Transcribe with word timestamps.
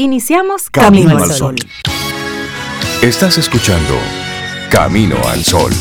Iniciamos 0.00 0.70
Camino, 0.70 1.18
al 1.18 1.32
Sol. 1.32 1.56
Estás 3.02 3.36
escuchando 3.36 3.98
Camino 4.70 5.16
al 5.28 5.44
Sol. 5.44 5.72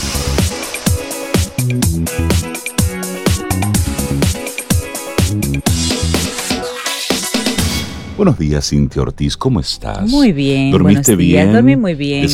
Buenos 8.18 8.40
días, 8.40 8.68
Cintia 8.68 9.04
Ortiz, 9.04 9.38
¿cómo 9.38 9.60
estás? 9.60 10.10
Muy 10.10 10.32
bien. 10.32 10.72
¿Dormiste 10.72 11.12
buenos 11.12 11.20
días. 11.20 11.44
bien? 11.44 11.54
Dormí 11.54 11.76
muy 11.76 11.94
bien, 11.94 12.22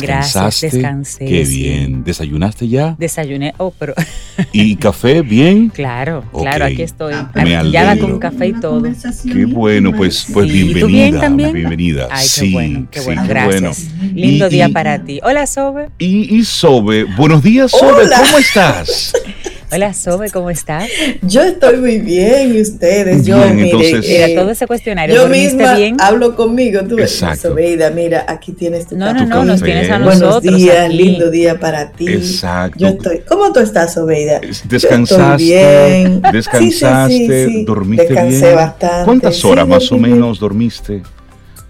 ¿Descansaste? 0.62 0.70
Descansé. 0.70 1.24
Qué 1.26 1.44
sí. 1.44 1.56
bien. 1.62 2.04
¿Desayunaste 2.04 2.68
ya? 2.68 2.96
Desayuné, 2.98 3.52
oh, 3.58 3.70
pero 3.78 3.92
¿Y 4.50 4.76
café 4.76 5.20
bien? 5.20 5.68
claro, 5.68 6.24
claro, 6.32 6.64
aquí 6.64 6.80
estoy. 6.80 7.12
Me 7.34 7.54
Artillada 7.54 7.90
alegro. 7.90 8.08
con 8.12 8.18
café 8.18 8.46
y 8.48 8.52
todo. 8.54 8.82
Qué 9.30 9.44
bueno, 9.44 9.92
pues, 9.94 10.26
pues 10.32 10.50
Sí, 10.50 10.56
¿y 10.56 10.68
tú 10.68 10.86
bienvenida. 10.86 10.96
bien 11.10 11.20
también? 11.20 11.52
Bienvenida. 11.52 12.08
Ay, 12.10 12.22
qué 12.22 12.28
sí, 12.30 12.52
bueno, 12.54 12.86
qué 12.90 12.98
sí, 13.00 13.04
bueno, 13.04 13.22
qué 13.24 13.28
gracias. 13.28 13.90
bueno. 13.98 14.12
Lindo 14.14 14.46
Y- 14.46 14.50
día 14.50 14.68
y- 14.70 14.72
para 14.72 15.04
ti. 15.04 15.20
Hola, 15.22 15.46
Sobe. 15.46 15.90
Y, 15.98 16.34
y 16.34 16.44
Sobe, 16.46 17.04
buenos 17.04 17.42
días, 17.42 17.70
Sobe, 17.70 18.04
Hola. 18.04 18.22
¿cómo 18.24 18.38
estás? 18.38 19.12
Hola, 19.74 19.92
Sobe, 19.92 20.30
¿cómo 20.30 20.50
estás? 20.50 20.88
Yo 21.22 21.42
estoy 21.42 21.78
muy 21.78 21.98
bien 21.98 22.54
y 22.54 22.60
ustedes, 22.60 23.26
yo 23.26 23.36
Bien, 23.38 23.56
mire, 23.56 23.70
entonces- 23.70 24.08
Mira, 24.08 24.26
eh, 24.28 24.34
todo 24.36 24.50
ese 24.50 24.68
cuestionario, 24.68 25.16
yo 25.16 25.22
¿dormiste 25.22 25.56
misma 25.56 25.74
bien? 25.74 25.96
hablo 25.98 26.36
conmigo, 26.36 26.82
tú 26.88 26.94
ves, 26.94 27.10
Exacto. 27.12 27.48
Sobeida, 27.48 27.90
mira, 27.90 28.24
aquí 28.28 28.52
tienes 28.52 28.86
tu 28.86 28.96
No, 28.96 29.12
no, 29.12 29.26
no, 29.26 29.44
nos 29.44 29.60
tienes 29.60 29.90
a 29.90 29.98
Buenos 29.98 30.20
nosotros 30.20 30.58
días, 30.58 30.86
aquí. 30.86 30.94
lindo 30.96 31.28
día 31.28 31.58
para 31.58 31.90
ti. 31.90 32.06
Exacto. 32.06 32.78
Yo 32.78 32.86
estoy, 32.86 33.20
¿cómo 33.26 33.52
tú 33.52 33.58
estás, 33.58 33.94
Sobeida? 33.94 34.40
Descansaste, 34.68 35.44
Yo 35.44 35.56
estoy 35.56 35.92
bien. 36.02 36.22
descansaste, 36.32 37.12
Sí, 37.16 37.26
sí, 37.26 37.44
sí, 37.46 37.52
sí. 37.58 37.64
dormiste 37.64 38.06
Descansé 38.06 38.38
bien. 38.44 38.54
bastante. 38.54 39.04
¿Cuántas 39.06 39.36
Sí, 39.36 39.46
horas 39.48 39.66
más 39.66 39.90
o 39.90 39.98
menos 39.98 40.38
dormiste? 40.38 41.02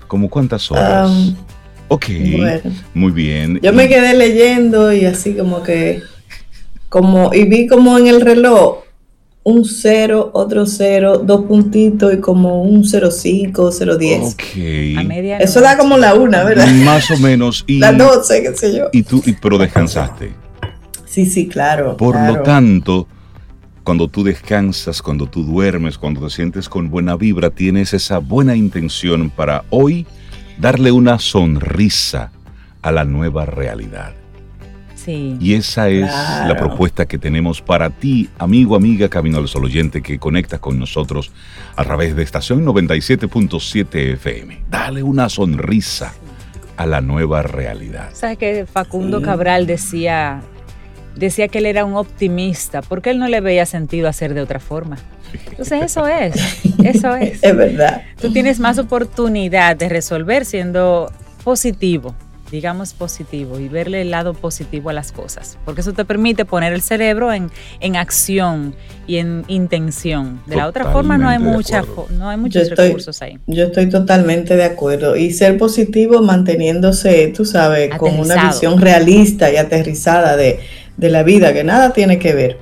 ¿Como 0.08 0.28
cuántas 0.28 0.70
horas? 0.70 1.08
Um, 1.08 1.34
ok, 1.88 2.04
bueno. 2.36 2.60
muy 2.92 3.12
bien. 3.12 3.58
Yo 3.62 3.72
me 3.72 3.88
quedé 3.88 4.12
leyendo 4.12 4.92
y 4.92 5.06
así 5.06 5.32
como 5.32 5.62
que, 5.62 6.02
como, 6.94 7.34
y 7.34 7.42
vi 7.46 7.66
como 7.66 7.98
en 7.98 8.06
el 8.06 8.20
reloj 8.20 8.84
un 9.42 9.64
cero, 9.64 10.30
otro 10.32 10.64
cero, 10.64 11.18
dos 11.18 11.44
puntitos 11.46 12.14
y 12.14 12.18
como 12.18 12.62
un 12.62 12.84
05, 12.84 13.72
010. 13.98 14.34
Ok. 14.34 14.98
A 14.98 15.02
media 15.02 15.38
Eso 15.38 15.60
da 15.60 15.76
como 15.76 15.98
la 15.98 16.14
una, 16.14 16.44
¿verdad? 16.44 16.68
Más 16.84 17.10
o 17.10 17.16
menos. 17.16 17.64
Y, 17.66 17.80
Las 17.80 17.98
12, 17.98 18.42
qué 18.44 18.54
sé 18.54 18.76
yo. 18.76 18.84
y 18.92 19.02
tú, 19.02 19.20
y- 19.26 19.32
pero 19.32 19.58
descansaste. 19.58 20.34
Sí, 21.04 21.26
sí, 21.26 21.48
claro. 21.48 21.96
Por 21.96 22.14
claro. 22.14 22.36
lo 22.36 22.42
tanto, 22.44 23.08
cuando 23.82 24.06
tú 24.06 24.22
descansas, 24.22 25.02
cuando 25.02 25.26
tú 25.26 25.42
duermes, 25.42 25.98
cuando 25.98 26.20
te 26.20 26.30
sientes 26.32 26.68
con 26.68 26.90
buena 26.90 27.16
vibra, 27.16 27.50
tienes 27.50 27.92
esa 27.92 28.18
buena 28.18 28.54
intención 28.54 29.30
para 29.30 29.64
hoy 29.70 30.06
darle 30.60 30.92
una 30.92 31.18
sonrisa 31.18 32.30
a 32.82 32.92
la 32.92 33.04
nueva 33.04 33.46
realidad. 33.46 34.14
Sí. 35.04 35.36
Y 35.40 35.54
esa 35.54 35.88
es 35.88 36.08
Claro. 36.10 36.48
la 36.54 36.56
propuesta 36.56 37.06
que 37.06 37.18
tenemos 37.18 37.60
para 37.60 37.90
ti, 37.90 38.30
amigo, 38.38 38.74
amiga, 38.76 39.08
Camino 39.08 39.38
al 39.38 39.48
Sol 39.48 39.64
oyente, 39.64 40.00
que 40.02 40.18
conectas 40.18 40.60
con 40.60 40.78
nosotros 40.78 41.30
a 41.76 41.84
través 41.84 42.16
de 42.16 42.22
estación 42.22 42.64
97.7 42.64 44.12
FM. 44.14 44.62
Dale 44.70 45.02
una 45.02 45.28
sonrisa 45.28 46.14
a 46.76 46.86
la 46.86 47.00
nueva 47.00 47.42
realidad. 47.42 48.10
¿Sabes 48.14 48.38
que 48.38 48.66
Facundo 48.66 49.18
Sí. 49.18 49.24
Cabral 49.24 49.66
decía, 49.66 50.40
decía 51.16 51.48
que 51.48 51.58
él 51.58 51.66
era 51.66 51.84
un 51.84 51.94
optimista, 51.94 52.82
porque 52.82 53.10
él 53.10 53.18
no 53.18 53.28
le 53.28 53.40
veía 53.40 53.66
sentido 53.66 54.08
hacer 54.08 54.34
de 54.34 54.40
otra 54.40 54.58
forma? 54.58 54.96
Entonces 55.50 55.82
eso 55.82 56.06
es, 56.06 56.34
eso 56.84 57.14
es. 57.16 57.42
Es 57.42 57.56
verdad. 57.56 58.02
Tú 58.20 58.32
tienes 58.32 58.58
más 58.60 58.78
oportunidad 58.78 59.76
de 59.76 59.88
resolver 59.88 60.44
siendo 60.44 61.12
positivo, 61.44 62.14
digamos 62.54 62.94
positivo, 62.94 63.58
y 63.58 63.68
verle 63.68 64.00
el 64.02 64.12
lado 64.12 64.32
positivo 64.32 64.88
a 64.90 64.92
las 64.92 65.10
cosas, 65.10 65.58
porque 65.64 65.80
eso 65.80 65.92
te 65.92 66.04
permite 66.04 66.44
poner 66.44 66.72
el 66.72 66.82
cerebro 66.82 67.32
en, 67.32 67.50
en 67.80 67.96
acción 67.96 68.76
y 69.08 69.16
en 69.16 69.44
intención. 69.48 70.40
De 70.46 70.54
la 70.54 70.68
otra 70.68 70.92
forma 70.92 71.18
no 71.18 71.28
hay, 71.28 71.40
mucha, 71.40 71.82
no 72.16 72.28
hay 72.28 72.36
muchos 72.36 72.62
estoy- 72.68 72.86
recursos 72.86 73.20
ahí. 73.22 73.40
Yo 73.48 73.64
estoy 73.64 73.88
totalmente 73.88 74.54
de 74.54 74.62
acuerdo. 74.64 75.16
Y 75.16 75.32
ser 75.32 75.58
positivo 75.58 76.22
manteniéndose, 76.22 77.32
tú 77.36 77.44
sabes, 77.44 77.90
con 77.96 78.20
una 78.20 78.46
visión 78.46 78.80
realista 78.80 79.50
y 79.52 79.56
aterrizada 79.56 80.36
de, 80.36 80.60
de 80.96 81.10
la 81.10 81.24
vida, 81.24 81.52
que 81.52 81.64
nada 81.64 81.92
tiene 81.92 82.20
que 82.20 82.34
ver. 82.34 82.58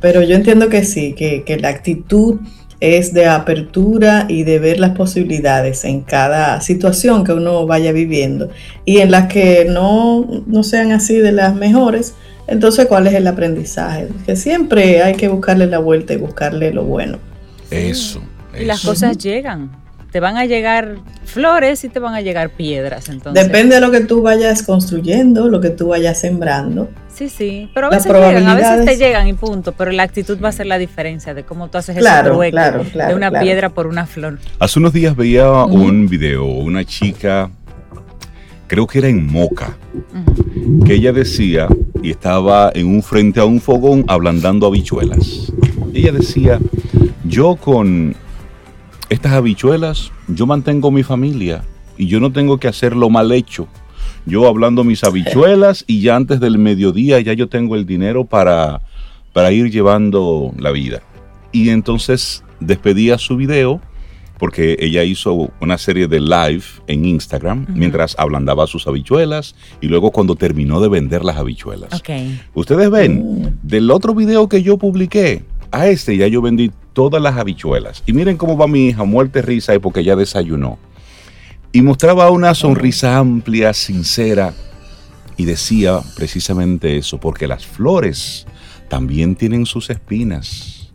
Pero 0.00 0.22
yo 0.22 0.34
entiendo 0.34 0.68
que 0.68 0.84
sí, 0.84 1.14
que, 1.14 1.44
que 1.44 1.56
la 1.56 1.68
actitud 1.68 2.40
es 2.80 3.14
de 3.14 3.26
apertura 3.26 4.26
y 4.28 4.42
de 4.44 4.58
ver 4.58 4.78
las 4.80 4.90
posibilidades 4.90 5.84
en 5.84 6.02
cada 6.02 6.60
situación 6.60 7.24
que 7.24 7.32
uno 7.32 7.66
vaya 7.66 7.92
viviendo. 7.92 8.50
Y 8.84 8.98
en 8.98 9.10
las 9.10 9.26
que 9.26 9.66
no, 9.68 10.42
no 10.46 10.62
sean 10.62 10.92
así 10.92 11.16
de 11.16 11.32
las 11.32 11.54
mejores, 11.54 12.14
entonces 12.46 12.86
¿cuál 12.86 13.06
es 13.06 13.14
el 13.14 13.26
aprendizaje? 13.26 14.08
Que 14.24 14.36
siempre 14.36 15.02
hay 15.02 15.14
que 15.14 15.28
buscarle 15.28 15.66
la 15.66 15.78
vuelta 15.78 16.12
y 16.12 16.16
buscarle 16.16 16.72
lo 16.72 16.84
bueno. 16.84 17.18
Eso. 17.70 18.22
Y 18.58 18.64
las 18.64 18.82
cosas 18.82 19.18
llegan. 19.18 19.85
Te 20.16 20.20
van 20.20 20.38
a 20.38 20.46
llegar 20.46 20.96
flores 21.26 21.84
y 21.84 21.90
te 21.90 21.98
van 21.98 22.14
a 22.14 22.22
llegar 22.22 22.48
piedras. 22.48 23.10
Entonces, 23.10 23.44
Depende 23.44 23.74
de 23.74 23.82
lo 23.82 23.90
que 23.90 24.00
tú 24.00 24.22
vayas 24.22 24.62
construyendo, 24.62 25.46
lo 25.50 25.60
que 25.60 25.68
tú 25.68 25.88
vayas 25.88 26.18
sembrando. 26.18 26.88
Sí, 27.14 27.28
sí, 27.28 27.70
pero 27.74 27.88
a 27.88 27.90
Las 27.90 28.06
veces 28.06 28.18
llegan, 28.26 28.46
a 28.46 28.54
veces 28.54 28.84
te 28.86 28.96
llegan 28.96 29.28
y 29.28 29.34
punto, 29.34 29.72
pero 29.72 29.92
la 29.92 30.04
actitud 30.04 30.38
va 30.42 30.48
a 30.48 30.52
ser 30.52 30.64
la 30.64 30.78
diferencia 30.78 31.34
de 31.34 31.42
cómo 31.44 31.68
tú 31.68 31.76
haces 31.76 31.96
ese 31.96 32.00
Claro, 32.00 32.32
trueque 32.32 32.52
claro, 32.52 32.82
claro, 32.90 33.10
de 33.10 33.14
una 33.14 33.28
claro. 33.28 33.44
piedra 33.44 33.68
por 33.68 33.88
una 33.88 34.06
flor. 34.06 34.38
Hace 34.58 34.78
unos 34.78 34.94
días 34.94 35.14
veía 35.14 35.50
un 35.50 36.08
video, 36.08 36.46
una 36.46 36.82
chica, 36.82 37.50
creo 38.68 38.86
que 38.86 39.00
era 39.00 39.08
en 39.08 39.30
Moca, 39.30 39.76
que 40.86 40.94
ella 40.94 41.12
decía, 41.12 41.68
y 42.02 42.12
estaba 42.12 42.70
en 42.74 42.86
un 42.86 43.02
frente 43.02 43.38
a 43.38 43.44
un 43.44 43.60
fogón 43.60 44.02
ablandando 44.08 44.66
habichuelas. 44.66 45.52
Ella 45.92 46.12
decía, 46.12 46.58
yo 47.26 47.56
con 47.56 48.16
estas 49.08 49.32
habichuelas, 49.32 50.10
yo 50.28 50.46
mantengo 50.46 50.90
mi 50.90 51.02
familia 51.02 51.62
y 51.96 52.06
yo 52.06 52.20
no 52.20 52.32
tengo 52.32 52.58
que 52.58 52.68
hacerlo 52.68 53.08
mal 53.10 53.30
hecho. 53.32 53.68
Yo 54.26 54.48
hablando 54.48 54.82
mis 54.84 55.04
habichuelas 55.04 55.84
y 55.86 56.00
ya 56.00 56.16
antes 56.16 56.40
del 56.40 56.58
mediodía 56.58 57.20
ya 57.20 57.32
yo 57.32 57.48
tengo 57.48 57.76
el 57.76 57.86
dinero 57.86 58.24
para, 58.24 58.80
para 59.32 59.52
ir 59.52 59.70
llevando 59.70 60.52
la 60.58 60.72
vida. 60.72 61.02
Y 61.52 61.70
entonces 61.70 62.42
despedía 62.60 63.18
su 63.18 63.36
video 63.36 63.80
porque 64.38 64.76
ella 64.80 65.02
hizo 65.04 65.50
una 65.60 65.78
serie 65.78 66.08
de 66.08 66.20
live 66.20 66.64
en 66.88 67.06
Instagram 67.06 67.62
Ujú. 67.62 67.72
mientras 67.72 68.14
ablandaba 68.18 68.66
sus 68.66 68.86
habichuelas 68.86 69.54
y 69.80 69.86
luego 69.86 70.10
cuando 70.10 70.34
terminó 70.34 70.80
de 70.80 70.88
vender 70.88 71.24
las 71.24 71.36
habichuelas. 71.36 71.94
Ok. 71.94 72.10
Ustedes 72.54 72.90
ven, 72.90 73.22
Mm. 73.42 73.46
del 73.62 73.90
otro 73.90 74.14
video 74.14 74.46
que 74.48 74.62
yo 74.62 74.76
publiqué, 74.76 75.42
a 75.76 75.88
este 75.88 76.16
ya 76.16 76.26
yo 76.26 76.42
vendí 76.42 76.70
todas 76.92 77.22
las 77.22 77.36
habichuelas. 77.36 78.02
Y 78.06 78.12
miren 78.12 78.36
cómo 78.36 78.56
va 78.56 78.66
mi 78.66 78.88
hija, 78.88 79.04
muerte 79.04 79.42
risa, 79.42 79.74
y 79.74 79.78
porque 79.78 80.02
ya 80.02 80.16
desayunó. 80.16 80.78
Y 81.72 81.82
mostraba 81.82 82.30
una 82.30 82.54
sonrisa 82.54 83.18
amplia, 83.18 83.74
sincera, 83.74 84.54
y 85.36 85.44
decía 85.44 86.00
precisamente 86.16 86.96
eso, 86.96 87.20
porque 87.20 87.46
las 87.46 87.66
flores 87.66 88.46
también 88.88 89.36
tienen 89.36 89.66
sus 89.66 89.90
espinas. 89.90 90.92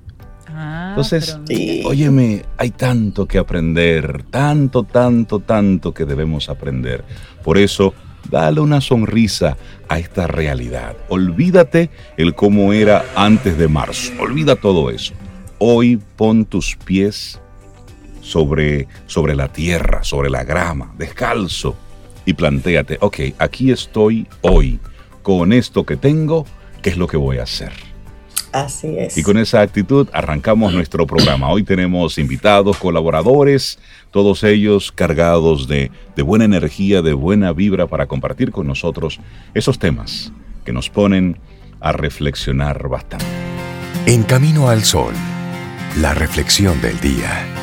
Ah, 0.47 0.87
Entonces, 0.89 1.37
pero-. 1.45 1.89
Óyeme, 1.89 2.43
hay 2.57 2.71
tanto 2.71 3.27
que 3.27 3.37
aprender, 3.37 4.23
tanto, 4.29 4.83
tanto, 4.83 5.39
tanto 5.39 5.93
que 5.93 6.05
debemos 6.05 6.49
aprender. 6.49 7.03
Por 7.43 7.57
eso, 7.57 7.93
dale 8.29 8.59
una 8.61 8.81
sonrisa 8.81 9.57
a 9.87 9.99
esta 9.99 10.27
realidad. 10.27 10.95
Olvídate 11.09 11.89
el 12.17 12.35
cómo 12.35 12.73
era 12.73 13.05
antes 13.15 13.57
de 13.57 13.67
marzo. 13.67 14.13
Olvida 14.19 14.55
todo 14.55 14.89
eso. 14.89 15.13
Hoy 15.57 15.99
pon 16.15 16.45
tus 16.45 16.75
pies 16.75 17.39
sobre, 18.21 18.87
sobre 19.07 19.35
la 19.35 19.51
tierra, 19.51 20.03
sobre 20.03 20.29
la 20.29 20.43
grama, 20.43 20.93
descalzo, 20.97 21.75
y 22.25 22.33
plantéate, 22.33 22.97
ok, 23.01 23.19
aquí 23.39 23.71
estoy 23.71 24.27
hoy, 24.41 24.79
con 25.23 25.53
esto 25.53 25.85
que 25.85 25.97
tengo, 25.97 26.45
¿qué 26.81 26.91
es 26.91 26.97
lo 26.97 27.07
que 27.07 27.17
voy 27.17 27.39
a 27.39 27.43
hacer? 27.43 27.90
Así 28.51 28.95
es. 28.97 29.17
Y 29.17 29.23
con 29.23 29.37
esa 29.37 29.61
actitud 29.61 30.07
arrancamos 30.13 30.73
nuestro 30.73 31.07
programa. 31.07 31.49
Hoy 31.49 31.63
tenemos 31.63 32.17
invitados, 32.17 32.77
colaboradores, 32.77 33.79
todos 34.11 34.43
ellos 34.43 34.91
cargados 34.91 35.67
de, 35.67 35.91
de 36.15 36.21
buena 36.21 36.45
energía, 36.45 37.01
de 37.01 37.13
buena 37.13 37.53
vibra 37.53 37.87
para 37.87 38.07
compartir 38.07 38.51
con 38.51 38.67
nosotros 38.67 39.19
esos 39.53 39.79
temas 39.79 40.31
que 40.65 40.73
nos 40.73 40.89
ponen 40.89 41.37
a 41.79 41.91
reflexionar 41.91 42.87
bastante. 42.87 43.25
En 44.05 44.23
Camino 44.23 44.69
al 44.69 44.83
Sol, 44.83 45.13
la 45.97 46.13
reflexión 46.13 46.81
del 46.81 46.99
día. 46.99 47.60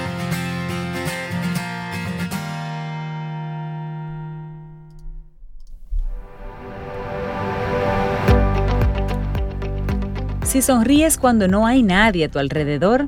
Si 10.58 10.62
sonríes 10.62 11.18
cuando 11.18 11.46
no 11.46 11.68
hay 11.68 11.84
nadie 11.84 12.24
a 12.24 12.28
tu 12.28 12.40
alrededor, 12.40 13.06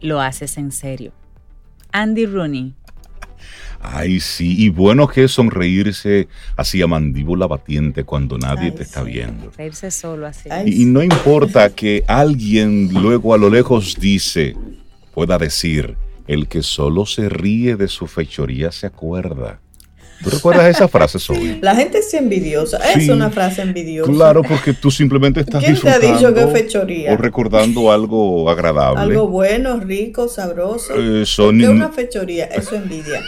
lo 0.00 0.20
haces 0.20 0.56
en 0.56 0.70
serio. 0.70 1.10
Andy 1.90 2.26
Rooney. 2.26 2.74
Ay, 3.80 4.20
sí, 4.20 4.54
y 4.56 4.68
bueno 4.68 5.08
que 5.08 5.24
es 5.24 5.32
sonreírse 5.32 6.28
así 6.56 6.80
a 6.80 6.86
mandíbula 6.86 7.48
batiente 7.48 8.04
cuando 8.04 8.38
nadie 8.38 8.66
Ay, 8.66 8.70
te 8.70 8.82
está 8.84 9.02
sí. 9.04 9.10
viendo. 9.10 9.50
Reírse 9.58 9.90
solo 9.90 10.28
así. 10.28 10.48
Ay, 10.48 10.68
Y, 10.68 10.82
y 10.82 10.84
no 10.84 11.02
importa 11.02 11.70
que 11.70 12.04
alguien 12.06 12.88
luego 12.92 13.34
a 13.34 13.38
lo 13.38 13.50
lejos 13.50 13.96
dice, 13.98 14.54
pueda 15.12 15.38
decir, 15.38 15.96
el 16.28 16.46
que 16.46 16.62
solo 16.62 17.04
se 17.04 17.28
ríe 17.28 17.74
de 17.74 17.88
su 17.88 18.06
fechoría 18.06 18.70
se 18.70 18.86
acuerda. 18.86 19.58
¿Tú 20.22 20.30
recuerdas 20.30 20.66
esa 20.76 20.86
frase, 20.88 21.18
Zoe? 21.18 21.58
La 21.62 21.74
gente 21.74 21.98
es 21.98 22.12
envidiosa. 22.14 22.76
Es 22.94 23.04
Sí. 23.04 23.10
una 23.10 23.30
frase 23.30 23.62
envidiosa. 23.62 24.10
Claro, 24.12 24.42
porque 24.42 24.72
tú 24.74 24.90
simplemente 24.90 25.40
estás 25.40 25.62
¿Quién 25.64 25.78
te 25.80 25.88
ha 25.88 25.98
disfrutando 25.98 26.18
dicho 26.18 26.34
que 26.34 26.58
es 26.58 26.64
fechoría? 26.64 27.12
o 27.12 27.16
recordando 27.16 27.90
algo 27.92 28.50
agradable. 28.50 29.00
Algo 29.00 29.28
bueno, 29.28 29.78
rico, 29.80 30.28
sabroso. 30.28 30.94
Eso 30.94 31.48
¿Qué 31.48 31.54
ni- 31.56 31.64
es 31.64 31.70
una 31.70 31.88
fechoría? 31.90 32.44
Eso 32.46 32.76
es 32.76 32.82
envidia. 32.82 33.20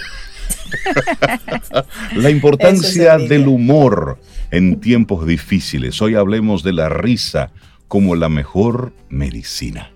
La 2.16 2.30
importancia 2.30 3.16
es 3.16 3.28
del 3.28 3.48
humor 3.48 4.18
en 4.50 4.80
tiempos 4.80 5.26
difíciles. 5.26 6.00
Hoy 6.02 6.14
hablemos 6.14 6.62
de 6.62 6.72
la 6.72 6.88
risa 6.88 7.50
como 7.88 8.16
la 8.16 8.28
mejor 8.28 8.92
medicina. 9.08 9.90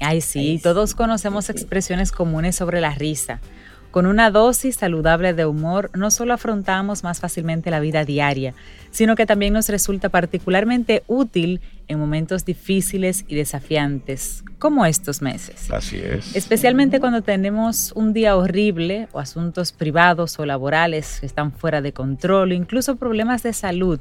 Ay, 0.00 0.20
sí, 0.20 0.58
todos 0.62 0.94
conocemos 0.94 1.50
expresiones 1.50 2.10
comunes 2.12 2.56
sobre 2.56 2.80
la 2.80 2.94
risa. 2.94 3.40
Con 3.90 4.06
una 4.06 4.30
dosis 4.30 4.76
saludable 4.76 5.34
de 5.34 5.46
humor, 5.46 5.90
no 5.94 6.12
solo 6.12 6.32
afrontamos 6.32 7.02
más 7.02 7.18
fácilmente 7.18 7.72
la 7.72 7.80
vida 7.80 8.04
diaria, 8.04 8.54
sino 8.92 9.16
que 9.16 9.26
también 9.26 9.52
nos 9.52 9.68
resulta 9.68 10.08
particularmente 10.08 11.02
útil 11.08 11.60
en 11.88 11.98
momentos 11.98 12.44
difíciles 12.44 13.24
y 13.26 13.34
desafiantes, 13.34 14.44
como 14.60 14.86
estos 14.86 15.22
meses. 15.22 15.72
Así 15.72 15.96
es. 15.96 16.36
Especialmente 16.36 17.00
cuando 17.00 17.22
tenemos 17.22 17.90
un 17.96 18.12
día 18.12 18.36
horrible 18.36 19.08
o 19.10 19.18
asuntos 19.18 19.72
privados 19.72 20.38
o 20.38 20.46
laborales 20.46 21.18
que 21.18 21.26
están 21.26 21.50
fuera 21.50 21.82
de 21.82 21.92
control, 21.92 22.52
incluso 22.52 22.94
problemas 22.94 23.42
de 23.42 23.52
salud, 23.52 23.98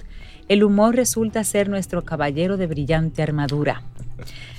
el 0.49 0.63
humor 0.63 0.95
resulta 0.95 1.43
ser 1.43 1.67
nuestro 1.67 2.03
caballero 2.03 2.57
de 2.57 2.67
brillante 2.67 3.23
armadura. 3.23 3.81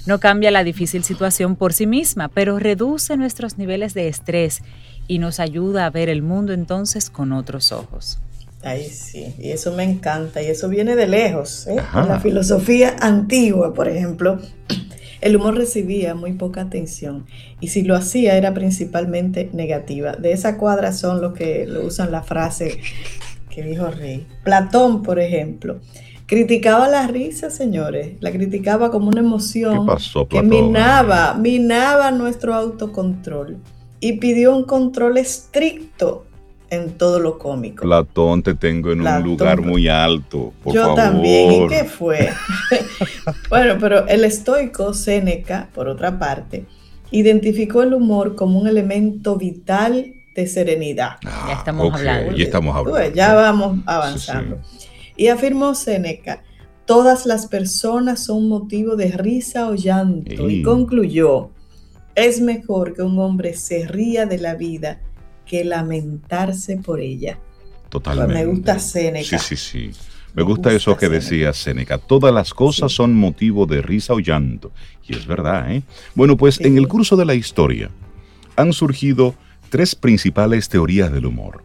No 0.06 0.18
cambia 0.18 0.50
la 0.50 0.64
difícil 0.64 1.04
situación 1.04 1.54
por 1.54 1.72
sí 1.72 1.86
misma, 1.86 2.28
pero 2.28 2.58
reduce 2.58 3.16
nuestros 3.16 3.58
niveles 3.58 3.94
de 3.94 4.08
estrés 4.08 4.62
y 5.10 5.18
nos 5.18 5.40
ayuda 5.40 5.86
a 5.86 5.90
ver 5.90 6.08
el 6.08 6.22
mundo 6.22 6.52
entonces 6.52 7.10
con 7.10 7.32
otros 7.32 7.72
ojos. 7.72 8.20
Ay, 8.62 8.88
sí, 8.90 9.34
y 9.40 9.50
eso 9.50 9.72
me 9.72 9.82
encanta, 9.82 10.40
y 10.40 10.46
eso 10.46 10.68
viene 10.68 10.94
de 10.94 11.08
lejos. 11.08 11.66
¿eh? 11.66 11.78
En 11.94 12.06
la 12.06 12.20
filosofía 12.20 12.94
antigua, 13.00 13.74
por 13.74 13.88
ejemplo, 13.88 14.38
el 15.20 15.34
humor 15.34 15.56
recibía 15.56 16.14
muy 16.14 16.34
poca 16.34 16.60
atención, 16.60 17.26
y 17.58 17.68
si 17.68 17.82
lo 17.82 17.96
hacía 17.96 18.36
era 18.36 18.54
principalmente 18.54 19.50
negativa. 19.52 20.12
De 20.12 20.30
esa 20.30 20.56
cuadra 20.56 20.92
son 20.92 21.20
los 21.20 21.32
que 21.32 21.66
lo 21.66 21.84
usan 21.84 22.12
la 22.12 22.22
frase 22.22 22.78
que 23.50 23.64
dijo 23.64 23.88
Rey. 23.88 24.28
Platón, 24.44 25.02
por 25.02 25.18
ejemplo, 25.18 25.80
criticaba 26.26 26.86
la 26.86 27.08
risa, 27.08 27.50
señores, 27.50 28.12
la 28.20 28.30
criticaba 28.30 28.92
como 28.92 29.08
una 29.08 29.22
emoción 29.22 29.86
¿Qué 29.86 29.92
pasó, 29.92 30.28
que 30.28 30.40
minaba, 30.40 31.34
minaba 31.34 32.12
nuestro 32.12 32.54
autocontrol 32.54 33.58
y 34.00 34.14
pidió 34.14 34.56
un 34.56 34.64
control 34.64 35.18
estricto 35.18 36.24
en 36.70 36.92
todo 36.92 37.18
lo 37.18 37.36
cómico. 37.38 37.82
Platón, 37.82 38.42
te 38.42 38.54
tengo 38.54 38.92
en 38.92 39.00
Platón. 39.00 39.22
un 39.22 39.28
lugar 39.28 39.60
muy 39.60 39.88
alto. 39.88 40.52
Por 40.62 40.74
Yo 40.74 40.82
favor. 40.82 40.96
también. 40.96 41.64
¿Y 41.64 41.68
qué 41.68 41.84
fue? 41.84 42.30
bueno, 43.50 43.76
pero 43.80 44.06
el 44.06 44.24
estoico 44.24 44.94
Séneca, 44.94 45.68
por 45.74 45.88
otra 45.88 46.18
parte, 46.18 46.66
identificó 47.10 47.82
el 47.82 47.92
humor 47.94 48.36
como 48.36 48.58
un 48.60 48.68
elemento 48.68 49.36
vital 49.36 50.14
de 50.34 50.46
serenidad. 50.46 51.16
Ah, 51.26 51.46
Ya 51.48 51.54
estamos 51.54 51.88
ok, 51.88 51.94
hablando. 51.96 52.32
Ya 52.36 52.44
estamos 52.44 52.76
hablando. 52.76 52.98
ves, 53.00 53.14
ya 53.14 53.34
vamos 53.34 53.78
avanzando. 53.86 54.58
Y 55.16 55.26
afirmó 55.26 55.74
Séneca, 55.74 56.42
todas 56.86 57.26
las 57.26 57.46
personas 57.46 58.24
son 58.24 58.48
motivo 58.48 58.94
de 58.96 59.08
risa 59.10 59.68
o 59.68 59.74
llanto. 59.74 60.48
Sí. 60.48 60.60
Y 60.60 60.62
concluyó, 60.62 61.50
es 62.14 62.40
mejor 62.40 62.94
que 62.94 63.02
un 63.02 63.18
hombre 63.18 63.54
se 63.54 63.86
ría 63.86 64.26
de 64.26 64.38
la 64.38 64.54
vida 64.54 65.00
que 65.46 65.64
lamentarse 65.64 66.76
por 66.76 67.00
ella. 67.00 67.38
Totalmente. 67.88 68.34
Me 68.34 68.46
gusta 68.46 68.78
Séneca. 68.78 69.38
Sí, 69.38 69.56
sí, 69.56 69.56
sí. 69.56 70.00
Me 70.32 70.42
Me 70.42 70.42
gusta 70.44 70.72
eso 70.72 70.96
que 70.96 71.08
decía 71.08 71.52
Séneca. 71.52 71.98
Todas 71.98 72.32
las 72.32 72.54
cosas 72.54 72.92
Sí. 72.92 72.96
son 72.98 73.14
motivo 73.14 73.66
de 73.66 73.82
risa 73.82 74.14
o 74.14 74.20
llanto. 74.20 74.70
Y 75.08 75.16
es 75.16 75.26
verdad, 75.26 75.72
¿eh? 75.72 75.82
Bueno, 76.14 76.36
pues 76.36 76.54
Sí. 76.56 76.64
en 76.68 76.78
el 76.78 76.86
curso 76.86 77.16
de 77.16 77.24
la 77.24 77.34
historia 77.34 77.90
han 78.54 78.72
surgido 78.72 79.34
tres 79.70 79.96
principales 79.96 80.68
teorías 80.68 81.10
del 81.12 81.26
humor. 81.26 81.64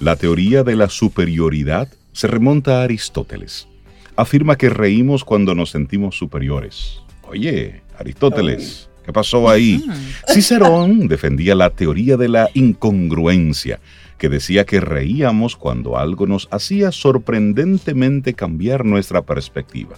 La 0.00 0.16
teoría 0.16 0.64
de 0.64 0.74
la 0.74 0.88
superioridad 0.88 1.88
se 2.12 2.26
remonta 2.26 2.80
a 2.80 2.82
Aristóteles. 2.84 3.68
Afirma 4.16 4.56
que 4.56 4.70
reímos 4.70 5.24
cuando 5.24 5.54
nos 5.54 5.70
sentimos 5.70 6.16
superiores. 6.18 7.00
Oye, 7.22 7.82
Aristóteles, 7.96 8.89
¿qué 9.10 9.12
pasó 9.12 9.50
ahí? 9.50 9.84
Mm. 9.84 10.32
Cicerón 10.32 11.08
defendía 11.08 11.56
la 11.56 11.70
teoría 11.70 12.16
de 12.16 12.28
la 12.28 12.48
incongruencia, 12.54 13.80
que 14.18 14.28
decía 14.28 14.64
que 14.64 14.78
reíamos 14.78 15.56
cuando 15.56 15.98
algo 15.98 16.28
nos 16.28 16.46
hacía 16.52 16.92
sorprendentemente 16.92 18.34
cambiar 18.34 18.84
nuestra 18.84 19.22
perspectiva. 19.22 19.96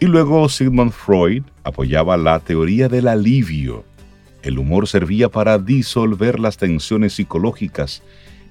Y 0.00 0.06
luego 0.06 0.48
Sigmund 0.48 0.90
Freud 0.90 1.44
apoyaba 1.62 2.16
la 2.16 2.40
teoría 2.40 2.88
del 2.88 3.06
alivio. 3.06 3.84
El 4.42 4.58
humor 4.58 4.88
servía 4.88 5.28
para 5.28 5.58
disolver 5.58 6.40
las 6.40 6.56
tensiones 6.56 7.12
psicológicas 7.12 8.02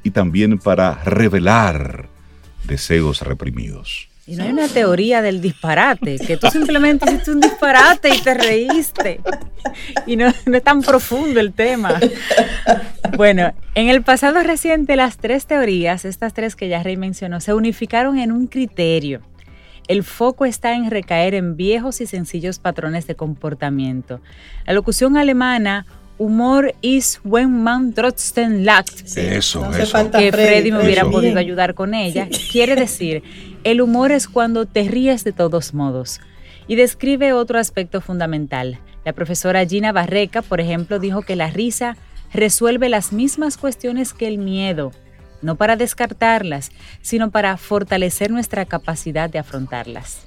y 0.04 0.12
también 0.12 0.58
para 0.58 1.04
revelar 1.04 2.08
deseos 2.66 3.22
reprimidos. 3.24 4.08
Y 4.28 4.36
no 4.36 4.44
hay 4.44 4.50
una 4.52 4.68
teoría 4.68 5.22
del 5.22 5.40
disparate, 5.40 6.18
que 6.20 6.36
tú 6.36 6.48
simplemente 6.48 7.06
hiciste 7.10 7.32
un 7.32 7.40
disparate 7.40 8.10
y 8.14 8.22
te 8.22 8.34
reíste. 8.34 9.22
Y 10.06 10.18
no, 10.18 10.34
no 10.46 10.58
es 10.58 10.64
tan 10.64 10.82
profundo 10.82 11.40
el 11.40 11.54
tema. 11.54 11.98
Bueno, 13.16 13.54
en 13.74 13.88
el 13.88 14.04
pasado 14.04 14.44
reciente 14.44 14.98
las 14.98 15.18
tres 15.18 15.46
teorías, 15.46 16.04
estas 16.04 16.34
tres 16.34 16.58
que 16.58 16.68
ya 16.68 16.84
Rey 16.84 16.98
mencionó, 16.98 17.40
se 17.40 17.54
unificaron 17.54 18.20
en 18.20 18.34
un 18.34 18.48
criterio. 18.48 19.22
El 19.88 20.04
foco 20.04 20.46
está 20.46 20.74
en 20.74 20.92
recaer 20.92 21.34
en 21.34 21.56
viejos 21.56 22.02
y 22.02 22.06
sencillos 22.08 22.60
patrones 22.60 23.08
de 23.08 23.16
comportamiento. 23.16 24.20
La 24.66 24.74
locución 24.74 25.16
alemana, 25.16 25.86
humor 26.20 26.74
is 26.82 27.20
when 27.24 27.64
man 27.64 27.94
trotzdem 27.94 28.64
lacht, 28.64 29.06
Sí, 29.06 29.22
Eso, 29.22 29.62
no 29.62 29.76
eso. 29.78 29.92
falta 29.92 30.20
que 30.20 30.32
Freddy 30.32 30.72
me 30.72 30.84
hubiera 30.84 31.02
eso. 31.04 31.12
podido 31.12 31.40
ayudar 31.40 31.74
con 31.74 31.94
ella, 31.94 32.28
quiere 32.52 32.76
decir, 32.76 33.24
el 33.64 33.82
humor 33.82 34.12
es 34.12 34.28
cuando 34.28 34.66
te 34.66 34.84
ríes 34.88 35.24
de 35.24 35.32
todos 35.32 35.74
modos. 35.74 36.20
Y 36.68 36.76
describe 36.76 37.32
otro 37.34 37.60
aspecto 37.60 38.02
fundamental. 38.02 38.80
La 39.06 39.14
profesora 39.14 39.66
Gina 39.66 39.94
Barreca, 39.94 40.42
por 40.42 40.60
ejemplo, 40.60 41.00
dijo 41.00 41.22
que 41.22 41.38
la 41.38 41.50
risa 41.50 41.96
resuelve 42.34 42.90
las 42.90 43.14
mismas 43.14 43.56
cuestiones 43.58 44.14
que 44.14 44.28
el 44.28 44.38
miedo, 44.38 44.92
no 45.42 45.56
para 45.56 45.78
descartarlas, 45.78 46.72
sino 47.02 47.32
para 47.32 47.56
fortalecer 47.56 48.32
nuestra 48.32 48.66
capacidad 48.66 49.30
de 49.30 49.40
afrontarlas. 49.40 50.27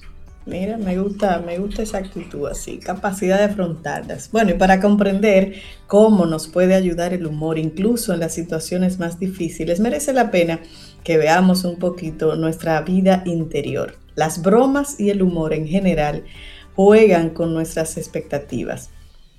Mira, 0.50 0.76
me 0.78 0.98
gusta, 0.98 1.40
me 1.46 1.58
gusta 1.58 1.82
esa 1.82 1.98
actitud 1.98 2.48
así, 2.48 2.78
capacidad 2.78 3.38
de 3.38 3.44
afrontarlas. 3.44 4.32
Bueno, 4.32 4.50
y 4.50 4.54
para 4.54 4.80
comprender 4.80 5.54
cómo 5.86 6.26
nos 6.26 6.48
puede 6.48 6.74
ayudar 6.74 7.14
el 7.14 7.24
humor, 7.24 7.56
incluso 7.56 8.12
en 8.12 8.18
las 8.18 8.34
situaciones 8.34 8.98
más 8.98 9.20
difíciles, 9.20 9.78
merece 9.78 10.12
la 10.12 10.32
pena 10.32 10.58
que 11.04 11.18
veamos 11.18 11.62
un 11.62 11.78
poquito 11.78 12.34
nuestra 12.34 12.80
vida 12.80 13.22
interior. 13.26 13.94
Las 14.16 14.42
bromas 14.42 14.98
y 14.98 15.10
el 15.10 15.22
humor 15.22 15.54
en 15.54 15.68
general 15.68 16.24
juegan 16.74 17.30
con 17.30 17.54
nuestras 17.54 17.96
expectativas. 17.96 18.90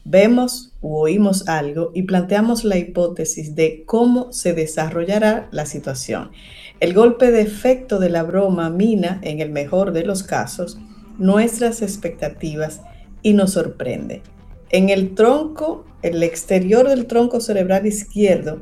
Vemos 0.05 0.71
u 0.79 0.95
oímos 0.95 1.49
algo 1.49 1.91
y 1.93 2.03
planteamos 2.03 2.63
la 2.63 2.77
hipótesis 2.77 3.53
de 3.53 3.83
cómo 3.85 4.31
se 4.31 4.53
desarrollará 4.53 5.49
la 5.51 5.65
situación. 5.65 6.31
El 6.79 6.93
golpe 6.93 7.31
de 7.31 7.41
efecto 7.41 7.99
de 7.99 8.09
la 8.09 8.23
broma 8.23 8.69
mina, 8.69 9.19
en 9.23 9.41
el 9.41 9.51
mejor 9.51 9.91
de 9.91 10.05
los 10.05 10.23
casos, 10.23 10.79
nuestras 11.21 11.81
expectativas 11.81 12.81
y 13.21 13.33
nos 13.33 13.53
sorprende. 13.53 14.23
En 14.71 14.89
el 14.89 15.13
tronco, 15.15 15.85
el 16.01 16.23
exterior 16.23 16.89
del 16.89 17.05
tronco 17.05 17.39
cerebral 17.39 17.85
izquierdo 17.85 18.61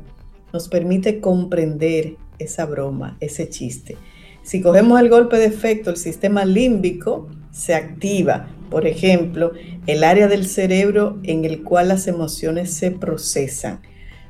nos 0.52 0.68
permite 0.68 1.20
comprender 1.20 2.16
esa 2.38 2.66
broma, 2.66 3.16
ese 3.20 3.48
chiste. 3.48 3.96
Si 4.42 4.60
cogemos 4.60 5.00
el 5.00 5.08
golpe 5.08 5.38
de 5.38 5.46
efecto, 5.46 5.90
el 5.90 5.96
sistema 5.96 6.44
límbico 6.44 7.28
se 7.50 7.74
activa. 7.74 8.48
Por 8.68 8.86
ejemplo, 8.86 9.52
el 9.86 10.04
área 10.04 10.28
del 10.28 10.46
cerebro 10.46 11.18
en 11.22 11.44
el 11.44 11.62
cual 11.62 11.88
las 11.88 12.08
emociones 12.08 12.72
se 12.72 12.90
procesan. 12.90 13.80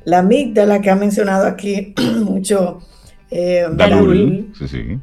La 0.05 0.21
amígdala 0.21 0.81
que 0.81 0.91
ha 0.91 0.97
mencionado 0.97 1.47
aquí 1.47 1.95
mucho 2.25 2.79
eh, 3.31 3.67
Darul, 3.73 3.77
Darul. 3.77 4.53
Sí, 4.59 4.69
sí. 4.69 4.99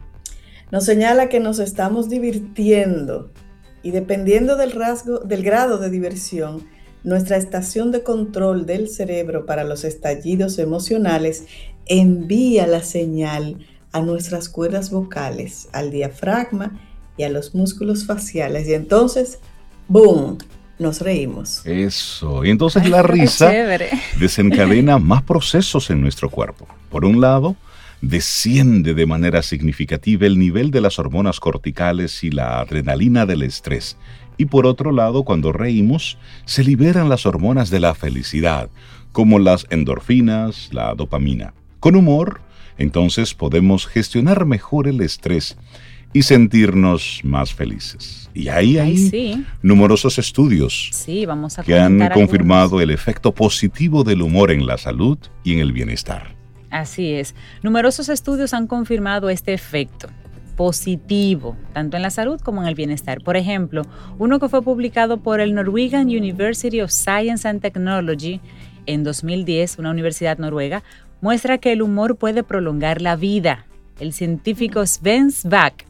Nos 0.71 0.85
señala 0.85 1.29
que 1.29 1.39
nos 1.39 1.59
estamos 1.59 2.09
divirtiendo 2.09 3.31
y 3.83 3.91
dependiendo 3.91 4.57
del 4.57 4.71
rasgo, 4.71 5.19
del 5.19 5.43
grado 5.43 5.77
de 5.77 5.89
diversión, 5.89 6.67
nuestra 7.03 7.37
estación 7.37 7.91
de 7.91 8.03
control 8.03 8.65
del 8.65 8.89
cerebro 8.89 9.45
para 9.45 9.63
los 9.63 9.83
estallidos 9.85 10.59
emocionales 10.59 11.45
envía 11.85 12.67
la 12.67 12.83
señal 12.83 13.65
a 13.93 14.01
nuestras 14.01 14.49
cuerdas 14.49 14.91
vocales, 14.91 15.69
al 15.71 15.91
diafragma 15.91 16.77
y 17.15 17.23
a 17.23 17.29
los 17.29 17.55
músculos 17.55 18.05
faciales. 18.05 18.67
Y 18.67 18.73
entonces, 18.73 19.39
¡boom! 19.87 20.37
Nos 20.79 21.01
reímos. 21.01 21.65
Eso. 21.65 22.45
Y 22.45 22.51
entonces 22.51 22.87
la 22.87 23.01
risa 23.01 23.51
desencadena 24.19 24.99
más 24.99 25.23
procesos 25.23 25.89
en 25.89 26.01
nuestro 26.01 26.29
cuerpo. 26.29 26.67
Por 26.91 27.03
un 27.03 27.19
lado, 27.19 27.55
desciende 28.01 28.93
de 28.93 29.05
manera 29.05 29.41
significativa 29.41 30.25
el 30.25 30.37
nivel 30.37 30.71
de 30.71 30.81
las 30.81 30.99
hormonas 30.99 31.39
corticales 31.39 32.23
y 32.23 32.29
la 32.29 32.59
adrenalina 32.59 33.25
del 33.25 33.43
estrés. 33.43 33.97
Y 34.37 34.45
por 34.45 34.67
otro 34.67 34.91
lado, 34.91 35.23
cuando 35.23 35.51
reímos, 35.51 36.17
se 36.45 36.63
liberan 36.63 37.09
las 37.09 37.25
hormonas 37.25 37.69
de 37.69 37.79
la 37.79 37.95
felicidad, 37.95 38.69
como 39.11 39.39
las 39.39 39.65
endorfinas, 39.71 40.69
la 40.71 40.93
dopamina. 40.93 41.53
Con 41.79 41.95
humor, 41.95 42.41
entonces 42.77 43.33
podemos 43.33 43.87
gestionar 43.87 44.45
mejor 44.45 44.87
el 44.87 45.01
estrés 45.01 45.57
y 46.13 46.21
sentirnos 46.21 47.21
más 47.23 47.53
felices. 47.53 48.29
Y 48.33 48.49
ahí 48.49 48.77
hay 48.77 49.45
numerosos 49.63 50.19
estudios 50.19 50.91
que 51.65 51.79
han 51.79 52.09
confirmado 52.09 52.79
el 52.79 52.91
efecto 52.91 53.33
positivo 53.33 54.03
del 54.03 54.21
humor 54.21 54.51
en 54.51 54.65
la 54.67 54.77
salud 54.77 55.17
y 55.43 55.53
en 55.53 55.59
el 55.59 55.71
bienestar. 55.71 56.36
Así 56.77 57.13
es. 57.13 57.33
Numerosos 57.63 58.07
estudios 58.07 58.53
han 58.53 58.67
confirmado 58.67 59.29
este 59.29 59.51
efecto 59.51 60.09
positivo, 60.55 61.55
tanto 61.73 61.97
en 61.97 62.03
la 62.03 62.11
salud 62.11 62.39
como 62.39 62.61
en 62.61 62.67
el 62.67 62.75
bienestar. 62.75 63.21
Por 63.21 63.35
ejemplo, 63.35 63.81
uno 64.19 64.39
que 64.39 64.47
fue 64.47 64.61
publicado 64.61 65.17
por 65.17 65.39
el 65.39 65.55
Norwegian 65.55 66.07
University 66.07 66.81
of 66.81 66.91
Science 66.91 67.47
and 67.47 67.61
Technology 67.61 68.41
en 68.85 69.03
2010, 69.03 69.79
una 69.79 69.89
universidad 69.89 70.37
noruega, 70.37 70.83
muestra 71.19 71.57
que 71.57 71.71
el 71.71 71.81
humor 71.81 72.15
puede 72.15 72.43
prolongar 72.43 73.01
la 73.01 73.15
vida. 73.15 73.65
El 73.99 74.13
científico 74.13 74.85
Sven 74.85 75.31
Svak 75.31 75.85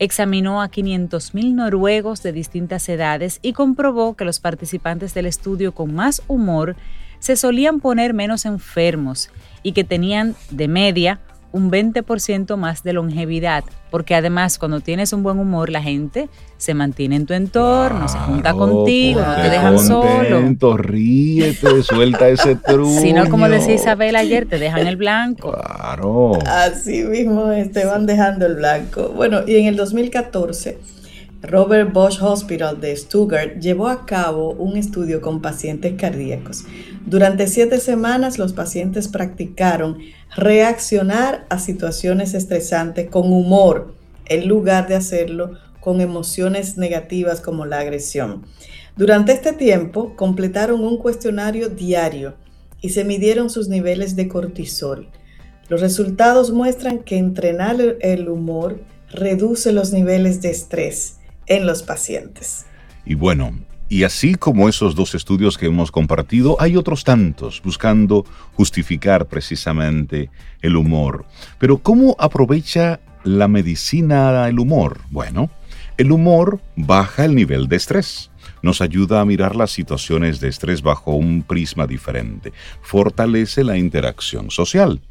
examinó 0.00 0.60
a 0.60 0.70
500.000 0.70 1.54
noruegos 1.54 2.22
de 2.24 2.32
distintas 2.32 2.88
edades 2.88 3.38
y 3.42 3.52
comprobó 3.52 4.14
que 4.16 4.24
los 4.24 4.40
participantes 4.40 5.14
del 5.14 5.26
estudio 5.26 5.72
con 5.72 5.94
más 5.94 6.20
humor 6.26 6.74
se 7.20 7.36
solían 7.36 7.78
poner 7.78 8.12
menos 8.12 8.44
enfermos 8.44 9.30
y 9.62 9.72
que 9.72 9.84
tenían 9.84 10.34
de 10.50 10.68
media 10.68 11.20
un 11.52 11.70
20% 11.70 12.56
más 12.56 12.82
de 12.82 12.94
longevidad, 12.94 13.62
porque 13.90 14.14
además 14.14 14.58
cuando 14.58 14.80
tienes 14.80 15.12
un 15.12 15.22
buen 15.22 15.38
humor 15.38 15.68
la 15.68 15.82
gente 15.82 16.28
se 16.56 16.72
mantiene 16.72 17.16
en 17.16 17.26
tu 17.26 17.34
entorno, 17.34 18.08
se 18.08 18.18
junta 18.18 18.54
contigo, 18.54 19.20
no 19.20 19.34
te 19.36 19.50
dejan 19.50 19.78
solo. 19.78 20.76
Ríete, 20.78 21.82
suelta 21.82 22.28
ese 22.28 22.56
truco. 22.56 22.90
Si 23.02 23.12
no, 23.12 23.28
como 23.28 23.48
decía 23.48 23.74
Isabel 23.74 24.16
ayer, 24.16 24.46
te 24.46 24.58
dejan 24.58 24.86
el 24.86 24.96
blanco. 24.96 25.52
Claro. 25.52 26.38
Así 26.46 27.02
mismo 27.04 27.50
te 27.72 27.84
van 27.84 28.06
dejando 28.06 28.46
el 28.46 28.56
blanco. 28.56 29.10
Bueno, 29.14 29.40
y 29.46 29.56
en 29.56 29.66
el 29.66 29.76
2014 29.76 30.78
Robert 31.42 31.92
Bosch 31.92 32.22
Hospital 32.22 32.80
de 32.80 32.96
Stuttgart 32.96 33.58
llevó 33.58 33.88
a 33.88 34.06
cabo 34.06 34.52
un 34.52 34.76
estudio 34.76 35.20
con 35.20 35.42
pacientes 35.42 35.94
cardíacos. 35.94 36.64
Durante 37.04 37.48
siete 37.48 37.80
semanas 37.80 38.38
los 38.38 38.52
pacientes 38.52 39.08
practicaron 39.08 39.98
reaccionar 40.36 41.44
a 41.50 41.58
situaciones 41.58 42.34
estresantes 42.34 43.10
con 43.10 43.32
humor 43.32 43.92
en 44.26 44.46
lugar 44.46 44.86
de 44.86 44.94
hacerlo 44.94 45.58
con 45.80 46.00
emociones 46.00 46.78
negativas 46.78 47.40
como 47.40 47.66
la 47.66 47.80
agresión. 47.80 48.44
Durante 48.96 49.32
este 49.32 49.52
tiempo 49.52 50.14
completaron 50.14 50.84
un 50.84 50.96
cuestionario 50.96 51.70
diario 51.70 52.34
y 52.80 52.90
se 52.90 53.04
midieron 53.04 53.50
sus 53.50 53.66
niveles 53.66 54.14
de 54.14 54.28
cortisol. 54.28 55.08
Los 55.68 55.80
resultados 55.80 56.52
muestran 56.52 57.00
que 57.00 57.18
entrenar 57.18 57.96
el 58.00 58.28
humor 58.28 58.80
reduce 59.10 59.72
los 59.72 59.92
niveles 59.92 60.40
de 60.40 60.50
estrés 60.50 61.16
en 61.46 61.66
los 61.66 61.82
pacientes. 61.82 62.66
Y 63.04 63.14
bueno, 63.14 63.52
y 63.88 64.04
así 64.04 64.36
como 64.36 64.70
esos 64.70 64.94
dos 64.94 65.14
estudios 65.14 65.58
que 65.58 65.66
hemos 65.66 65.92
compartido, 65.92 66.56
hay 66.58 66.78
otros 66.78 67.04
tantos 67.04 67.60
buscando 67.62 68.24
justificar 68.54 69.26
precisamente 69.26 70.30
el 70.62 70.76
humor. 70.76 71.26
Pero 71.58 71.76
¿cómo 71.76 72.16
aprovecha 72.18 73.00
la 73.22 73.48
medicina 73.48 74.48
el 74.48 74.58
humor? 74.58 75.00
Bueno, 75.10 75.50
el 75.98 76.10
humor 76.10 76.62
baja 76.74 77.26
el 77.26 77.34
nivel 77.34 77.68
de 77.68 77.76
estrés. 77.76 78.30
Nos 78.62 78.80
ayuda 78.80 79.20
a 79.20 79.24
mirar 79.24 79.56
las 79.56 79.72
situaciones 79.72 80.40
de 80.40 80.48
estrés 80.48 80.80
bajo 80.80 81.14
un 81.14 81.42
prisma 81.42 81.86
diferente. 81.86 82.54
Fortalece 82.80 83.62
la 83.62 83.76
interacción 83.76 84.50
social 84.50 85.02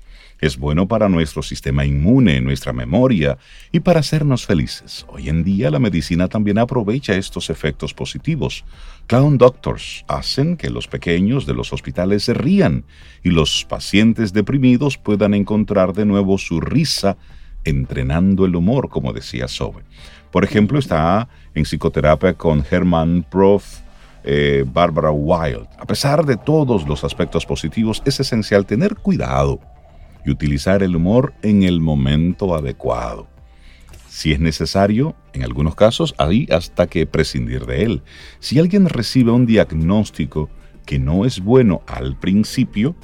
es 0.41 0.57
bueno 0.57 0.87
para 0.87 1.07
nuestro 1.07 1.43
sistema 1.43 1.85
inmune, 1.85 2.41
nuestra 2.41 2.73
memoria 2.73 3.37
y 3.71 3.79
para 3.79 3.99
hacernos 3.99 4.47
felices. 4.47 5.05
Hoy 5.07 5.29
en 5.29 5.43
día 5.43 5.69
la 5.69 5.77
medicina 5.77 6.27
también 6.27 6.57
aprovecha 6.57 7.15
estos 7.15 7.51
efectos 7.51 7.93
positivos. 7.93 8.65
Clown 9.05 9.37
doctors 9.37 10.03
hacen 10.07 10.57
que 10.57 10.71
los 10.71 10.87
pequeños 10.87 11.45
de 11.45 11.53
los 11.53 11.71
hospitales 11.73 12.23
se 12.23 12.33
rían 12.33 12.85
y 13.23 13.29
los 13.29 13.65
pacientes 13.65 14.33
deprimidos 14.33 14.97
puedan 14.97 15.35
encontrar 15.35 15.93
de 15.93 16.05
nuevo 16.05 16.39
su 16.39 16.59
risa 16.59 17.17
entrenando 17.63 18.45
el 18.45 18.55
humor, 18.55 18.89
como 18.89 19.13
decía 19.13 19.47
Sobe. 19.47 19.83
Por 20.31 20.43
ejemplo, 20.43 20.79
está 20.79 21.29
en 21.53 21.65
psicoterapia 21.65 22.33
con 22.33 22.65
Herman 22.69 23.25
Prof. 23.29 23.81
Eh, 24.23 24.63
Barbara 24.71 25.09
Wild. 25.09 25.67
A 25.79 25.85
pesar 25.87 26.23
de 26.23 26.37
todos 26.37 26.87
los 26.87 27.03
aspectos 27.03 27.43
positivos, 27.43 28.03
es 28.05 28.19
esencial 28.19 28.67
tener 28.67 28.95
cuidado 28.95 29.59
y 30.25 30.31
utilizar 30.31 30.83
el 30.83 30.95
humor 30.95 31.33
en 31.41 31.63
el 31.63 31.79
momento 31.79 32.55
adecuado. 32.55 33.27
Si 34.07 34.33
es 34.33 34.39
necesario, 34.39 35.15
en 35.33 35.43
algunos 35.43 35.75
casos, 35.75 36.13
hay 36.17 36.47
hasta 36.51 36.87
que 36.87 37.05
prescindir 37.05 37.65
de 37.65 37.83
él. 37.83 38.03
Si 38.39 38.59
alguien 38.59 38.89
recibe 38.89 39.31
un 39.31 39.45
diagnóstico 39.45 40.49
que 40.85 40.99
no 40.99 41.25
es 41.25 41.39
bueno 41.39 41.81
al 41.87 42.17
principio, 42.19 42.95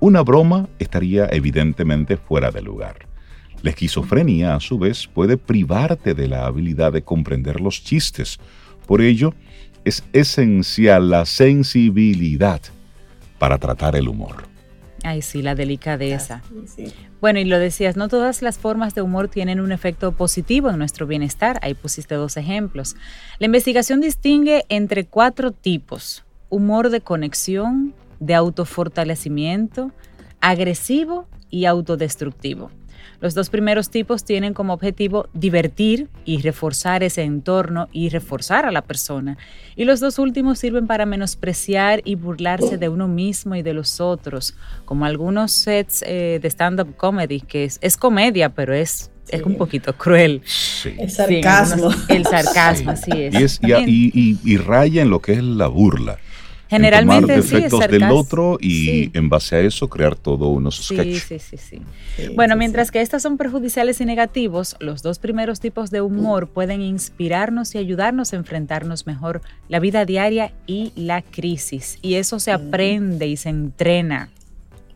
una 0.00 0.22
broma 0.22 0.68
estaría 0.78 1.26
evidentemente 1.32 2.16
fuera 2.16 2.52
de 2.52 2.62
lugar. 2.62 3.08
La 3.62 3.70
esquizofrenia, 3.70 4.54
a 4.54 4.60
su 4.60 4.78
vez, 4.78 5.08
puede 5.08 5.36
privarte 5.36 6.14
de 6.14 6.28
la 6.28 6.46
habilidad 6.46 6.92
de 6.92 7.02
comprender 7.02 7.60
los 7.60 7.82
chistes. 7.82 8.38
Por 8.86 9.00
ello, 9.02 9.34
es 9.84 10.04
esencial 10.12 11.10
la 11.10 11.26
sensibilidad 11.26 12.60
para 13.38 13.58
tratar 13.58 13.96
el 13.96 14.08
humor. 14.08 14.44
Ay, 15.04 15.22
sí, 15.22 15.42
la 15.42 15.54
delicadeza. 15.54 16.42
Bueno, 17.20 17.38
y 17.38 17.44
lo 17.44 17.58
decías, 17.58 17.96
no 17.96 18.08
todas 18.08 18.42
las 18.42 18.58
formas 18.58 18.94
de 18.94 19.02
humor 19.02 19.28
tienen 19.28 19.60
un 19.60 19.72
efecto 19.72 20.12
positivo 20.12 20.70
en 20.70 20.78
nuestro 20.78 21.06
bienestar. 21.06 21.58
Ahí 21.62 21.74
pusiste 21.74 22.14
dos 22.14 22.36
ejemplos. 22.36 22.96
La 23.38 23.46
investigación 23.46 24.00
distingue 24.00 24.64
entre 24.68 25.06
cuatro 25.06 25.52
tipos. 25.52 26.24
Humor 26.48 26.90
de 26.90 27.00
conexión, 27.00 27.94
de 28.20 28.34
autofortalecimiento, 28.34 29.92
agresivo 30.40 31.26
y 31.50 31.66
autodestructivo. 31.66 32.70
Los 33.20 33.34
dos 33.34 33.50
primeros 33.50 33.90
tipos 33.90 34.24
tienen 34.24 34.54
como 34.54 34.72
objetivo 34.72 35.28
divertir 35.32 36.08
y 36.24 36.40
reforzar 36.40 37.02
ese 37.02 37.22
entorno 37.22 37.88
y 37.92 38.10
reforzar 38.10 38.64
a 38.64 38.70
la 38.70 38.82
persona. 38.82 39.38
Y 39.74 39.84
los 39.84 39.98
dos 39.98 40.18
últimos 40.18 40.58
sirven 40.60 40.86
para 40.86 41.04
menospreciar 41.04 42.00
y 42.04 42.14
burlarse 42.14 42.78
de 42.78 42.88
uno 42.88 43.08
mismo 43.08 43.56
y 43.56 43.62
de 43.62 43.74
los 43.74 44.00
otros, 44.00 44.54
como 44.84 45.04
algunos 45.04 45.50
sets 45.52 46.04
eh, 46.06 46.38
de 46.40 46.48
stand-up 46.48 46.96
comedy, 46.96 47.40
que 47.40 47.64
es, 47.64 47.96
comedia, 47.96 48.50
pero 48.50 48.72
es 48.74 49.10
es 49.28 49.42
un 49.42 49.56
poquito 49.56 49.94
cruel. 49.94 50.40
Sí. 50.46 50.94
El 50.98 51.10
sarcasmo. 51.10 51.90
el 52.08 52.24
sarcasmo, 52.24 52.92
así 52.92 53.10
es. 53.14 53.60
y, 53.62 54.56
raya 54.56 55.02
en 55.02 55.10
lo 55.10 55.20
que 55.20 55.32
es 55.32 55.42
la 55.42 55.66
burla. 55.66 56.18
Generalmente 56.68 57.22
tomar 57.22 57.42
defectos 57.42 57.88
del 57.88 58.02
otro 58.04 58.58
y 58.60 59.16
en 59.16 59.28
base 59.28 59.56
a 59.56 59.60
eso 59.60 59.88
crear 59.88 60.14
todo 60.14 60.48
unos 60.48 60.84
sketches. 60.84 61.22
Sí, 61.22 61.38
sí, 61.38 61.56
sí, 61.56 61.82
sí. 62.16 62.28
Bueno, 62.34 62.56
mientras 62.56 62.90
que 62.90 63.00
estos 63.00 63.22
son 63.22 63.38
perjudiciales 63.38 64.00
y 64.00 64.04
negativos, 64.04 64.76
los 64.78 65.02
dos 65.02 65.18
primeros 65.18 65.60
tipos 65.60 65.90
de 65.90 66.02
humor 66.02 66.48
pueden 66.48 66.82
inspirarnos 66.82 67.74
y 67.74 67.78
ayudarnos 67.78 68.32
a 68.32 68.36
enfrentarnos 68.36 69.06
mejor 69.06 69.40
la 69.68 69.80
vida 69.80 70.04
diaria 70.04 70.52
y 70.66 70.92
la 70.94 71.22
crisis. 71.22 71.98
Y 72.02 72.14
eso 72.14 72.38
se 72.38 72.52
aprende 72.52 73.26
y 73.26 73.36
se 73.36 73.48
entrena. 73.48 74.28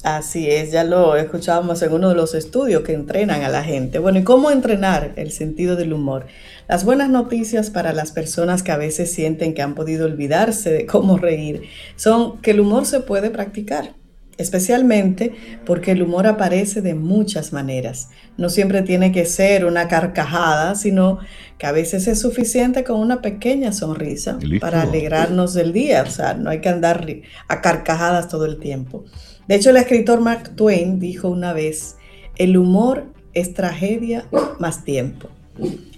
Así 0.03 0.51
es, 0.51 0.73
ya 0.73 0.83
lo 0.83 1.15
escuchábamos 1.15 1.81
en 1.83 1.93
uno 1.93 2.09
de 2.09 2.17
los 2.17 2.35
estudios 2.35 2.83
que 2.83 2.93
entrenan 2.93 3.43
a 3.43 3.49
la 3.49 3.63
gente. 3.63 4.01
Bueno, 4.01 4.19
¿y 4.19 4.25
cómo 4.25 4.51
entrenar 4.51 5.13
el 5.15 5.31
sentido 5.31 5.77
del 5.77 5.93
humor? 5.93 6.27
Las 6.69 6.85
buenas 6.85 7.09
noticias 7.09 7.71
para 7.71 7.93
las 7.93 8.11
personas 8.11 8.65
que 8.65 8.73
a 8.73 8.77
veces 8.77 9.13
sienten 9.13 9.55
que 9.55 9.63
han 9.63 9.77
podido 9.77 10.07
olvidarse 10.07 10.71
de 10.73 10.87
cómo 10.87 11.19
reír 11.19 11.63
son 11.95 12.41
que 12.41 12.51
el 12.51 12.59
humor 12.61 12.85
se 12.85 12.99
puede 13.01 13.31
practicar. 13.31 13.95
especialmente 14.39 15.33
porque 15.65 15.93
el 15.93 16.03
humor 16.03 16.27
aparece 16.27 16.81
de 16.83 16.95
muchas 16.95 17.53
maneras. 17.53 18.09
No 18.37 18.49
siempre 18.49 18.83
tiene 18.83 19.13
que 19.13 19.25
ser 19.25 19.65
una 19.65 19.89
carcajada, 19.89 20.75
sino 20.75 21.19
que 21.59 21.67
a 21.67 21.73
veces 21.73 22.09
es 22.09 22.21
suficiente 22.21 22.83
con 22.83 22.99
una 22.99 23.23
pequeña 23.23 23.73
sonrisa 23.73 24.39
para 24.61 24.83
alegrarnos 24.83 25.55
del 25.55 25.73
día. 25.73 26.03
O 26.03 26.11
sea, 26.11 26.35
no 26.35 26.51
hay 26.51 26.61
que 26.61 26.69
andar 26.71 27.07
a 27.49 27.61
carcajadas 27.61 28.29
todo 28.29 28.47
el 28.47 28.59
tiempo. 28.59 29.05
De 29.49 29.57
hecho, 29.57 29.71
el 29.71 29.77
escritor 29.77 30.21
Mark 30.21 30.55
Twain 30.57 31.01
dijo 31.01 31.29
una 31.29 31.53
vez, 31.53 31.97
el 32.37 32.57
humor 32.57 33.07
es 33.35 33.55
tragedia 33.55 34.27
más 34.59 34.85
tiempo. 34.85 35.29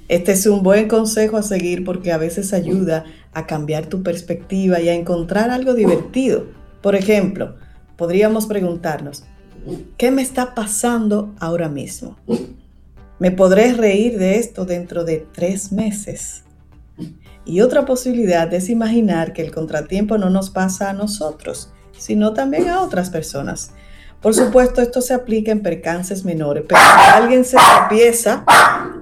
Este 0.08 0.32
es 0.32 0.46
un 0.46 0.62
buen 0.62 0.88
consejo 0.88 1.36
a 1.36 1.42
seguir 1.42 1.84
porque 1.84 2.12
a 2.12 2.18
veces 2.18 2.52
ayuda 2.52 3.04
a 3.32 3.46
cambiar 3.46 3.86
tu 3.86 4.02
perspectiva 4.02 4.80
y 4.80 4.88
a 4.88 4.94
encontrar 4.94 5.50
algo 5.50 5.74
divertido. 5.74 6.46
Por 6.82 6.94
ejemplo, 6.94 7.56
podríamos 7.96 8.46
preguntarnos, 8.46 9.24
¿qué 9.96 10.10
me 10.10 10.22
está 10.22 10.54
pasando 10.54 11.34
ahora 11.38 11.68
mismo? 11.68 12.16
¿Me 13.18 13.30
podré 13.30 13.72
reír 13.72 14.18
de 14.18 14.38
esto 14.38 14.64
dentro 14.64 15.04
de 15.04 15.26
tres 15.32 15.72
meses? 15.72 16.44
Y 17.46 17.60
otra 17.60 17.84
posibilidad 17.84 18.52
es 18.52 18.68
imaginar 18.68 19.32
que 19.32 19.42
el 19.42 19.52
contratiempo 19.52 20.18
no 20.18 20.30
nos 20.30 20.50
pasa 20.50 20.90
a 20.90 20.94
nosotros, 20.94 21.72
sino 22.04 22.34
también 22.34 22.68
a 22.68 22.82
otras 22.82 23.08
personas. 23.08 23.70
Por 24.20 24.34
supuesto, 24.34 24.82
esto 24.82 25.00
se 25.00 25.14
aplica 25.14 25.52
en 25.52 25.60
percances 25.60 26.22
menores, 26.22 26.64
pero 26.68 26.78
si 26.80 27.10
alguien 27.10 27.46
se 27.46 27.56
tropieza, 27.56 28.44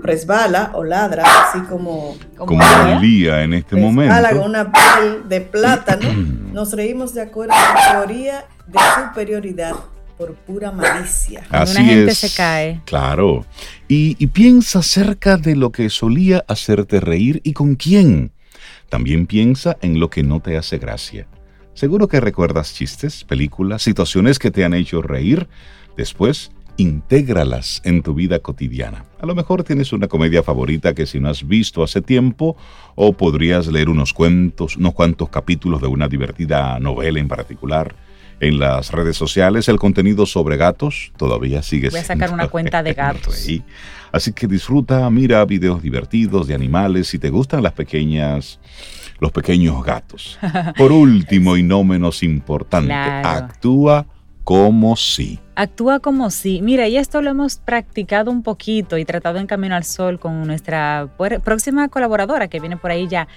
resbala 0.02 0.70
o 0.74 0.84
ladra, 0.84 1.24
así 1.24 1.58
como... 1.68 2.16
Como 2.36 2.62
Lía 3.00 3.42
en 3.42 3.54
este 3.54 3.74
momento. 3.74 4.14
con 4.28 4.38
una 4.50 4.70
piel 4.70 5.28
de 5.28 5.40
plátano, 5.40 6.08
nos 6.52 6.72
reímos 6.74 7.12
de 7.12 7.22
acuerdo 7.22 7.54
a 7.54 7.74
la 7.74 7.92
teoría 7.92 8.44
de 8.68 8.78
superioridad 9.08 9.74
por 10.16 10.34
pura 10.34 10.70
malicia. 10.70 11.42
Así 11.50 11.78
una 11.78 11.84
gente 11.84 12.12
es. 12.12 12.18
se 12.18 12.30
cae. 12.30 12.82
Claro. 12.84 13.44
Y, 13.88 14.16
y 14.20 14.28
piensa 14.28 14.78
acerca 14.78 15.36
de 15.38 15.56
lo 15.56 15.72
que 15.72 15.90
solía 15.90 16.44
hacerte 16.46 17.00
reír 17.00 17.40
y 17.42 17.52
con 17.52 17.74
quién. 17.74 18.30
También 18.88 19.26
piensa 19.26 19.76
en 19.82 19.98
lo 19.98 20.08
que 20.08 20.22
no 20.22 20.38
te 20.38 20.56
hace 20.56 20.78
gracia. 20.78 21.26
Seguro 21.74 22.06
que 22.08 22.20
recuerdas 22.20 22.74
chistes, 22.74 23.24
películas, 23.24 23.82
situaciones 23.82 24.38
que 24.38 24.50
te 24.50 24.64
han 24.64 24.74
hecho 24.74 25.02
reír. 25.02 25.48
Después, 25.96 26.52
intégralas 26.76 27.80
en 27.84 28.02
tu 28.02 28.14
vida 28.14 28.38
cotidiana. 28.40 29.04
A 29.20 29.26
lo 29.26 29.34
mejor 29.34 29.64
tienes 29.64 29.92
una 29.92 30.08
comedia 30.08 30.42
favorita 30.42 30.94
que 30.94 31.06
si 31.06 31.20
no 31.20 31.28
has 31.28 31.46
visto 31.46 31.82
hace 31.82 32.02
tiempo, 32.02 32.56
o 32.94 33.12
podrías 33.14 33.66
leer 33.68 33.88
unos 33.88 34.12
cuentos, 34.12 34.76
unos 34.76 34.94
cuantos 34.94 35.28
capítulos 35.28 35.80
de 35.80 35.86
una 35.88 36.08
divertida 36.08 36.78
novela 36.78 37.20
en 37.20 37.28
particular. 37.28 37.94
En 38.40 38.58
las 38.58 38.90
redes 38.90 39.16
sociales 39.16 39.68
el 39.68 39.78
contenido 39.78 40.26
sobre 40.26 40.56
gatos 40.56 41.12
todavía 41.16 41.62
sigue 41.62 41.90
Voy 41.90 42.00
a 42.00 42.04
sacar 42.04 42.32
una 42.32 42.48
cuenta 42.48 42.82
de 42.82 42.92
gatos. 42.94 43.46
Rey. 43.46 43.62
Así 44.10 44.32
que 44.32 44.48
disfruta, 44.48 45.08
mira 45.10 45.44
videos 45.44 45.80
divertidos 45.80 46.48
de 46.48 46.54
animales 46.54 47.06
si 47.06 47.18
te 47.18 47.30
gustan 47.30 47.62
las 47.62 47.72
pequeñas 47.72 48.58
los 49.22 49.32
pequeños 49.32 49.82
gatos. 49.84 50.38
Por 50.76 50.92
último 50.92 51.56
y 51.56 51.62
no 51.62 51.82
menos 51.84 52.22
importante, 52.24 52.88
Claro. 52.88 53.28
actúa 53.46 54.06
como 54.44 54.96
si. 54.96 55.38
Actúa 55.54 56.00
como 56.00 56.30
si, 56.30 56.60
mira, 56.60 56.88
y 56.88 56.96
esto 56.96 57.22
lo 57.22 57.30
hemos 57.30 57.56
practicado 57.56 58.30
un 58.32 58.42
poquito 58.42 58.98
y 58.98 59.04
tratado 59.04 59.38
en 59.38 59.46
Camino 59.46 59.76
al 59.76 59.84
Sol 59.84 60.18
con 60.18 60.42
nuestra 60.46 61.08
próxima 61.44 61.88
colaboradora 61.88 62.48
que 62.48 62.58
viene 62.58 62.76
por 62.76 62.90
ahí 62.90 63.06
ya, 63.06 63.28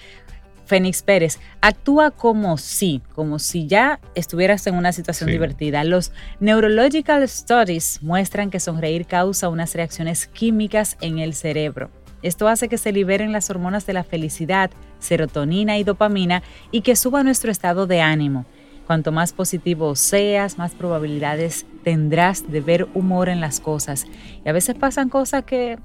Fénix 0.65 1.04
Pérez. 1.04 1.39
Actúa 1.62 2.10
como 2.10 2.58
si, 2.58 3.04
como 3.13 3.38
si 3.38 3.68
ya 3.68 4.00
estuvieras 4.15 4.65
en 4.65 4.74
una 4.74 4.92
situación 4.92 5.27
Sí. 5.27 5.34
divertida. 5.34 5.84
Los 5.84 6.12
Neurological 6.39 7.30
Studies 7.30 8.01
muestran 8.01 8.50
que 8.50 8.60
sonreír 8.60 9.06
causa 9.06 9.50
unas 9.50 9.75
reacciones 9.75 10.25
químicas 10.25 10.98
en 11.01 11.20
el 11.20 11.36
cerebro. 11.36 11.92
Esto 12.25 12.48
hace 12.48 12.70
que 12.70 12.79
se 12.79 12.91
liberen 12.91 13.32
las 13.32 13.51
hormonas 13.51 13.86
de 13.86 13.94
la 13.94 14.03
felicidad, 14.03 14.72
serotonina 14.98 15.77
y 15.77 15.84
dopamina 15.84 16.41
y 16.72 16.82
que 16.82 16.96
suba 16.96 17.22
nuestro 17.22 17.51
estado 17.51 17.86
de 17.86 18.01
ánimo. 18.01 18.48
Cuanto 18.88 19.12
más 19.12 19.32
positivo 19.32 19.96
seas, 19.96 20.58
más 20.58 20.74
probabilidades 20.74 21.67
tendrás 21.84 22.51
de 22.51 22.62
ver 22.62 22.88
humor 22.96 23.29
en 23.29 23.41
las 23.41 23.60
cosas. 23.60 24.08
Y 24.44 24.50
a 24.50 24.53
veces 24.53 24.74
pasan 24.74 25.10
cosas 25.10 25.44
que... 25.44 25.77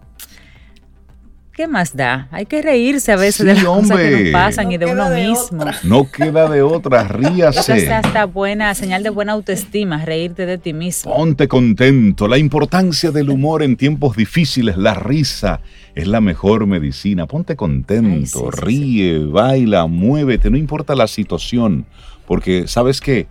¿Qué 1.61 1.69
más 1.69 1.95
da? 1.95 2.27
Hay 2.31 2.47
que 2.47 2.63
reírse 2.63 3.13
a 3.13 3.17
veces 3.17 3.37
Sí, 3.37 3.45
de 3.45 3.53
las 3.53 3.65
cosas 3.65 3.99
que 3.99 4.23
nos 4.23 4.33
pasan 4.33 4.65
No 4.65 4.73
y 4.73 4.79
de 4.79 4.87
uno 4.87 5.11
de 5.11 5.29
mismo. 5.29 5.61
otra. 5.61 5.75
No 5.83 6.11
queda 6.11 6.49
de 6.49 6.63
otra, 6.63 7.03
Eso 7.03 7.13
ríase. 7.13 7.77
es 7.77 7.91
hasta 7.91 8.25
buena, 8.25 8.75
señal 8.75 9.03
de 9.03 9.11
buena 9.11 9.33
autoestima, 9.35 10.03
reírte 10.03 10.47
de 10.47 10.57
ti 10.57 10.73
mismo. 10.73 11.15
Ponte 11.15 11.49
contento. 11.49 12.29
La 12.29 12.39
importancia 12.39 13.11
del 13.11 13.29
humor 13.29 13.63
en 13.63 13.77
tiempos 13.77 14.17
difíciles, 14.17 14.79
la 14.79 14.95
risa, 14.95 15.61
es 15.95 16.07
la 16.09 16.23
mejor 16.23 16.67
medicina. 16.67 17.27
Ponte 17.27 17.57
contento, 17.57 18.09
Ay, 18.11 18.25
sí, 18.25 18.39
sí, 18.59 18.65
ríe, 18.65 19.19
baila, 19.27 19.87
muévete, 19.87 20.49
no 20.49 20.57
importa 20.57 20.95
la 20.95 21.09
situación. 21.09 21.85
Porque, 22.27 22.69
¿sabes 22.69 23.03
qué? 23.03 23.27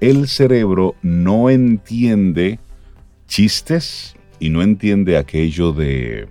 El 0.00 0.28
cerebro 0.28 0.94
no 1.02 1.50
entiende 1.50 2.58
chistes 3.28 4.16
y 4.40 4.48
no 4.48 4.62
entiende 4.62 5.18
aquello 5.18 5.72
de, 5.74 6.26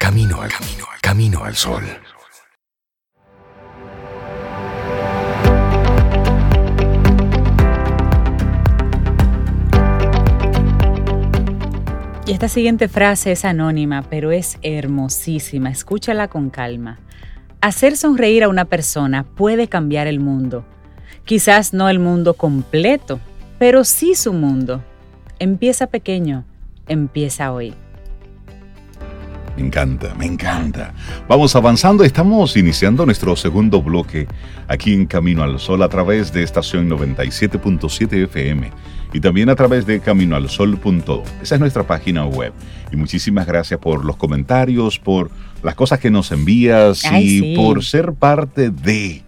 Camino 0.00 0.40
al 0.40 0.50
camino, 0.50 0.86
al 0.94 1.00
camino 1.02 1.44
al 1.44 1.54
sol. 1.56 1.82
Y 12.28 12.32
esta 12.32 12.48
siguiente 12.50 12.88
frase 12.88 13.32
es 13.32 13.46
anónima, 13.46 14.02
pero 14.02 14.32
es 14.32 14.58
hermosísima. 14.60 15.70
Escúchala 15.70 16.28
con 16.28 16.50
calma. 16.50 16.98
Hacer 17.62 17.96
sonreír 17.96 18.44
a 18.44 18.50
una 18.50 18.66
persona 18.66 19.24
puede 19.24 19.68
cambiar 19.68 20.06
el 20.06 20.20
mundo. 20.20 20.62
Quizás 21.24 21.72
no 21.72 21.88
el 21.88 21.98
mundo 21.98 22.34
completo, 22.34 23.18
pero 23.58 23.82
sí 23.82 24.14
su 24.14 24.34
mundo. 24.34 24.84
Empieza 25.38 25.86
pequeño, 25.86 26.44
empieza 26.86 27.50
hoy. 27.50 27.72
Me 29.56 29.64
encanta, 29.64 30.14
me 30.14 30.26
encanta. 30.26 30.92
Vamos 31.28 31.56
avanzando, 31.56 32.04
estamos 32.04 32.58
iniciando 32.58 33.06
nuestro 33.06 33.36
segundo 33.36 33.80
bloque 33.80 34.28
aquí 34.68 34.92
en 34.92 35.06
Camino 35.06 35.42
al 35.42 35.58
Sol 35.58 35.82
a 35.82 35.88
través 35.88 36.30
de 36.30 36.42
estación 36.42 36.90
97.7 36.90 38.24
FM 38.24 38.70
y 39.12 39.20
también 39.20 39.48
a 39.48 39.54
través 39.54 39.86
de 39.86 40.00
caminoalsol.do. 40.00 41.22
Esa 41.42 41.54
es 41.54 41.60
nuestra 41.60 41.86
página 41.86 42.26
web. 42.26 42.52
Y 42.92 42.96
muchísimas 42.96 43.46
gracias 43.46 43.80
por 43.80 44.04
los 44.04 44.16
comentarios, 44.16 44.98
por 44.98 45.30
las 45.62 45.74
cosas 45.74 45.98
que 45.98 46.10
nos 46.10 46.30
envías 46.32 47.04
Ay, 47.04 47.24
y 47.24 47.40
sí. 47.40 47.54
por 47.56 47.84
ser 47.84 48.12
parte 48.12 48.70
de. 48.70 49.22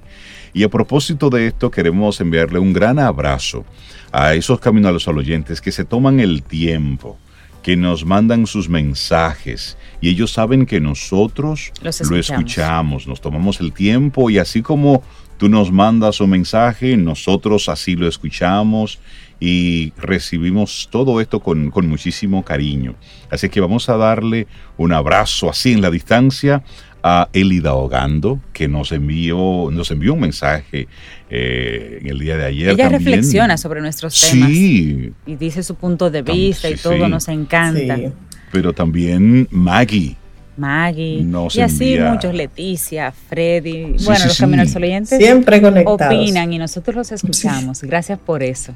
Y 0.52 0.64
a 0.64 0.68
propósito 0.68 1.30
de 1.30 1.46
esto, 1.46 1.70
queremos 1.70 2.20
enviarle 2.20 2.58
un 2.58 2.72
gran 2.72 2.98
abrazo 2.98 3.64
a 4.12 4.34
esos 4.34 4.60
Camino 4.60 4.88
al 4.88 5.00
Sol 5.00 5.18
oyentes 5.18 5.60
que 5.60 5.72
se 5.72 5.84
toman 5.84 6.20
el 6.20 6.42
tiempo 6.42 7.18
que 7.62 7.76
nos 7.76 8.04
mandan 8.04 8.46
sus 8.46 8.68
mensajes 8.68 9.76
y 10.00 10.08
ellos 10.08 10.32
saben 10.32 10.66
que 10.66 10.80
nosotros 10.80 11.72
Los 11.82 12.00
lo 12.00 12.16
escuchamos. 12.16 12.30
escuchamos, 12.30 13.06
nos 13.06 13.20
tomamos 13.20 13.60
el 13.60 13.72
tiempo 13.72 14.30
y 14.30 14.38
así 14.38 14.62
como 14.62 15.02
tú 15.36 15.48
nos 15.48 15.70
mandas 15.70 16.20
un 16.20 16.30
mensaje, 16.30 16.96
nosotros 16.96 17.68
así 17.68 17.96
lo 17.96 18.08
escuchamos 18.08 18.98
y 19.40 19.92
recibimos 19.96 20.88
todo 20.92 21.20
esto 21.20 21.40
con, 21.40 21.70
con 21.70 21.88
muchísimo 21.88 22.44
cariño. 22.44 22.94
Así 23.30 23.48
que 23.48 23.60
vamos 23.60 23.88
a 23.88 23.96
darle 23.96 24.46
un 24.76 24.92
abrazo 24.92 25.48
así 25.48 25.72
en 25.72 25.80
la 25.80 25.90
distancia 25.90 26.62
a 27.02 27.30
Elida 27.32 27.72
Hogando, 27.74 28.38
que 28.52 28.68
nos 28.68 28.92
envió, 28.92 29.70
nos 29.72 29.90
envió 29.90 30.12
un 30.12 30.20
mensaje 30.20 30.86
eh, 31.30 31.98
en 32.02 32.06
el 32.08 32.18
día 32.18 32.36
de 32.36 32.44
ayer. 32.44 32.68
Ella 32.68 32.90
también. 32.90 33.00
reflexiona 33.04 33.56
sobre 33.56 33.80
nuestros 33.80 34.20
temas 34.20 34.50
Sí, 34.50 35.12
y 35.24 35.36
dice 35.36 35.62
su 35.62 35.76
punto 35.76 36.10
de 36.10 36.20
vista 36.20 36.68
y 36.68 36.74
todo, 36.76 37.04
sí. 37.06 37.10
nos 37.10 37.26
encanta. 37.28 37.96
Sí. 37.96 38.08
pero 38.52 38.72
también 38.74 39.48
Maggie. 39.50 40.16
Maggie 40.58 41.22
Nos 41.24 41.56
y 41.56 41.62
así 41.62 41.94
envía- 41.94 42.12
muchos, 42.12 42.34
Leticia, 42.34 43.12
Freddy, 43.12 43.96
Sí, 43.98 44.04
bueno, 44.04 44.20
sí, 44.20 44.26
los 44.26 44.36
sí. 44.36 44.40
Caminos 44.42 44.76
al 44.76 44.82
Oyentes 44.82 45.18
Siempre 45.18 45.62
conectados. 45.62 46.02
opinan 46.14 46.52
y 46.52 46.58
nosotros 46.58 46.94
los 46.96 47.12
escuchamos. 47.12 47.80
Gracias 47.82 48.18
por 48.18 48.42
eso. 48.42 48.74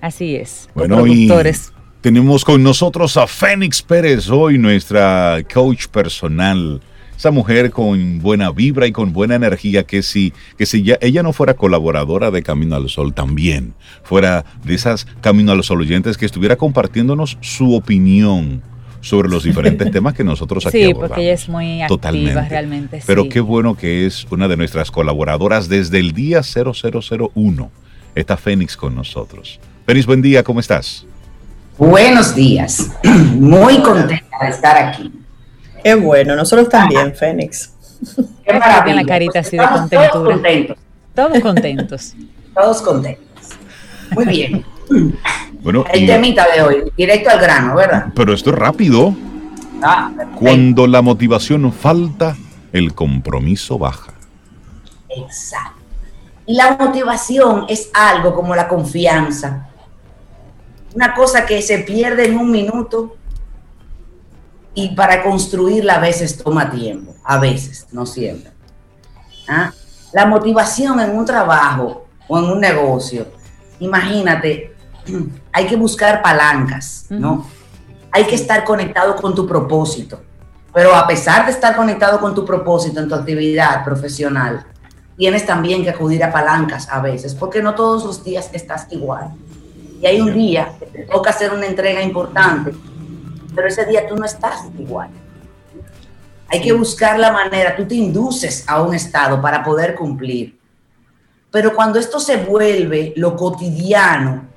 Así 0.00 0.36
es. 0.36 0.68
Bueno, 0.74 1.06
y 1.06 1.30
tenemos 2.00 2.44
con 2.44 2.62
nosotros 2.62 3.16
a 3.16 3.26
Fénix 3.26 3.82
Pérez 3.82 4.28
hoy, 4.30 4.56
nuestra 4.58 5.38
coach 5.52 5.86
personal. 5.88 6.80
Esa 7.16 7.30
mujer 7.30 7.70
con 7.70 8.20
buena 8.20 8.50
vibra 8.50 8.86
y 8.86 8.92
con 8.92 9.12
buena 9.12 9.34
energía 9.34 9.82
que 9.82 10.02
si, 10.02 10.32
que 10.56 10.64
si 10.64 10.82
ya, 10.82 10.96
ella 11.02 11.22
no 11.22 11.34
fuera 11.34 11.52
colaboradora 11.52 12.30
de 12.30 12.42
Camino 12.42 12.76
al 12.76 12.88
Sol 12.88 13.12
también, 13.12 13.74
fuera 14.02 14.46
de 14.64 14.74
esas 14.74 15.06
Camino 15.20 15.52
al 15.52 15.62
Sol 15.62 15.82
oyentes 15.82 16.16
que 16.16 16.24
estuviera 16.24 16.56
compartiéndonos 16.56 17.36
su 17.42 17.74
opinión 17.74 18.62
sobre 19.02 19.28
los 19.28 19.42
diferentes 19.44 19.90
temas 19.92 20.14
que 20.14 20.24
nosotros 20.24 20.64
aquí 20.64 20.78
Sí, 20.78 20.84
abordamos. 20.84 21.08
porque 21.10 21.22
ella 21.24 21.34
es 21.34 21.48
muy 21.50 21.82
activa 21.82 21.88
Totalmente. 21.88 22.48
realmente. 22.48 23.02
Pero 23.06 23.24
sí. 23.24 23.28
qué 23.28 23.40
bueno 23.40 23.76
que 23.76 24.06
es 24.06 24.26
una 24.30 24.48
de 24.48 24.56
nuestras 24.56 24.90
colaboradoras 24.90 25.68
desde 25.68 25.98
el 25.98 26.12
día 26.12 26.40
0001. 26.42 27.70
Está 28.14 28.38
Fénix 28.38 28.78
con 28.78 28.94
nosotros. 28.94 29.60
Fénix, 29.90 30.06
buen 30.06 30.22
día, 30.22 30.44
¿cómo 30.44 30.60
estás? 30.60 31.04
Buenos 31.76 32.32
días. 32.32 32.92
Muy 33.02 33.82
contenta 33.82 34.36
de 34.40 34.48
estar 34.48 34.76
aquí. 34.76 35.12
Qué 35.82 35.96
bueno, 35.96 36.36
nosotros 36.36 36.68
también, 36.68 37.12
Fénix. 37.12 37.72
Qué 38.44 38.52
maravilla. 38.52 38.94
la 38.94 39.04
carita 39.04 39.40
así 39.40 39.56
de 39.56 39.66
contentura. 39.66 40.10
Todos 40.12 40.32
contentos. 40.32 40.78
Todos 41.12 41.40
contentos. 41.40 42.14
Todos 42.54 42.82
contentos. 42.82 43.48
Muy 44.12 44.26
bien. 44.26 44.64
Bueno, 45.60 45.84
El 45.92 46.06
temita 46.06 46.46
de 46.54 46.62
hoy, 46.62 46.92
directo 46.96 47.28
al 47.28 47.40
grano, 47.40 47.74
¿verdad? 47.74 48.06
pero 48.14 48.32
esto 48.32 48.50
es 48.50 48.56
rápido. 48.56 49.14
Ah. 49.82 50.10
Cuando 50.36 50.86
la 50.86 51.02
motivación 51.02 51.70
falta, 51.72 52.36
el 52.72 52.94
compromiso 52.94 53.76
baja. 53.76 54.14
Exacto. 55.08 55.80
Y 56.46 56.54
la 56.54 56.76
motivación 56.78 57.66
es 57.68 57.90
algo 57.92 58.34
como 58.34 58.54
la 58.54 58.68
confianza. 58.68 59.69
Una 60.94 61.14
cosa 61.14 61.46
que 61.46 61.62
se 61.62 61.78
pierde 61.78 62.26
en 62.26 62.38
un 62.38 62.50
minuto 62.50 63.16
y 64.74 64.94
para 64.94 65.22
construirla 65.22 65.94
a 65.94 66.00
veces 66.00 66.36
toma 66.36 66.70
tiempo. 66.70 67.14
A 67.24 67.38
veces, 67.38 67.86
no 67.92 68.06
siempre. 68.06 68.50
¿Ah? 69.48 69.72
La 70.12 70.26
motivación 70.26 71.00
en 71.00 71.16
un 71.16 71.24
trabajo 71.24 72.06
o 72.28 72.38
en 72.38 72.44
un 72.44 72.60
negocio, 72.60 73.26
imagínate, 73.78 74.74
hay 75.52 75.66
que 75.66 75.76
buscar 75.76 76.22
palancas, 76.22 77.06
¿no? 77.08 77.46
Hay 78.12 78.24
que 78.24 78.34
estar 78.34 78.64
conectado 78.64 79.16
con 79.16 79.34
tu 79.34 79.46
propósito. 79.46 80.20
Pero 80.72 80.94
a 80.94 81.06
pesar 81.06 81.46
de 81.46 81.52
estar 81.52 81.74
conectado 81.74 82.20
con 82.20 82.34
tu 82.34 82.44
propósito 82.44 83.00
en 83.00 83.08
tu 83.08 83.14
actividad 83.14 83.84
profesional, 83.84 84.66
tienes 85.16 85.44
también 85.44 85.82
que 85.82 85.90
acudir 85.90 86.22
a 86.22 86.32
palancas 86.32 86.88
a 86.90 87.00
veces, 87.00 87.34
porque 87.34 87.62
no 87.62 87.74
todos 87.74 88.04
los 88.04 88.22
días 88.24 88.50
estás 88.52 88.86
igual. 88.90 89.32
Y 90.00 90.06
hay 90.06 90.20
un 90.20 90.32
día 90.32 90.72
que 90.78 90.86
te 90.86 91.02
toca 91.04 91.30
hacer 91.30 91.52
una 91.52 91.66
entrega 91.66 92.02
importante, 92.02 92.72
pero 93.54 93.68
ese 93.68 93.84
día 93.84 94.06
tú 94.08 94.16
no 94.16 94.24
estás 94.24 94.62
igual. 94.78 95.10
Hay 96.48 96.60
que 96.62 96.72
buscar 96.72 97.18
la 97.18 97.30
manera, 97.30 97.76
tú 97.76 97.86
te 97.86 97.94
induces 97.94 98.64
a 98.66 98.82
un 98.82 98.94
estado 98.94 99.40
para 99.40 99.62
poder 99.62 99.94
cumplir. 99.94 100.58
Pero 101.50 101.74
cuando 101.74 101.98
esto 101.98 102.18
se 102.18 102.38
vuelve 102.38 103.12
lo 103.16 103.36
cotidiano, 103.36 104.48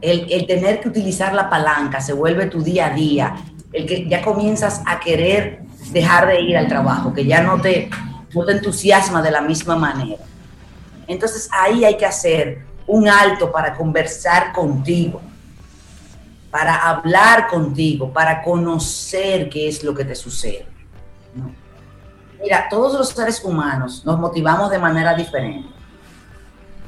el, 0.00 0.26
el 0.30 0.46
tener 0.46 0.80
que 0.80 0.88
utilizar 0.88 1.34
la 1.34 1.50
palanca 1.50 2.00
se 2.00 2.12
vuelve 2.12 2.46
tu 2.46 2.62
día 2.62 2.86
a 2.86 2.90
día, 2.90 3.36
el 3.72 3.86
que 3.86 4.08
ya 4.08 4.22
comienzas 4.22 4.82
a 4.86 4.98
querer 5.00 5.60
dejar 5.92 6.26
de 6.28 6.40
ir 6.40 6.56
al 6.56 6.68
trabajo, 6.68 7.12
que 7.12 7.24
ya 7.24 7.42
no 7.42 7.60
te, 7.60 7.90
no 8.34 8.44
te 8.44 8.52
entusiasma 8.52 9.22
de 9.22 9.30
la 9.30 9.40
misma 9.40 9.76
manera. 9.76 10.22
Entonces 11.06 11.48
ahí 11.52 11.84
hay 11.84 11.96
que 11.96 12.06
hacer 12.06 12.64
un 12.86 13.08
alto 13.08 13.50
para 13.50 13.74
conversar 13.74 14.52
contigo, 14.52 15.20
para 16.50 16.88
hablar 16.88 17.48
contigo, 17.48 18.12
para 18.12 18.42
conocer 18.42 19.48
qué 19.48 19.68
es 19.68 19.82
lo 19.82 19.94
que 19.94 20.04
te 20.04 20.14
sucede. 20.14 20.66
¿no? 21.34 21.50
Mira, 22.42 22.68
todos 22.68 22.98
los 22.98 23.08
seres 23.08 23.42
humanos 23.44 24.04
nos 24.04 24.18
motivamos 24.18 24.70
de 24.70 24.78
manera 24.78 25.14
diferente. 25.14 25.68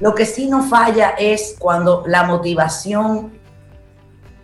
Lo 0.00 0.14
que 0.14 0.26
sí 0.26 0.48
no 0.48 0.62
falla 0.62 1.10
es 1.18 1.56
cuando 1.58 2.04
la 2.06 2.22
motivación 2.22 3.32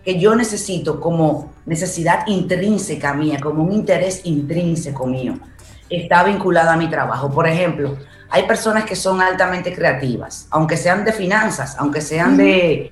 que 0.03 0.19
yo 0.19 0.35
necesito 0.35 0.99
como 0.99 1.53
necesidad 1.65 2.27
intrínseca 2.27 3.13
mía, 3.13 3.39
como 3.41 3.63
un 3.63 3.71
interés 3.71 4.21
intrínseco 4.25 5.07
mío, 5.07 5.39
está 5.89 6.23
vinculada 6.23 6.73
a 6.73 6.77
mi 6.77 6.89
trabajo. 6.89 7.31
Por 7.31 7.47
ejemplo, 7.47 7.97
hay 8.29 8.43
personas 8.43 8.85
que 8.85 8.95
son 8.95 9.21
altamente 9.21 9.73
creativas, 9.73 10.47
aunque 10.49 10.77
sean 10.77 11.05
de 11.05 11.13
finanzas, 11.13 11.75
aunque 11.77 12.01
sean 12.01 12.37
de, 12.37 12.91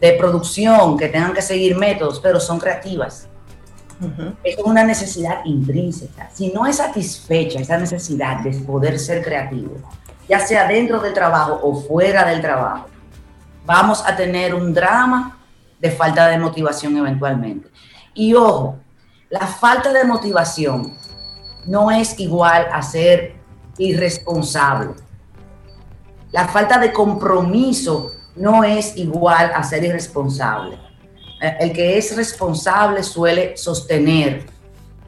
de 0.00 0.12
producción, 0.12 0.96
que 0.96 1.08
tengan 1.08 1.32
que 1.32 1.42
seguir 1.42 1.76
métodos, 1.76 2.20
pero 2.20 2.40
son 2.40 2.58
creativas. 2.58 3.28
Es 4.44 4.56
una 4.64 4.84
necesidad 4.84 5.44
intrínseca. 5.44 6.30
Si 6.32 6.52
no 6.52 6.66
es 6.66 6.76
satisfecha 6.76 7.58
esa 7.58 7.78
necesidad 7.78 8.42
de 8.42 8.52
poder 8.60 8.98
ser 8.98 9.24
creativo, 9.24 9.76
ya 10.28 10.38
sea 10.38 10.68
dentro 10.68 11.00
del 11.00 11.14
trabajo 11.14 11.58
o 11.62 11.74
fuera 11.82 12.24
del 12.24 12.40
trabajo, 12.40 12.86
vamos 13.66 14.04
a 14.06 14.14
tener 14.14 14.54
un 14.54 14.72
drama 14.72 15.38
de 15.80 15.90
falta 15.90 16.28
de 16.28 16.38
motivación 16.38 16.96
eventualmente. 16.96 17.68
Y 18.14 18.34
ojo, 18.34 18.78
la 19.30 19.46
falta 19.46 19.92
de 19.92 20.04
motivación 20.04 20.96
no 21.66 21.90
es 21.90 22.18
igual 22.20 22.68
a 22.72 22.82
ser 22.82 23.37
irresponsable. 23.78 24.90
La 26.32 26.48
falta 26.48 26.78
de 26.78 26.92
compromiso 26.92 28.12
no 28.36 28.64
es 28.64 28.96
igual 28.96 29.50
a 29.54 29.62
ser 29.62 29.84
irresponsable. 29.84 30.78
Eh, 31.40 31.56
El 31.60 31.72
que 31.72 31.96
es 31.96 32.14
responsable 32.16 33.02
suele 33.02 33.56
sostener 33.56 34.44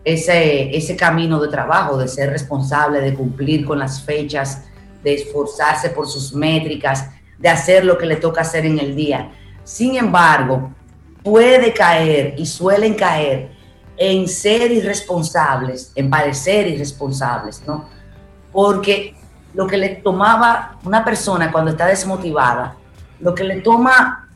ese, 0.04 0.74
ese 0.74 0.96
camino 0.96 1.40
de 1.40 1.48
trabajo, 1.48 1.98
de 1.98 2.09
ser 2.09 2.30
responsable, 2.30 3.00
de 3.00 3.14
cumplir 3.14 3.66
con 3.66 3.78
las 3.78 4.02
fechas, 4.02 4.62
de 5.02 5.14
esforzarse 5.14 5.90
por 5.90 6.06
sus 6.06 6.33
métricas, 6.33 7.09
de 7.38 7.48
hacer 7.48 7.85
lo 7.85 7.98
que 7.98 8.06
le 8.06 8.16
toca 8.16 8.42
hacer 8.42 8.64
en 8.64 8.78
el 8.78 8.94
día. 8.94 9.30
Sin 9.64 9.96
embargo, 9.96 10.74
puede 11.22 11.72
caer 11.72 12.35
y 12.38 12.46
suelen 12.46 12.94
caer 12.94 13.50
en 13.96 14.26
ser 14.28 14.72
irresponsables, 14.72 15.92
en 15.94 16.09
parecer 16.09 16.66
irresponsables, 16.66 17.62
¿no? 17.66 17.99
Porque 18.52 19.14
lo 19.54 19.66
que 19.66 19.76
le 19.76 19.88
tomaba 19.96 20.78
una 20.84 21.04
persona 21.04 21.50
cuando 21.52 21.70
está 21.72 21.86
desmotivada, 21.86 22.76
lo 23.20 23.34
que 23.34 23.44
le 23.44 23.60
toma 23.60 24.28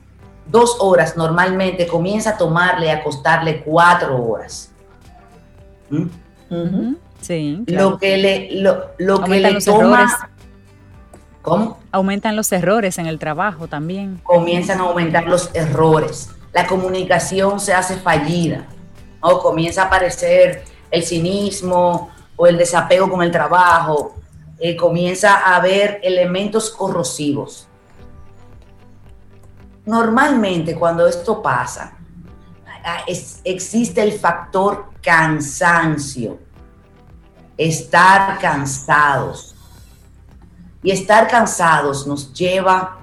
dos 0.46 0.76
horas 0.80 1.16
normalmente 1.16 1.86
comienza 1.86 2.30
a 2.30 2.36
tomarle, 2.36 2.90
a 2.90 3.02
costarle 3.02 3.62
cuatro 3.62 4.22
horas. 4.22 4.70
¿Mm? 5.90 6.94
Sí, 7.20 7.62
claro. 7.66 7.90
Lo 7.90 7.98
que 7.98 8.16
le, 8.16 8.48
lo, 8.60 8.86
lo 8.98 9.18
que 9.18 9.22
Aumentan 9.24 9.42
le 9.42 9.52
los 9.52 9.64
toma... 9.64 10.02
errores. 10.02 10.12
¿Cómo? 11.42 11.78
Aumentan 11.92 12.36
los 12.36 12.50
errores 12.52 12.96
en 12.98 13.06
el 13.06 13.18
trabajo 13.18 13.68
también. 13.68 14.18
comienzan 14.22 14.80
a 14.80 14.84
aumentar 14.84 15.26
los 15.26 15.50
errores, 15.54 16.30
la 16.54 16.66
comunicación 16.66 17.60
se 17.60 17.74
hace 17.74 17.96
fallida, 17.96 18.64
o 19.20 19.40
comienza 19.40 19.82
a 19.82 19.86
aparecer 19.86 20.64
el 20.90 21.02
cinismo 21.02 22.10
o 22.36 22.46
el 22.46 22.56
desapego 22.58 23.10
con 23.10 23.22
el 23.22 23.30
trabajo, 23.30 24.16
eh, 24.58 24.76
comienza 24.76 25.36
a 25.36 25.56
haber 25.56 26.00
elementos 26.02 26.70
corrosivos. 26.70 27.68
Normalmente 29.84 30.74
cuando 30.74 31.06
esto 31.06 31.42
pasa, 31.42 31.96
existe 33.44 34.02
el 34.02 34.12
factor 34.12 34.90
cansancio, 35.02 36.38
estar 37.56 38.38
cansados. 38.38 39.54
Y 40.82 40.90
estar 40.90 41.28
cansados 41.28 42.06
nos 42.06 42.32
lleva 42.34 42.98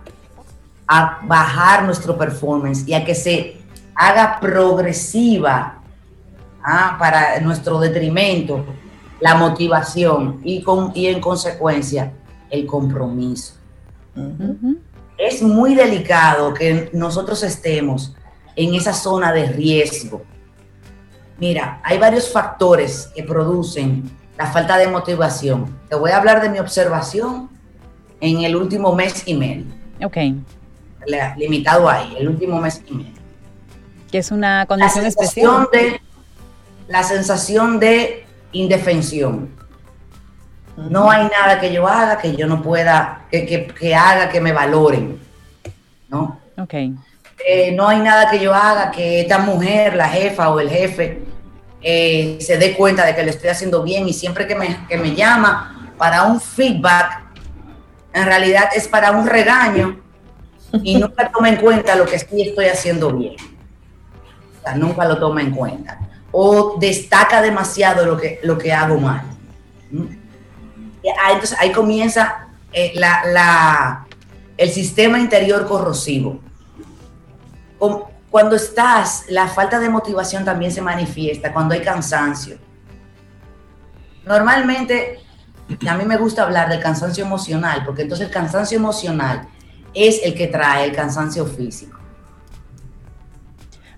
a 0.88 1.20
bajar 1.24 1.84
nuestro 1.84 2.16
performance 2.16 2.88
y 2.88 2.94
a 2.94 3.04
que 3.04 3.16
se 3.16 3.60
haga 3.96 4.40
progresiva 4.40 5.80
ah, 6.64 6.96
para 7.00 7.40
nuestro 7.40 7.80
detrimento 7.80 8.64
la 9.22 9.36
motivación 9.36 10.42
y, 10.44 10.62
con, 10.62 10.92
y 10.94 11.08
en 11.08 11.22
consecuencia 11.22 12.12
el 12.50 12.66
compromiso. 12.66 13.54
Es 15.18 15.42
muy 15.42 15.76
delicado 15.76 16.54
que 16.54 16.90
nosotros 16.92 17.44
estemos 17.44 18.14
en 18.56 18.76
esa 18.76 18.94
zona 18.94 19.32
de 19.32 19.46
riesgo. 19.46 20.24
Mira, 21.38 21.80
hay 21.84 21.98
varios 21.98 22.30
factores 22.30 23.10
que 23.16 23.24
producen 23.24 24.10
la 24.38 24.48
falta 24.48 24.78
de 24.78 24.88
motivación. 24.88 25.80
Te 25.88 25.96
voy 25.96 26.12
a 26.12 26.18
hablar 26.18 26.42
de 26.42 26.50
mi 26.50 26.60
observación 26.60 27.50
en 28.20 28.44
el 28.44 28.56
último 28.56 28.94
mes 28.94 29.24
y 29.26 29.36
medio. 29.36 29.66
Ok. 30.04 30.18
Limitado 31.38 31.90
ahí, 31.90 32.16
el 32.20 32.28
último 32.28 32.60
mes 32.60 32.82
y 32.88 32.94
medio. 32.94 33.22
Que 34.12 34.18
es 34.18 34.32
una 34.32 34.66
condición 34.66 35.04
la 35.04 35.10
especial. 35.10 35.70
De, 35.72 36.02
la 36.88 37.04
sensación 37.04 37.80
de 37.80 38.26
indefensión. 38.52 39.50
No 40.78 41.12
hay 41.12 41.28
nada 41.28 41.60
que 41.60 41.72
yo 41.72 41.88
haga 41.88 42.18
que 42.18 42.36
yo 42.36 42.48
no 42.48 42.62
pueda, 42.62 43.26
que, 43.30 43.96
haga 43.96 44.30
que 44.30 44.42
me 44.42 44.52
valoren. 44.52 45.20
¿No? 46.10 46.40
Ok. 46.58 46.74
Eh, 47.48 47.72
no 47.76 47.88
hay 47.88 48.00
nada 48.00 48.30
que 48.30 48.40
yo 48.40 48.54
haga 48.54 48.92
que 48.92 49.22
esta 49.22 49.40
mujer, 49.40 49.96
la 49.96 50.08
jefa 50.08 50.50
o 50.50 50.60
el 50.60 50.70
jefe, 50.70 51.24
eh, 51.82 52.38
se 52.40 52.58
dé 52.58 52.76
cuenta 52.76 53.06
de 53.06 53.16
que 53.16 53.24
le 53.24 53.32
estoy 53.32 53.50
haciendo 53.50 53.84
bien 53.84 54.08
y 54.08 54.14
siempre 54.14 54.46
que 54.48 54.56
me, 54.56 54.88
que 54.88 54.98
me 54.98 55.16
llama 55.16 55.94
para 55.98 56.24
un 56.24 56.40
feedback, 56.40 57.22
en 58.14 58.26
realidad 58.26 58.70
es 58.76 58.88
para 58.88 59.12
un 59.12 59.26
regaño 59.26 60.00
y 60.84 60.96
nunca 60.98 61.30
toma 61.32 61.50
en 61.50 61.58
cuenta 61.58 61.96
lo 61.96 62.06
que 62.06 62.20
sí 62.20 62.42
estoy 62.42 62.66
haciendo 62.66 63.12
bien. 63.12 63.36
O 64.60 64.64
sea, 64.64 64.76
nunca 64.76 65.06
lo 65.06 65.18
toma 65.18 65.42
en 65.42 65.52
cuenta. 65.52 66.00
O 66.32 66.78
destaca 66.80 67.42
demasiado 67.42 68.06
lo 68.06 68.18
que, 68.18 68.40
lo 68.44 68.58
que 68.58 68.72
hago 68.72 68.98
mal. 69.00 69.24
Entonces 71.04 71.58
ahí 71.60 71.72
comienza 71.72 72.48
eh, 72.72 72.94
la, 72.96 74.06
el 74.58 74.70
sistema 74.70 75.20
interior 75.20 75.68
corrosivo. 75.68 76.40
Cuando 78.30 78.56
estás, 78.56 79.26
la 79.28 79.48
falta 79.48 79.80
de 79.80 79.90
motivación 79.90 80.46
también 80.46 80.72
se 80.72 80.82
manifiesta, 80.82 81.52
cuando 81.52 81.74
hay 81.74 81.82
cansancio. 81.82 82.58
Normalmente, 84.26 85.20
a 85.86 85.96
mí 85.96 86.06
me 86.06 86.16
gusta 86.16 86.44
hablar 86.44 86.70
del 86.70 86.80
cansancio 86.80 87.26
emocional, 87.26 87.84
porque 87.86 88.04
entonces 88.04 88.28
el 88.28 88.34
cansancio 88.34 88.78
emocional 88.78 89.50
es 89.94 90.22
el 90.24 90.34
que 90.34 90.48
trae 90.48 90.86
el 90.86 90.96
cansancio 90.96 91.46
físico. 91.46 92.00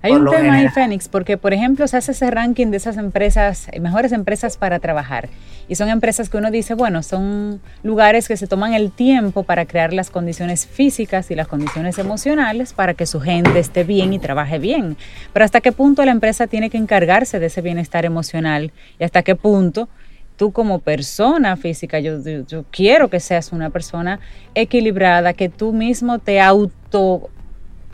Hay 0.03 0.11
un 0.11 0.29
tema 0.29 0.55
ahí, 0.55 0.67
Fénix, 0.67 1.07
porque 1.07 1.37
por 1.37 1.53
ejemplo 1.53 1.87
se 1.87 1.95
hace 1.95 2.11
ese 2.11 2.29
ranking 2.29 2.67
de 2.67 2.77
esas 2.77 2.97
empresas, 2.97 3.69
eh, 3.71 3.79
mejores 3.79 4.11
empresas 4.11 4.57
para 4.57 4.79
trabajar. 4.79 5.29
Y 5.69 5.75
son 5.75 5.87
empresas 5.87 6.27
que 6.27 6.35
uno 6.35 6.51
dice, 6.51 6.73
bueno, 6.73 7.03
son 7.03 7.61
lugares 7.83 8.27
que 8.27 8.35
se 8.35 8.45
toman 8.45 8.73
el 8.73 8.91
tiempo 8.91 9.43
para 9.43 9.65
crear 9.65 9.93
las 9.93 10.09
condiciones 10.09 10.67
físicas 10.67 11.31
y 11.31 11.35
las 11.35 11.47
condiciones 11.47 11.97
emocionales 11.99 12.73
para 12.73 12.95
que 12.95 13.05
su 13.05 13.21
gente 13.21 13.57
esté 13.59 13.85
bien 13.85 14.11
y 14.11 14.19
trabaje 14.19 14.59
bien. 14.59 14.97
Pero 15.31 15.45
hasta 15.45 15.61
qué 15.61 15.71
punto 15.71 16.03
la 16.03 16.11
empresa 16.11 16.47
tiene 16.47 16.69
que 16.69 16.77
encargarse 16.77 17.39
de 17.39 17.45
ese 17.45 17.61
bienestar 17.61 18.03
emocional 18.03 18.73
y 18.99 19.05
hasta 19.05 19.23
qué 19.23 19.37
punto 19.37 19.87
tú 20.35 20.51
como 20.51 20.79
persona 20.79 21.55
física, 21.55 22.01
yo, 22.01 22.17
yo, 22.21 22.65
quiero 22.71 23.09
que 23.09 23.21
seas 23.21 23.53
una 23.53 23.69
persona 23.69 24.19
equilibrada, 24.53 25.31
que 25.31 25.47
tú 25.47 25.71
mismo 25.71 26.19
te 26.19 26.41
auto 26.41 27.29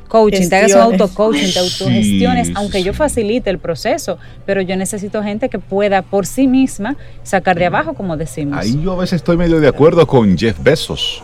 coaching, 0.09 0.49
te 0.49 0.55
hagas 0.57 0.73
un 0.73 0.81
auto-coaching, 0.81 1.53
te 1.53 1.59
autogestiones, 1.59 2.51
aunque 2.55 2.83
yo 2.83 2.93
facilite 2.93 3.49
el 3.49 3.59
proceso, 3.59 4.17
pero 4.45 4.61
yo 4.61 4.75
necesito 4.75 5.23
gente 5.23 5.47
que 5.47 5.59
pueda 5.59 6.01
por 6.01 6.25
sí 6.25 6.47
misma 6.47 6.97
sacar 7.23 7.57
de 7.57 7.67
abajo, 7.67 7.93
como 7.93 8.17
decimos. 8.17 8.59
Ahí 8.59 8.81
yo 8.83 8.91
a 8.91 8.97
veces 8.97 9.17
estoy 9.17 9.37
medio 9.37 9.61
de 9.61 9.67
acuerdo 9.69 10.05
con 10.05 10.37
Jeff 10.37 10.61
Bezos, 10.61 11.23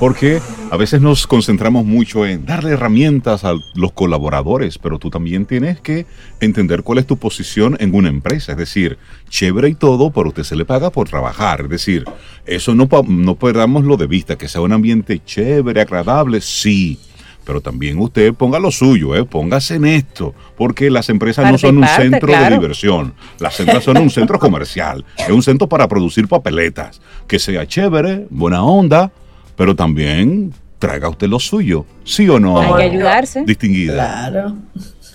porque 0.00 0.40
a 0.72 0.76
veces 0.76 1.00
nos 1.00 1.28
concentramos 1.28 1.84
mucho 1.84 2.26
en 2.26 2.44
darle 2.44 2.72
herramientas 2.72 3.44
a 3.44 3.52
los 3.74 3.92
colaboradores, 3.92 4.78
pero 4.78 4.98
tú 4.98 5.10
también 5.10 5.46
tienes 5.46 5.80
que 5.80 6.06
entender 6.40 6.82
cuál 6.82 6.98
es 6.98 7.06
tu 7.06 7.18
posición 7.18 7.76
en 7.78 7.94
una 7.94 8.08
empresa, 8.08 8.50
es 8.50 8.58
decir, 8.58 8.98
chévere 9.28 9.68
y 9.68 9.74
todo, 9.76 10.10
pero 10.10 10.30
usted 10.30 10.42
se 10.42 10.56
le 10.56 10.64
paga 10.64 10.90
por 10.90 11.08
trabajar, 11.08 11.60
es 11.60 11.68
decir, 11.68 12.04
eso 12.46 12.74
no, 12.74 12.88
no 13.06 13.34
perdámoslo 13.36 13.96
de 13.96 14.08
vista, 14.08 14.36
que 14.36 14.48
sea 14.48 14.62
un 14.62 14.72
ambiente 14.72 15.20
chévere, 15.24 15.82
agradable, 15.82 16.40
sí, 16.40 16.98
pero 17.44 17.60
también 17.60 17.98
usted 17.98 18.34
ponga 18.34 18.58
lo 18.58 18.70
suyo, 18.70 19.14
¿eh? 19.14 19.24
póngase 19.24 19.76
en 19.76 19.86
esto, 19.86 20.34
porque 20.56 20.90
las 20.90 21.08
empresas 21.08 21.50
no 21.50 21.58
son 21.58 21.78
un 21.78 21.86
centro 21.86 22.32
de 22.32 22.50
diversión, 22.50 23.14
las 23.38 23.58
empresas 23.60 23.84
son 23.84 23.98
un 23.98 24.10
centro 24.10 24.38
comercial, 24.38 25.04
es 25.16 25.28
un 25.30 25.42
centro 25.42 25.68
para 25.68 25.88
producir 25.88 26.28
papeletas, 26.28 27.00
que 27.26 27.38
sea 27.38 27.66
chévere, 27.66 28.26
buena 28.30 28.62
onda, 28.64 29.10
pero 29.56 29.74
también 29.74 30.52
traiga 30.78 31.08
usted 31.08 31.28
lo 31.28 31.38
suyo, 31.38 31.86
¿sí 32.04 32.28
o 32.28 32.40
no? 32.40 32.60
Hay 32.60 32.74
que 32.74 32.96
ayudarse. 32.96 33.44
Distinguida. 33.44 33.94
Claro. 33.94 34.56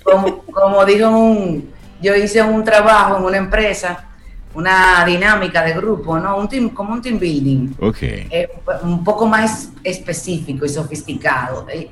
Como, 0.03 0.43
como 0.43 0.85
digo, 0.85 1.09
un, 1.09 1.69
yo 2.01 2.15
hice 2.15 2.41
un 2.41 2.63
trabajo 2.63 3.17
en 3.17 3.23
una 3.23 3.37
empresa 3.37 4.07
una 4.57 5.05
dinámica 5.05 5.63
de 5.63 5.73
grupo, 5.73 6.17
¿no? 6.17 6.35
Un 6.35 6.49
team, 6.49 6.69
como 6.69 6.93
un 6.93 6.99
team 6.99 7.19
building. 7.19 7.75
Ok. 7.79 8.01
Eh, 8.01 8.49
un 8.81 9.03
poco 9.03 9.27
más 9.27 9.69
específico 9.83 10.65
y 10.65 10.69
sofisticado. 10.69 11.67
¿eh? 11.69 11.91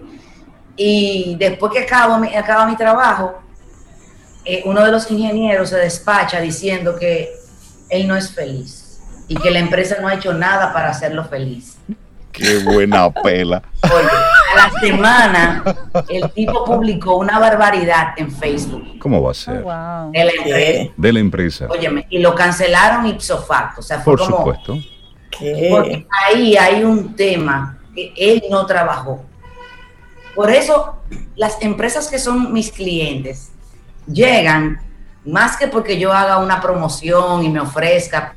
Y 0.78 1.36
después 1.40 1.72
que 1.72 1.80
acabo 1.80 2.18
mi, 2.18 2.36
acaba 2.36 2.66
mi 2.66 2.76
trabajo, 2.76 3.42
eh, 4.44 4.62
uno 4.66 4.84
de 4.84 4.92
los 4.92 5.10
ingenieros 5.10 5.70
se 5.70 5.78
despacha 5.78 6.40
diciendo 6.40 6.96
que 6.96 7.32
él 7.90 8.08
no 8.08 8.16
es 8.16 8.32
feliz 8.32 9.00
y 9.28 9.36
que 9.36 9.50
la 9.50 9.60
empresa 9.60 9.98
no 10.02 10.08
ha 10.08 10.14
hecho 10.16 10.34
nada 10.34 10.72
para 10.74 10.90
hacerlo 10.90 11.26
feliz. 11.26 11.78
Qué 12.32 12.58
buena 12.60 13.10
pela. 13.12 13.64
Oye, 13.84 14.08
a 14.54 14.56
la 14.56 14.80
semana 14.80 15.64
el 16.10 16.30
tipo 16.32 16.66
publicó 16.66 17.16
una 17.16 17.40
barbaridad 17.40 18.10
en 18.18 18.30
Facebook. 18.30 19.00
¿Cómo 19.00 19.22
va 19.22 19.32
a 19.32 19.34
ser? 19.34 19.64
Oh, 19.66 20.12
de, 20.12 20.26
la 20.26 20.32
empresa. 20.32 20.94
de 20.98 21.14
la 21.14 21.20
empresa. 21.20 21.68
Óyeme, 21.70 22.08
y 22.10 22.20
lo 22.20 22.36
cancelaron 22.36 23.08
ipso 23.08 23.42
facto. 23.42 23.80
O 23.80 23.84
sea, 23.84 24.00
fue 24.00 24.16
Por 24.16 24.26
como, 24.26 24.38
supuesto. 24.38 24.78
Porque 25.70 26.06
ahí 26.28 26.58
hay 26.58 26.84
un 26.84 27.16
tema 27.16 27.80
que 27.96 28.14
él 28.18 28.44
no 28.50 28.66
trabajó. 28.66 29.24
Por 30.36 30.52
eso, 30.52 30.96
las 31.36 31.62
empresas 31.62 32.08
que 32.08 32.20
son 32.20 32.52
mis 32.52 32.72
clientes 32.72 33.52
llegan, 34.06 34.80
más 35.26 35.58
que 35.58 35.68
porque 35.68 35.98
yo 35.98 36.12
haga 36.12 36.40
una 36.40 36.62
promoción 36.62 37.44
y 37.44 37.50
me 37.50 37.62
ofrezca, 37.62 38.36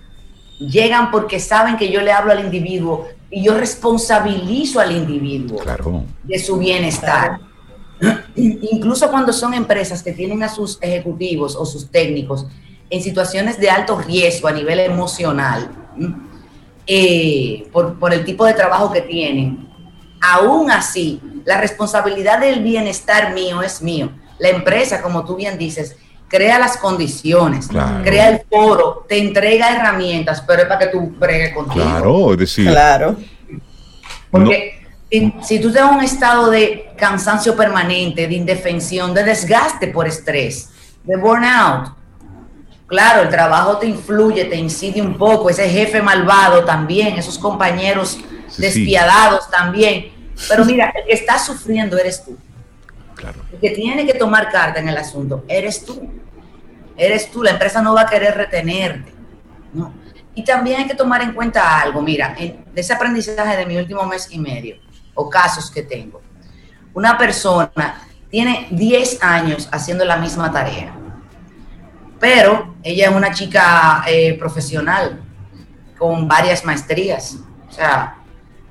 llegan 0.59 1.11
porque 1.11 1.41
saben 1.41 1.77
que 1.77 1.91
yo 1.91 2.01
le 2.01 2.13
hablo 2.13 2.33
al 2.33 2.41
individuo 2.41 3.09
y 3.31 3.43
yo 3.43 3.59
responsabilizo 3.59 4.81
al 4.81 4.93
individuo 4.93 5.61
de 6.23 6.39
su 6.39 6.57
bienestar. 6.57 7.41
Incluso 8.37 9.11
cuando 9.11 9.33
son 9.33 9.53
empresas 9.55 10.03
que 10.03 10.13
tienen 10.13 10.43
a 10.45 10.49
sus 10.49 10.79
ejecutivos 10.81 11.57
o 11.57 11.67
sus 11.67 11.91
técnicos 11.91 12.47
en 12.91 13.03
situaciones 13.03 13.59
de 13.59 13.69
alto 13.69 13.99
riesgo 13.99 14.49
a 14.49 14.53
nivel 14.53 14.79
emocional, 14.81 15.69
eh, 16.87 17.69
por, 17.71 17.99
por 17.99 18.15
el 18.15 18.25
tipo 18.25 18.47
de 18.47 18.55
trabajo 18.55 18.91
que 18.91 19.03
tienen, 19.03 19.68
aún 20.21 20.71
así, 20.71 21.21
la 21.45 21.61
responsabilidad 21.61 22.41
del 22.41 22.63
bienestar 22.63 23.33
mío 23.33 23.63
es 23.63 23.83
mío. 23.83 24.11
La 24.39 24.49
empresa, 24.49 25.03
como 25.03 25.25
tú 25.25 25.37
bien 25.37 25.59
dices, 25.59 25.97
crea 26.29 26.59
las 26.59 26.77
condiciones, 26.77 27.69
crea 27.69 28.29
el 28.29 28.43
foro, 28.49 29.07
te 29.09 29.19
entrega 29.19 29.75
herramientas, 29.75 30.43
pero 30.47 30.63
es 30.63 30.69
para 30.69 30.81
que 30.81 30.87
tú 30.89 31.13
bregues 31.19 31.55
contigo. 31.55 31.85
Claro, 31.85 32.33
es 32.33 32.39
decir. 32.39 32.71
Claro. 32.71 33.17
Porque 34.31 34.87
si, 35.43 35.59
tú 35.59 35.73
tienes 35.73 35.91
un 35.91 36.03
estado 36.03 36.51
de 36.51 36.91
cansancio 36.97 37.57
permanente, 37.57 38.29
de 38.29 38.35
indefensión, 38.35 39.15
de 39.15 39.25
desgaste 39.25 39.89
por 39.89 40.07
estrés, 40.07 40.69
de 41.03 41.17
burnout, 41.17 41.95
claro, 42.87 43.23
el 43.23 43.31
trabajo 43.31 43.79
te 43.79 43.87
influye, 43.87 44.45
te 44.45 44.57
incide 44.57 45.01
un 45.01 45.17
poco, 45.17 45.49
ese 45.49 45.69
jefe 45.69 46.03
malvado 46.03 46.65
también, 46.65 47.17
esos 47.17 47.39
compañeros 47.39 48.19
despiadados 48.57 49.51
también. 49.51 50.13
Pero 50.49 50.65
mira, 50.65 50.93
el 50.97 51.05
que 51.07 51.13
está 51.13 51.39
sufriendo 51.39 51.99
eres 51.99 52.25
tú. 52.25 52.37
Claro. 53.15 53.41
El 53.53 53.59
que 53.59 53.71
tiene 53.71 54.07
que 54.07 54.15
tomar 54.15 54.51
carta 54.51 54.79
en 54.79 54.89
el 54.89 54.97
asunto 54.97 55.45
eres 55.49 55.85
tú. 55.85 56.11
Eres 56.97 57.31
tú, 57.31 57.43
la 57.43 57.51
empresa 57.51 57.83
no 57.83 57.95
va 57.95 58.03
a 58.03 58.07
querer 58.07 58.37
retenerte. 58.37 59.13
¿no? 59.73 59.93
Y 60.35 60.45
también 60.45 60.83
hay 60.83 60.87
que 60.87 60.95
tomar 60.95 61.21
en 61.23 61.33
cuenta 61.33 61.81
algo, 61.81 62.01
mira, 62.01 62.33
de 62.39 62.81
ese 62.81 62.93
aprendizaje 62.93 63.57
de 63.57 63.67
mi 63.67 63.77
último 63.77 64.05
mes 64.05 64.29
y 64.31 64.39
medio, 64.39 64.77
o 65.15 65.29
casos 65.29 65.71
que 65.71 65.83
tengo. 65.83 66.21
Una 66.95 67.19
persona 67.19 68.07
tiene 68.31 68.69
10 68.71 69.23
años 69.23 69.69
haciendo 69.73 70.05
la 70.05 70.17
misma 70.17 70.53
tarea, 70.53 70.95
pero 72.21 72.77
ella 72.85 73.09
es 73.09 73.17
una 73.17 73.33
chica 73.33 74.05
eh, 74.07 74.35
profesional 74.39 75.21
con 75.99 76.29
varias 76.29 76.65
maestrías. 76.65 77.39
O 77.69 77.73
sea, 77.73 78.18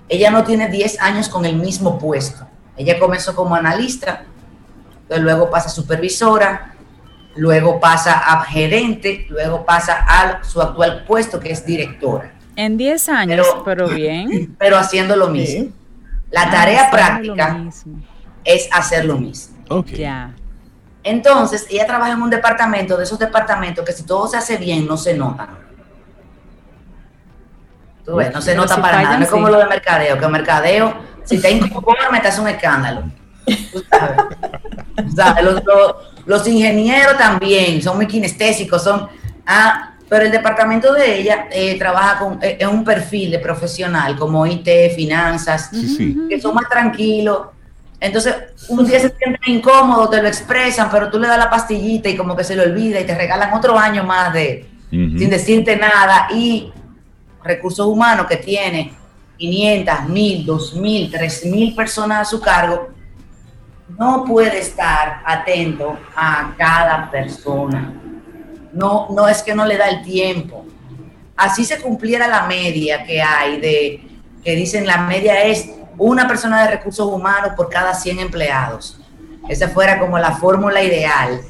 ella 0.09 0.31
no 0.31 0.43
tiene 0.43 0.69
10 0.69 1.01
años 1.01 1.29
con 1.29 1.45
el 1.45 1.55
mismo 1.55 1.97
puesto. 1.99 2.47
Ella 2.77 2.99
comenzó 2.99 3.35
como 3.35 3.55
analista 3.55 4.23
luego 5.15 5.49
pasa 5.49 5.67
a 5.67 5.71
supervisora, 5.71 6.73
luego 7.35 7.79
pasa 7.79 8.19
a 8.19 8.43
gerente, 8.43 9.25
luego 9.29 9.65
pasa 9.65 10.05
a 10.07 10.43
su 10.43 10.61
actual 10.61 11.05
puesto 11.05 11.39
que 11.39 11.51
es 11.51 11.65
directora. 11.65 12.33
En 12.55 12.75
10 12.77 13.09
años, 13.09 13.47
pero, 13.63 13.87
bien. 13.87 14.55
Pero 14.59 14.77
haciendo 14.77 15.15
lo 15.15 15.27
mismo. 15.27 15.71
La 16.31 16.41
Ah, 16.43 16.49
tarea 16.51 16.89
práctica 16.91 17.63
es 18.43 18.67
hacer 18.73 19.05
lo 19.05 19.17
mismo. 19.17 19.57
Ok. 19.69 19.87
Ya. 19.91 20.33
Entonces, 21.03 21.67
ella 21.69 21.85
trabaja 21.85 22.13
en 22.13 22.21
un 22.21 22.29
departamento, 22.29 22.97
de 22.97 23.03
esos 23.03 23.19
departamentos 23.19 23.85
que 23.85 23.93
si 23.93 24.03
todo 24.03 24.27
se 24.27 24.35
hace 24.37 24.57
bien, 24.57 24.87
no 24.87 24.97
se 24.97 25.13
nota. 25.15 25.47
Tú 28.07 28.15
ves, 28.15 28.33
no 28.33 28.41
se 28.41 28.51
Pero 28.51 28.61
nota 28.61 28.75
si 28.75 28.81
para 28.81 28.93
fallan, 28.93 29.03
nada. 29.05 29.17
No 29.19 29.23
es 29.25 29.29
como 29.29 29.47
sí. 29.47 29.51
lo 29.53 29.59
de 29.59 29.65
mercadeo, 29.67 30.17
que 30.17 30.27
mercadeo, 30.29 30.93
si 31.25 31.39
te 31.41 31.51
inconforme, 31.51 32.19
te 32.21 32.27
hace 32.29 32.39
un 32.41 32.47
escándalo. 32.47 33.03
Tú 33.45 33.83
sabes. 33.89 34.17
Tú 34.95 35.11
sabes, 35.15 35.43
Los, 35.43 35.55
los- 35.65 35.95
los 36.25 36.47
ingenieros 36.47 37.17
también 37.17 37.81
son 37.81 37.97
muy 37.97 38.07
kinestésicos, 38.07 38.81
son. 38.83 39.07
Ah, 39.45 39.91
pero 40.09 40.23
el 40.25 40.31
departamento 40.31 40.93
de 40.93 41.19
ella 41.19 41.47
eh, 41.51 41.77
trabaja 41.77 42.17
con 42.19 42.39
eh, 42.41 42.57
es 42.59 42.67
un 42.67 42.83
perfil 42.85 43.31
de 43.31 43.39
profesional 43.39 44.17
como 44.17 44.45
IT, 44.47 44.67
finanzas, 44.95 45.69
Sí, 45.71 45.87
sí. 45.95 46.17
que 46.29 46.39
son 46.39 46.55
más 46.55 46.69
tranquilos. 46.69 47.47
Entonces, 47.99 48.33
un 48.69 48.85
día 48.85 48.99
se 49.01 49.09
sienten 49.09 49.53
incómodos, 49.53 50.11
te 50.11 50.21
lo 50.21 50.27
expresan, 50.29 50.89
pero 50.91 51.09
tú 51.09 51.19
le 51.19 51.27
das 51.27 51.37
la 51.37 51.49
pastillita 51.49 52.07
y 52.07 52.15
como 52.15 52.35
que 52.37 52.43
se 52.45 52.55
le 52.55 52.61
olvida 52.63 52.99
y 53.01 53.05
te 53.05 53.15
regalan 53.15 53.53
otro 53.53 53.77
año 53.77 54.03
más 54.03 54.31
de 54.33 54.65
sin 54.91 55.29
decirte 55.29 55.75
nada. 55.75 56.27
Y 56.31 56.71
recursos 57.47 57.85
humanos 57.85 58.27
que 58.27 58.37
tiene 58.37 58.93
500, 59.37 60.09
1000, 60.09 60.45
2000, 60.45 61.11
3000 61.11 61.75
personas 61.75 62.21
a 62.21 62.25
su 62.25 62.41
cargo, 62.41 62.89
no 63.97 64.25
puede 64.25 64.59
estar 64.59 65.21
atento 65.25 65.97
a 66.15 66.53
cada 66.57 67.09
persona. 67.09 67.93
No, 68.73 69.07
no 69.11 69.27
es 69.27 69.41
que 69.41 69.55
no 69.55 69.65
le 69.65 69.77
da 69.77 69.89
el 69.89 70.03
tiempo. 70.03 70.65
Así 71.35 71.63
se 71.63 71.79
cumpliera 71.79 72.27
la 72.27 72.43
media 72.47 73.03
que 73.03 73.21
hay 73.21 73.59
de 73.59 74.07
que 74.43 74.55
dicen 74.55 74.85
la 74.85 74.97
media 74.97 75.43
es 75.43 75.69
una 75.97 76.27
persona 76.27 76.63
de 76.63 76.71
recursos 76.71 77.07
humanos 77.07 77.51
por 77.55 77.69
cada 77.69 77.93
100 77.93 78.19
empleados. 78.19 78.99
Esa 79.47 79.69
fuera 79.69 79.99
como 79.99 80.17
la 80.17 80.31
fórmula 80.31 80.81
ideal. 80.81 81.41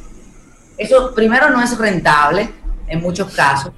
Eso 0.78 1.14
primero 1.14 1.50
no 1.50 1.62
es 1.62 1.78
rentable 1.78 2.50
en 2.88 3.02
muchos 3.02 3.34
casos. 3.34 3.72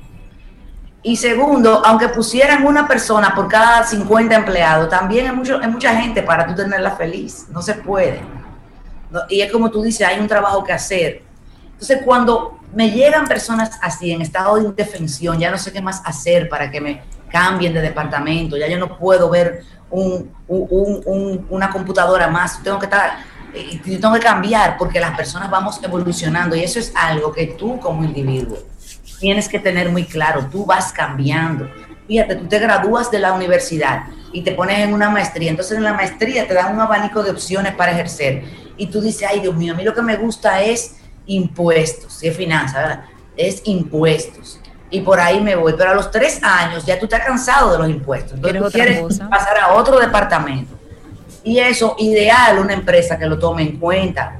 Y 1.01 1.15
segundo, 1.15 1.81
aunque 1.85 2.09
pusieran 2.09 2.65
una 2.65 2.88
persona 2.88 3.33
por 3.33 3.47
cada 3.47 3.83
50 3.85 4.35
empleados, 4.35 4.89
también 4.89 5.27
hay, 5.27 5.35
mucho, 5.35 5.57
hay 5.62 5.69
mucha 5.69 5.95
gente 5.95 6.21
para 6.23 6.45
tú 6.45 6.55
tenerla 6.55 6.91
feliz. 6.91 7.45
No 7.49 7.62
se 7.62 7.75
puede. 7.75 8.21
Y 9.29 9.41
es 9.41 9.51
como 9.51 9.71
tú 9.71 9.81
dices, 9.81 10.05
hay 10.05 10.19
un 10.19 10.27
trabajo 10.27 10.63
que 10.63 10.73
hacer. 10.73 11.23
Entonces, 11.71 12.01
cuando 12.03 12.59
me 12.73 12.91
llegan 12.91 13.25
personas 13.27 13.79
así, 13.81 14.12
en 14.12 14.21
estado 14.21 14.57
de 14.57 14.63
indefensión, 14.65 15.39
ya 15.39 15.49
no 15.49 15.57
sé 15.57 15.71
qué 15.71 15.81
más 15.81 16.01
hacer 16.05 16.49
para 16.49 16.69
que 16.69 16.81
me 16.81 17.01
cambien 17.31 17.73
de 17.73 17.81
departamento, 17.81 18.57
ya 18.57 18.67
yo 18.67 18.77
no 18.77 18.97
puedo 18.97 19.29
ver 19.29 19.63
un- 19.89 20.29
un- 20.47 20.67
un- 20.69 21.01
un- 21.05 21.47
una 21.49 21.69
computadora 21.69 22.27
más, 22.27 22.62
tengo 22.62 22.77
que 22.77 22.85
estar, 22.85 23.19
eh, 23.53 23.79
tengo 23.83 24.13
que 24.13 24.19
cambiar 24.19 24.77
porque 24.77 24.99
las 24.99 25.15
personas 25.15 25.49
vamos 25.49 25.79
evolucionando 25.81 26.55
y 26.55 26.63
eso 26.63 26.77
es 26.79 26.91
algo 26.95 27.31
que 27.31 27.47
tú 27.57 27.79
como 27.79 28.03
individuo 28.03 28.57
tienes 29.19 29.47
que 29.47 29.60
tener 29.60 29.89
muy 29.89 30.05
claro, 30.05 30.47
tú 30.51 30.65
vas 30.65 30.91
cambiando. 30.91 31.69
Fíjate, 32.08 32.36
tú 32.36 32.47
te 32.47 32.60
gradúas 32.60 33.12
de 33.12 33.19
la 33.19 33.34
universidad 33.34 34.03
y 34.34 34.41
te 34.41 34.51
pones 34.53 34.79
en 34.79 34.93
una 34.93 35.10
maestría, 35.10 35.49
entonces 35.49 35.77
en 35.77 35.84
la 35.84 35.93
maestría 35.93 36.47
te 36.47 36.53
dan 36.53 36.73
un 36.73 36.82
abanico 36.82 37.21
de 37.21 37.32
opciones 37.32 37.73
para 37.75 37.91
ejercer 37.91 38.43
y 38.77 38.88
tú 38.88 39.01
dices, 39.01 39.27
ay 39.29 39.41
Dios 39.41 39.55
mío, 39.55 39.73
a 39.73 39.77
mí 39.77 39.84
lo 39.84 39.93
que 39.93 40.01
me 40.01 40.15
gusta 40.15 40.62
es 40.62 40.95
impuestos, 41.27 42.13
si 42.13 42.27
es 42.27 42.36
finanzas, 42.36 42.75
¿verdad? 42.75 43.05
Es 43.36 43.62
impuestos. 43.65 44.60
Y 44.89 45.01
por 45.01 45.19
ahí 45.19 45.39
me 45.39 45.55
voy, 45.55 45.75
pero 45.77 45.91
a 45.91 45.93
los 45.93 46.10
tres 46.10 46.41
años 46.41 46.86
ya 46.86 46.97
tú 46.97 47.05
estás 47.05 47.23
cansado 47.23 47.73
de 47.73 47.77
los 47.77 47.89
impuestos, 47.89 48.34
entonces 48.34 48.60
¿Quieres 48.60 48.71
tú 48.71 48.77
quieres 48.77 49.01
cosa? 49.01 49.29
pasar 49.29 49.58
a 49.60 49.73
otro 49.73 49.99
departamento. 49.99 50.79
Y 51.43 51.60
eso, 51.60 51.95
ideal, 51.99 52.60
una 52.60 52.73
empresa 52.73 53.17
que 53.17 53.25
lo 53.25 53.38
tome 53.38 53.62
en 53.63 53.77
cuenta. 53.77 54.39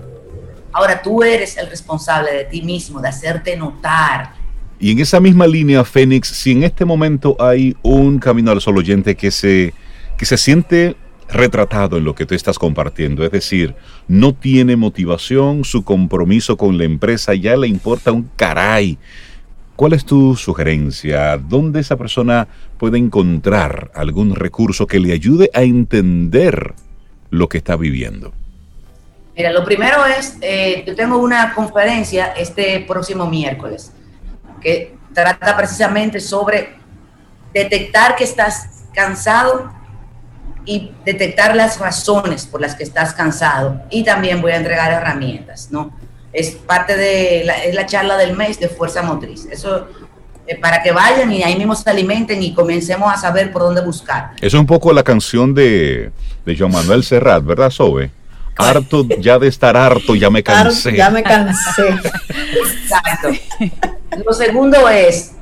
Ahora 0.72 1.02
tú 1.02 1.24
eres 1.24 1.58
el 1.58 1.70
responsable 1.70 2.32
de 2.34 2.46
ti 2.46 2.62
mismo, 2.62 3.00
de 3.00 3.10
hacerte 3.10 3.56
notar, 3.56 4.34
Y 4.80 4.92
en 4.94 5.00
esa 5.00 5.20
misma 5.20 5.46
línea, 5.46 5.84
Fénix, 5.84 6.30
si 6.30 6.54
en 6.54 6.63
este 6.63 6.86
momento 6.86 7.36
hay 7.38 7.76
un 7.82 8.18
camino 8.18 8.52
al 8.52 8.62
sol 8.62 8.78
oyente 8.78 9.15
que 9.15 9.30
se, 9.30 9.74
que 10.18 10.26
se 10.26 10.38
siente 10.38 10.96
retratado 11.28 11.98
en 11.98 12.06
lo 12.06 12.15
que 12.15 12.26
tú 12.26 12.34
estás 12.34 12.58
compartiendo, 12.58 13.26
es 13.26 13.32
decir, 13.32 13.76
no 14.08 14.34
tiene 14.34 14.78
motivación, 14.78 15.65
su 15.65 15.84
compromiso 15.84 16.56
con 16.56 16.78
la 16.78 16.86
empresa 16.86 17.36
ya 17.36 17.58
le 17.58 17.68
importa 17.68 18.13
un 18.13 18.30
caray. 18.38 18.98
¿Cuál 19.76 19.94
es 19.94 20.06
tu 20.06 20.36
sugerencia? 20.38 21.38
¿Dónde 21.38 21.82
esa 21.82 21.98
persona 21.98 22.48
puede 22.78 22.98
encontrar 22.98 23.92
algún 23.94 24.34
recurso 24.34 24.88
que 24.88 25.00
le 25.00 25.12
ayude 25.12 25.50
a 25.54 25.63
entender 25.63 26.74
lo 27.32 27.50
que 27.50 27.58
está 27.58 27.76
viviendo? 27.76 28.34
Mira, 29.36 29.52
lo 29.52 29.63
primero 29.63 30.06
es, 30.06 30.38
eh, 30.42 30.84
yo 30.88 30.96
tengo 30.96 31.18
una 31.18 31.54
conferencia 31.54 32.28
este 32.28 32.82
próximo 32.88 33.30
miércoles 33.30 33.94
que 34.60 34.98
trata 35.13 35.56
precisamente 35.58 36.19
sobre 36.19 36.78
detectar 37.54 38.15
que 38.15 38.24
estás 38.24 38.86
cansado 38.93 39.72
y 40.65 40.91
detectar 41.04 41.56
las 41.56 41.80
razones 41.80 42.45
por 42.45 42.62
las 42.62 42.76
que 42.76 42.84
estás 42.84 43.13
cansado. 43.13 43.82
Y 43.89 44.04
también 44.04 44.41
voy 44.41 44.52
a 44.52 44.58
entregar 44.58 44.91
herramientas, 44.91 45.69
¿no? 45.72 45.91
Es 46.32 46.52
parte 46.52 46.95
de 46.95 47.43
la, 47.43 47.63
es 47.63 47.74
la 47.74 47.86
charla 47.86 48.17
del 48.17 48.36
mes 48.36 48.60
de 48.60 48.69
fuerza 48.69 49.02
motriz. 49.02 49.48
Eso 49.50 49.88
eh, 50.45 50.58
para 50.60 50.84
que 50.84 50.91
vayan 50.91 51.32
y 51.32 51.43
ahí 51.43 51.56
mismo 51.56 51.76
se 51.76 51.89
alimenten 51.89 52.41
y 52.43 52.54
comencemos 52.54 53.12
a 53.12 53.17
saber 53.17 53.52
por 53.52 53.63
dónde 53.63 53.82
buscar. 53.82 54.32
Eso 54.38 54.58
es 54.58 54.62
un 54.62 54.65
poco 54.67 54.93
la 54.93 55.04
canción 55.04 55.54
de, 55.54 56.12
de 56.45 56.58
Joan 56.58 56.72
Manuel 56.72 57.04
Serrat, 57.04 57.43
¿verdad, 57.43 57.69
Sobe? 57.69 58.12
Harto 58.60 59.06
ya 59.19 59.39
de 59.39 59.48
estar 59.48 59.78
harto, 59.78 60.15
ya 60.15 60.30
me 60.30 60.43
cansé. 60.43 60.95
Ya 60.95 61.10
me 61.10 61.24
cansé. 61.24 61.88
Exacto. 61.88 63.30
Lo 64.26 64.34
segundo 64.34 64.89
es, 64.89 65.34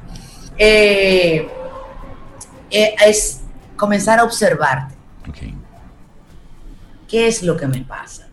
eh, 0.58 1.48
eh, 2.70 2.96
es 3.06 3.42
comenzar 3.76 4.20
a 4.20 4.24
observarte. 4.24 4.94
Ok. 5.28 5.38
¿Qué 7.08 7.28
es 7.28 7.42
lo 7.42 7.56
que 7.58 7.66
me 7.68 7.82
pasa? 7.82 8.28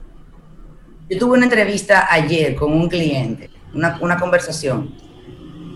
Yo 1.08 1.18
tuve 1.18 1.36
una 1.36 1.44
entrevista 1.46 2.08
ayer 2.10 2.54
con 2.54 2.72
un 2.72 2.88
cliente, 2.88 3.48
una, 3.72 3.96
una 4.00 4.18
conversación. 4.18 4.94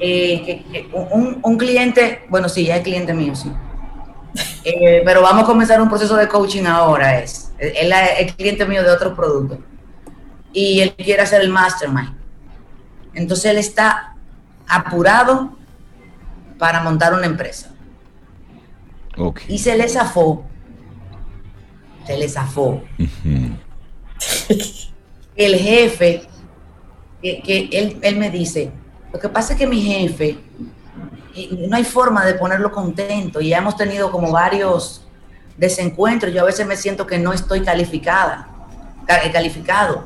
eh, 0.01 0.43
que- 0.45 0.65
que 0.71 0.89
un, 0.93 1.41
un 1.43 1.57
cliente, 1.59 2.25
bueno, 2.29 2.49
sí, 2.49 2.65
ya 2.67 2.77
es 2.77 2.83
cliente 2.85 3.13
mío, 3.15 3.35
sí. 3.35 3.51
Eh, 4.65 5.03
pero 5.05 5.23
vamos 5.23 5.45
a 5.45 5.47
comenzar 5.47 5.81
un 5.81 5.89
proceso 5.89 6.17
de 6.17 6.29
coaching 6.29 6.65
ahora. 6.65 7.21
Es, 7.21 7.53
él 7.59 7.93
es 7.93 8.21
el 8.21 8.35
cliente 8.35 8.67
mío 8.67 8.83
de 8.83 8.91
otros 8.91 9.15
productos. 9.15 9.59
Y 10.53 10.81
él 10.81 10.95
quiere 10.95 11.23
hacer 11.23 11.41
el 11.41 11.51
mastermind. 11.51 12.17
Entonces 13.15 13.47
él 13.47 13.59
está 13.59 14.15
apurado 14.67 15.57
para 16.59 16.83
montar 16.83 17.15
una 17.15 17.27
empresa. 17.27 17.71
Ok. 19.17 19.41
Y 19.49 19.59
se 19.59 19.77
le 19.77 19.89
zafó. 19.89 20.45
Se 22.07 22.17
le 22.17 22.29
zafó. 22.29 22.83
El 25.37 25.55
jefe, 25.57 26.23
que, 27.23 27.43
que 27.43 27.69
él, 27.73 27.99
él 28.03 28.17
me 28.17 28.31
dice, 28.31 28.73
lo 29.13 29.19
que 29.19 29.29
pasa 29.29 29.53
es 29.53 29.59
que 29.59 29.67
mi 29.67 29.81
jefe, 29.81 30.39
no 31.69 31.77
hay 31.77 31.85
forma 31.85 32.25
de 32.27 32.35
ponerlo 32.35 32.73
contento 32.73 33.41
y 33.41 33.51
ya 33.51 33.59
hemos 33.59 33.77
tenido 33.77 34.11
como 34.11 34.33
varios 34.33 35.07
desencuentros. 35.57 36.33
Yo 36.33 36.43
a 36.43 36.45
veces 36.45 36.67
me 36.67 36.77
siento 36.77 37.07
que 37.07 37.19
no 37.19 37.33
estoy 37.33 37.61
calificada, 37.63 38.49
ca- 39.07 39.25
eh, 39.25 39.31
calificado. 39.33 40.05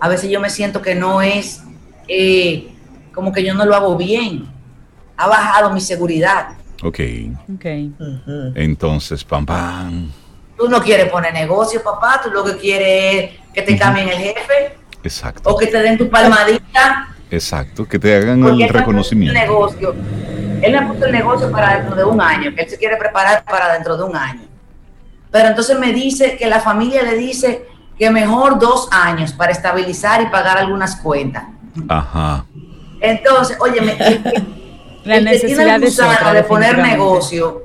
A 0.00 0.08
veces 0.08 0.30
yo 0.30 0.40
me 0.40 0.50
siento 0.50 0.80
que 0.82 0.94
no 0.94 1.22
es, 1.22 1.62
eh, 2.06 2.68
como 3.12 3.32
que 3.32 3.42
yo 3.44 3.54
no 3.54 3.64
lo 3.64 3.74
hago 3.74 3.96
bien. 3.96 4.46
Ha 5.16 5.26
bajado 5.26 5.70
mi 5.72 5.80
seguridad. 5.80 6.50
Ok. 6.84 7.00
Ok. 7.54 7.64
Ujú. 7.98 8.52
Entonces, 8.54 9.24
pam, 9.24 9.44
pam. 9.44 10.10
Tú 10.56 10.68
no 10.68 10.80
quieres 10.80 11.10
poner 11.10 11.32
negocio, 11.34 11.82
papá, 11.82 12.20
tú 12.22 12.30
lo 12.30 12.44
que 12.44 12.56
quieres 12.56 13.30
es 13.32 13.40
que 13.52 13.62
te 13.62 13.76
cambien 13.78 14.08
el 14.08 14.16
jefe 14.18 14.76
Exacto. 15.04 15.50
o 15.50 15.56
que 15.56 15.66
te 15.66 15.78
den 15.82 15.98
tu 15.98 16.08
palmadita. 16.08 17.14
Exacto. 17.30 17.84
Que 17.86 17.98
te 17.98 18.16
hagan 18.16 18.40
Porque 18.40 18.64
el 18.64 18.68
reconocimiento. 18.70 19.38
Negocio, 19.38 19.94
él 20.62 20.72
me 20.72 20.82
puso 20.86 21.06
el 21.06 21.12
negocio 21.12 21.50
para 21.50 21.76
dentro 21.76 21.96
de 21.96 22.04
un 22.04 22.20
año, 22.20 22.54
que 22.54 22.62
él 22.62 22.70
se 22.70 22.78
quiere 22.78 22.96
preparar 22.96 23.44
para 23.44 23.72
dentro 23.72 23.96
de 23.96 24.04
un 24.04 24.16
año. 24.16 24.42
Pero 25.30 25.48
entonces 25.48 25.78
me 25.78 25.92
dice 25.92 26.36
que 26.36 26.46
la 26.46 26.60
familia 26.60 27.02
le 27.02 27.16
dice 27.16 27.66
que 27.98 28.10
mejor 28.10 28.58
dos 28.58 28.88
años 28.90 29.32
para 29.32 29.52
estabilizar 29.52 30.22
y 30.22 30.26
pagar 30.26 30.58
algunas 30.58 30.96
cuentas. 30.96 31.44
Ajá. 31.88 32.44
Entonces, 33.00 33.56
oye, 33.60 33.80
me, 33.80 33.96
La 35.04 35.16
el 35.16 35.24
que 35.24 35.30
tiene 35.38 35.64
necesidad 35.64 35.74
el 35.76 35.80
de 35.80 35.86
gusano 35.86 36.12
otra, 36.12 36.32
de 36.34 36.42
poner 36.44 36.78
negocio, 36.78 37.62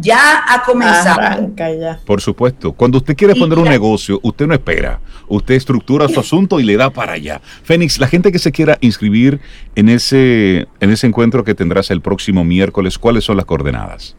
ya 0.00 0.44
ha 0.46 0.62
comenzado. 0.62 1.20
Arranca 1.20 1.72
ya. 1.72 2.00
Por 2.04 2.20
supuesto. 2.20 2.72
Cuando 2.72 2.98
usted 2.98 3.16
quiere 3.16 3.34
poner 3.34 3.58
un 3.58 3.68
negocio, 3.68 4.20
usted 4.22 4.46
no 4.46 4.54
espera. 4.54 5.00
Usted 5.28 5.54
estructura 5.54 6.08
su 6.08 6.20
asunto 6.20 6.58
y 6.60 6.64
le 6.64 6.76
da 6.76 6.90
para 6.90 7.12
allá. 7.12 7.40
Fénix, 7.62 7.98
la 7.98 8.08
gente 8.08 8.32
que 8.32 8.38
se 8.38 8.52
quiera 8.52 8.78
inscribir 8.80 9.40
en 9.74 9.88
ese, 9.88 10.66
en 10.80 10.90
ese 10.90 11.06
encuentro 11.06 11.44
que 11.44 11.54
tendrás 11.54 11.90
el 11.90 12.00
próximo 12.00 12.44
miércoles, 12.44 12.98
¿cuáles 12.98 13.24
son 13.24 13.36
las 13.36 13.46
coordenadas? 13.46 14.16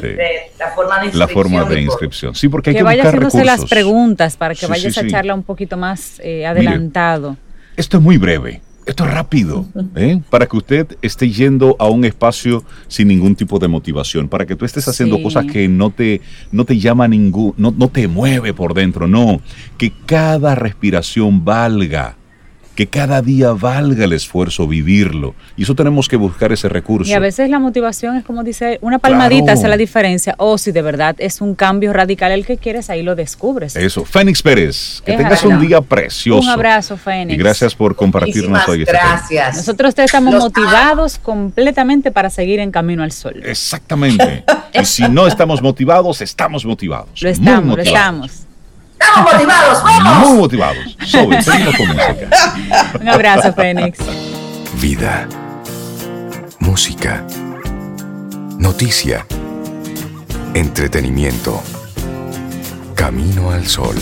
la 0.60 0.72
forma 0.72 1.00
de 1.00 1.02
La 1.02 1.06
inscripción. 1.26 1.30
forma 1.30 1.60
de 1.60 1.66
y 1.66 1.68
todo. 1.68 1.80
inscripción. 1.94 2.36
Sí, 2.36 2.48
porque 2.48 2.70
hay 2.70 2.74
que 2.76 2.80
que, 2.80 2.84
vaya 2.84 3.04
buscar 3.04 3.16
haciéndose 3.20 3.38
recursos. 3.40 3.60
las 3.62 3.70
preguntas 3.70 4.38
para 4.38 4.54
que 4.54 4.62
Sí, 4.62 4.68
vayas 4.68 4.94
sí, 4.94 5.00
a 5.00 5.04
sí. 5.04 5.08
echarla 5.10 5.34
un 5.34 5.44
poquito 5.44 5.76
más 5.78 6.22
eh, 6.24 6.46
adelantado. 6.46 7.36
Esto 7.76 7.98
es 7.98 8.04
muy 8.04 8.18
breve. 8.18 8.62
Esto 8.86 9.04
es 9.06 9.12
rápido, 9.14 9.66
¿eh? 9.96 10.22
para 10.30 10.46
que 10.46 10.58
usted 10.58 10.98
esté 11.02 11.32
yendo 11.32 11.76
a 11.80 11.90
un 11.90 12.06
espacio 12.06 12.64
sin 12.88 13.08
ningún 13.08 13.36
tipo 13.36 13.58
de 13.58 13.68
motivación, 13.68 14.28
para 14.30 14.46
que 14.46 14.56
tú 14.56 14.64
estés 14.64 14.88
haciendo 14.88 15.18
Sí. 15.18 15.24
cosas 15.24 15.46
que 15.46 15.68
no 15.68 15.90
te, 15.90 16.22
no 16.52 16.66
te 16.66 16.78
llama 16.78 17.08
ningún, 17.08 17.56
no, 17.58 17.74
no 17.76 17.88
te 17.90 18.08
mueve 18.08 18.54
por 18.54 18.76
dentro, 18.76 19.08
no, 19.08 19.42
que 19.80 19.92
cada 20.06 20.54
respiración 20.54 21.44
valga, 21.44 22.16
que 22.76 22.88
cada 22.88 23.22
día 23.22 23.52
valga 23.54 24.04
el 24.06 24.14
esfuerzo 24.14 24.68
vivirlo. 24.68 25.34
Y 25.58 25.64
eso 25.64 25.76
tenemos 25.76 26.08
que 26.10 26.18
buscar 26.18 26.52
ese 26.52 26.68
recurso. 26.70 27.10
Y 27.10 27.14
a 27.14 27.20
veces 27.20 27.50
la 27.50 27.60
motivación 27.60 28.18
es 28.18 28.26
como 28.26 28.44
dice, 28.44 28.78
una 28.82 29.00
palmadita 29.00 29.46
Claro. 29.46 29.60
hace 29.60 29.68
la 29.70 29.78
diferencia. 29.78 30.36
O 30.38 30.58
si 30.58 30.72
de 30.72 30.82
verdad 30.82 31.16
es 31.20 31.40
un 31.42 31.56
cambio 31.56 31.94
radical 31.94 32.32
el 32.32 32.46
que 32.46 32.58
quieres, 32.58 32.90
ahí 32.90 33.02
lo 33.04 33.16
descubres. 33.16 33.76
Eso, 33.76 34.04
Fénix 34.06 34.42
Pérez, 34.42 35.02
que 35.06 35.14
Es 35.14 35.18
tengas 35.18 35.42
verdad. 35.44 35.58
un 35.60 35.68
día 35.68 35.82
precioso. 35.82 36.42
Un 36.42 36.50
abrazo, 36.50 36.98
Fénix. 36.98 37.34
Y 37.34 37.38
gracias 37.38 37.74
por 37.76 37.96
compartirnos 37.96 38.50
Muchísimas 38.50 38.70
hoy 38.70 38.80
este 38.82 38.92
gracias. 38.92 39.58
Nosotros 39.58 39.96
te 39.96 40.04
estamos 40.04 40.34
Los 40.34 40.44
motivados 40.44 41.18
completamente 41.18 42.12
para 42.12 42.30
seguir 42.30 42.60
en 42.60 42.72
camino 42.72 43.04
al 43.04 43.12
sol. 43.12 43.42
Exactamente. 43.46 44.44
y 44.74 44.86
si 44.86 45.08
no 45.10 45.28
estamos 45.28 45.62
motivados, 45.62 46.22
estamos 46.22 46.66
motivados. 46.66 47.22
Lo 47.22 47.30
estamos, 47.30 47.56
lo 47.64 47.78
motivados. 47.78 47.88
estamos. 47.88 48.32
Estamos 49.00 49.34
motivados, 49.34 49.84
vamos. 49.84 50.28
Muy 50.30 50.38
motivados. 50.38 50.98
Sobe, 51.06 51.42
seguimos 51.42 51.76
con 51.76 51.88
música. 51.88 52.30
Un 53.00 53.10
abrazo, 53.10 53.54
Fénix. 53.54 54.00
Vida. 54.82 55.28
Música. 56.60 57.26
Noticia. 58.58 59.26
Entretenimiento. 60.54 61.62
Camino 62.96 63.52
al 63.52 63.68
sol. 63.68 63.96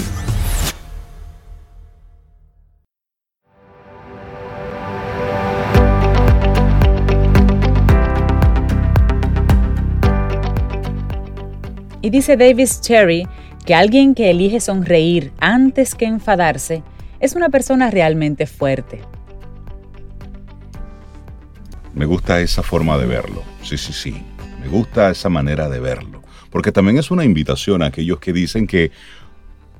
Y 12.01 12.09
dice 12.09 12.35
Davis 12.35 12.81
Cherry 12.81 13.25
que 13.65 13.75
alguien 13.75 14.15
que 14.15 14.29
elige 14.29 14.59
sonreír 14.59 15.31
antes 15.39 15.95
que 15.95 16.05
enfadarse 16.05 16.83
es 17.19 17.35
una 17.35 17.49
persona 17.49 17.89
realmente 17.89 18.45
fuerte. 18.45 19.01
Me 21.93 22.05
gusta 22.05 22.41
esa 22.41 22.63
forma 22.63 22.97
de 22.97 23.05
verlo. 23.05 23.43
Sí, 23.61 23.77
sí, 23.77 23.93
sí. 23.93 24.21
Me 24.61 24.67
gusta 24.67 25.11
esa 25.11 25.29
manera 25.29 25.69
de 25.69 25.79
verlo. 25.79 26.21
Porque 26.49 26.71
también 26.71 26.97
es 26.97 27.11
una 27.11 27.23
invitación 27.23 27.83
a 27.83 27.87
aquellos 27.87 28.19
que 28.19 28.33
dicen 28.33 28.67
que 28.67 28.91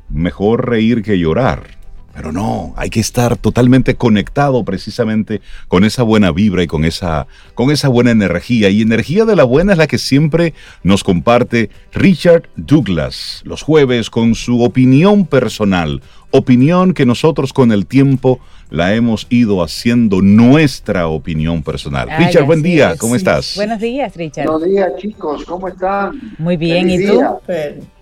mejor 0.09 0.69
reír 0.69 1.01
que 1.01 1.17
llorar. 1.17 1.82
Pero 2.14 2.32
no, 2.32 2.74
hay 2.78 2.91
que 2.91 2.99
estar 2.99 3.38
totalmente 3.38 3.95
conectado 3.95 4.64
precisamente 4.64 5.41
con 5.68 5.84
esa 5.84 6.03
buena 6.03 6.32
vibra 6.32 6.61
y 6.61 6.68
con 6.68 6.86
esa, 6.86 7.26
con 7.55 7.72
esa 7.72 7.88
buena 7.88 8.11
energía. 8.11 8.70
Y 8.70 8.82
energía 8.82 9.26
de 9.26 9.36
la 9.36 9.43
buena 9.43 9.72
es 9.72 9.80
la 9.80 9.88
que 9.88 9.97
siempre 9.97 10.53
nos 10.84 11.03
comparte 11.03 11.72
Richard 11.91 12.43
Douglas 12.55 13.41
los 13.45 13.64
jueves 13.64 14.11
con 14.11 14.36
su 14.36 14.61
opinión 14.61 15.26
personal. 15.26 16.01
Opinión 16.30 16.93
que 16.93 17.05
nosotros 17.05 17.51
con 17.51 17.72
el 17.72 17.86
tiempo 17.86 18.39
la 18.70 18.93
hemos 18.93 19.28
ido 19.30 19.64
haciendo 19.64 20.22
nuestra 20.22 21.07
opinión 21.07 21.64
personal. 21.64 22.07
Ay, 22.09 22.26
Richard, 22.26 22.45
buen 22.45 22.61
día, 22.61 22.91
es. 22.93 22.99
¿cómo 22.99 23.16
estás? 23.16 23.53
Buenos 23.55 23.80
días, 23.80 24.16
Richard. 24.16 24.47
Buenos 24.47 24.68
días, 24.68 24.91
chicos, 24.97 25.45
¿cómo 25.45 25.68
están? 25.68 26.34
Muy 26.38 26.57
bien, 26.57 26.88
Feliz 26.88 27.01
¿y 27.01 27.07
tú? 27.07 27.14
día. 27.14 27.92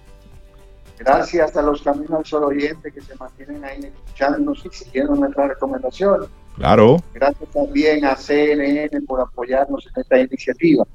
Gracias 1.04 1.58
a 1.58 1.62
los 1.64 1.82
Caminos 1.82 2.12
al 2.12 2.26
Sol 2.26 2.43
oyentes 2.43 2.93
que 2.93 3.02
se 3.02 3.16
mantienen 3.16 3.64
ahí 3.66 3.80
escuchándonos 3.80 4.64
y 4.66 4.70
siguiendo 4.70 5.16
nuestras 5.16 5.49
recomendaciones. 5.49 6.30
Claro, 6.56 6.97
Gracias 7.14 7.49
también 7.49 8.06
a 8.06 8.16
CNN 8.16 9.02
por 9.08 9.20
apoyarnos 9.20 9.88
en 9.88 10.02
esta 10.02 10.20
iniciativa. 10.20 10.86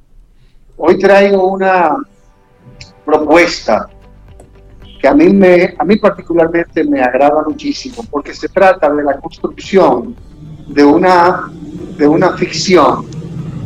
Hoy 0.77 0.99
traigo 0.99 1.49
una 1.49 1.97
propuesta 3.05 3.89
que 5.01 5.09
a 5.09 5.15
mí, 5.15 5.29
me, 5.29 5.75
a 5.77 5.85
mí 5.85 5.97
particularmente 5.97 6.85
me 6.85 7.03
agrada 7.03 7.43
muchísimo 7.45 8.05
porque 8.11 8.33
se 8.33 8.49
trata 8.49 8.93
de 8.93 9.03
la 9.03 9.19
construcción 9.19 10.15
de 10.69 10.85
una, 10.85 11.51
de 11.97 12.07
una 12.07 12.37
ficción 12.37 13.07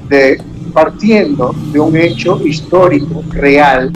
de, 0.09 0.43
partiendo 0.73 1.53
de 1.73 1.81
un 1.81 1.97
hecho 1.97 2.41
histórico 2.47 3.23
real 3.31 3.93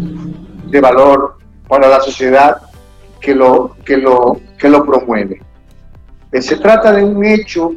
de 0.68 0.80
valor 0.80 1.38
para 1.68 1.88
la 1.88 2.00
sociedad 2.00 2.56
que 3.20 3.34
lo, 3.34 3.76
que 3.84 3.96
lo, 3.96 4.40
que 4.58 4.68
lo 4.68 4.84
promueve. 4.84 5.40
Eh, 6.32 6.42
Se 6.42 6.56
trata 6.56 6.92
de 6.92 7.04
un 7.04 7.24
hecho 7.24 7.72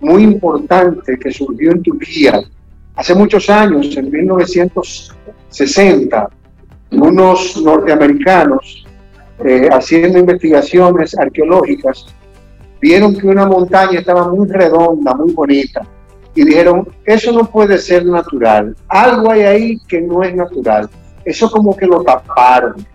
muy 0.00 0.22
importante 0.22 1.18
que 1.18 1.30
surgió 1.30 1.72
en 1.72 1.82
Turquía 1.82 2.40
hace 2.96 3.14
muchos 3.14 3.48
años, 3.48 3.96
en 3.96 4.10
1960, 4.10 6.28
unos 6.92 7.62
norteamericanos 7.62 8.84
eh, 9.44 9.68
haciendo 9.72 10.18
investigaciones 10.18 11.16
arqueológicas 11.16 12.06
vieron 12.80 13.16
que 13.16 13.26
una 13.26 13.46
montaña 13.46 14.00
estaba 14.00 14.28
muy 14.28 14.48
redonda, 14.48 15.14
muy 15.14 15.32
bonita, 15.32 15.82
y 16.34 16.44
dijeron, 16.44 16.88
eso 17.04 17.32
no 17.32 17.44
puede 17.44 17.78
ser 17.78 18.06
natural, 18.06 18.74
algo 18.88 19.30
hay 19.30 19.42
ahí 19.42 19.78
que 19.86 20.00
no 20.00 20.22
es 20.22 20.34
natural, 20.34 20.88
eso 21.24 21.50
como 21.50 21.76
que 21.76 21.86
lo 21.86 22.02
taparon, 22.02 22.86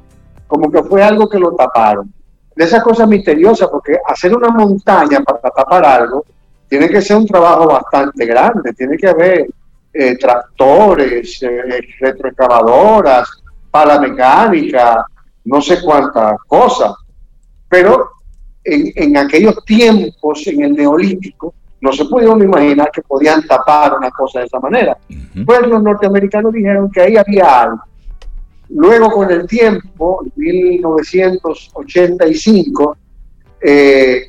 como 0.56 0.72
que 0.72 0.84
fue 0.84 1.04
algo 1.04 1.28
que 1.28 1.38
lo 1.38 1.54
taparon. 1.54 2.14
De 2.56 2.64
esa 2.64 2.82
cosa 2.82 3.06
misteriosa, 3.06 3.70
porque 3.70 3.98
hacer 4.08 4.34
una 4.34 4.48
montaña 4.48 5.20
para 5.20 5.40
tapar 5.40 5.86
algo 5.86 6.24
tiene 6.70 6.88
que 6.88 7.02
ser 7.02 7.18
un 7.18 7.28
trabajo 7.28 7.68
bastante 7.68 8.26
grande, 8.26 8.74
tiene 8.74 8.98
que 8.98 9.08
haber 9.08 9.48
eh, 9.94 10.18
tractores, 10.18 11.44
eh, 11.44 11.82
retroexcavadoras, 12.00 13.30
pala 13.70 14.00
mecánica, 14.00 15.06
no 15.44 15.60
sé 15.62 15.82
cuántas 15.82 16.38
cosas. 16.48 16.94
Pero 17.68 18.12
en, 18.64 18.94
en 18.96 19.18
aquellos 19.18 19.64
tiempos, 19.66 20.48
en 20.48 20.64
el 20.64 20.74
neolítico, 20.74 21.54
no 21.82 21.92
se 21.92 22.04
uno 22.04 22.44
imaginar 22.44 22.90
que 22.92 23.02
podían 23.02 23.46
tapar 23.46 23.98
una 23.98 24.10
cosa 24.10 24.40
de 24.40 24.46
esa 24.46 24.60
manera. 24.60 24.98
Ujú. 25.10 25.46
Pues 25.46 25.68
los 25.68 25.84
norteamericanos 25.84 26.54
dijeron 26.54 26.90
que 26.90 27.02
ahí 27.02 27.18
había 27.18 27.64
algo. 27.64 27.84
Luego, 28.70 29.12
con 29.12 29.30
el 29.32 29.46
tiempo, 29.48 30.24
en 30.26 30.32
1985, 30.36 32.98
eh, 33.62 34.28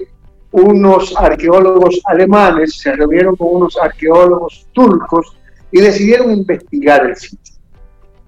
unos 0.53 1.13
arqueólogos 1.17 2.01
alemanes 2.05 2.77
se 2.77 2.93
reunieron 2.93 3.35
con 3.37 3.57
unos 3.57 3.77
arqueólogos 3.77 4.69
turcos 4.73 5.37
y 5.71 5.81
decidieron 5.81 6.33
investigar 6.33 7.07
el 7.07 7.17
sitio. 7.17 7.55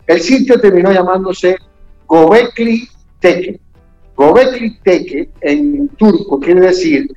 El 0.06 0.20
sitio 0.20 0.60
terminó 0.60 0.92
llamándose 0.92 1.56
Gobekli 2.06 2.86
Tepe. 3.20 3.60
Gobekli 4.16 4.78
Tepe 4.80 5.30
en 5.40 5.88
turco 5.90 6.40
quiere 6.40 6.60
decir 6.60 7.08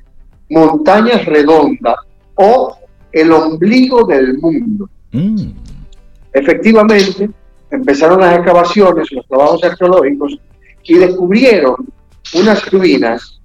montaña 0.49 1.17
redonda 1.19 1.95
o 2.35 2.75
el 3.11 3.31
ombligo 3.31 4.05
del 4.05 4.37
mundo. 4.39 4.89
Mm, 5.11 5.51
Efectivamente, 6.33 7.29
empezaron 7.71 8.19
las 8.19 8.35
excavaciones, 8.35 9.11
los 9.11 9.27
trabajos 9.27 9.63
arqueológicos, 9.63 10.39
y 10.83 10.95
descubrieron 10.95 11.75
unas 12.33 12.69
ruinas 12.71 13.41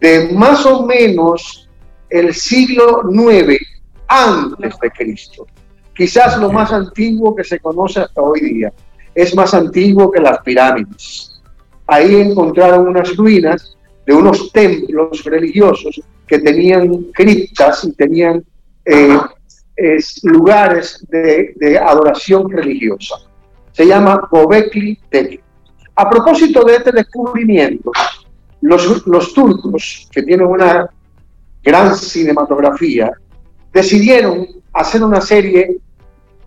de 0.00 0.30
más 0.32 0.64
o 0.66 0.86
menos 0.86 1.68
el 2.10 2.34
siglo 2.34 3.02
IX 3.10 3.58
antes 4.08 4.74
de 4.80 4.90
Cristo. 4.90 5.46
Quizás 5.94 6.38
lo 6.38 6.52
más 6.52 6.72
antiguo 6.72 7.34
que 7.34 7.44
se 7.44 7.58
conoce 7.58 8.00
hasta 8.00 8.20
hoy 8.20 8.40
día. 8.40 8.72
Es 9.14 9.34
más 9.34 9.54
antiguo 9.54 10.10
que 10.10 10.20
las 10.20 10.38
pirámides. 10.42 11.40
Ahí 11.86 12.16
encontraron 12.16 12.88
unas 12.88 13.16
ruinas 13.16 13.76
de 14.04 14.12
unos 14.12 14.52
templos 14.52 15.24
religiosos 15.24 16.00
que 16.26 16.38
tenían 16.38 17.04
criptas 17.12 17.84
y 17.84 17.92
tenían 17.92 18.44
eh, 18.84 19.18
lugares 20.22 21.04
de, 21.08 21.78
adoración 21.78 22.50
religiosa. 22.50 23.16
Se 23.76 23.86
llama 23.86 24.26
Gobekli 24.30 24.98
Tepe. 25.10 25.38
A 25.96 26.08
propósito 26.08 26.64
de 26.64 26.76
este 26.76 26.92
descubrimiento, 26.92 27.92
los, 28.62 29.06
los 29.06 29.34
turcos, 29.34 30.08
que 30.10 30.22
tienen 30.22 30.46
una 30.46 30.88
gran 31.62 31.94
cinematografía, 31.94 33.12
decidieron 33.74 34.46
hacer 34.72 35.02
una 35.02 35.20
serie 35.20 35.76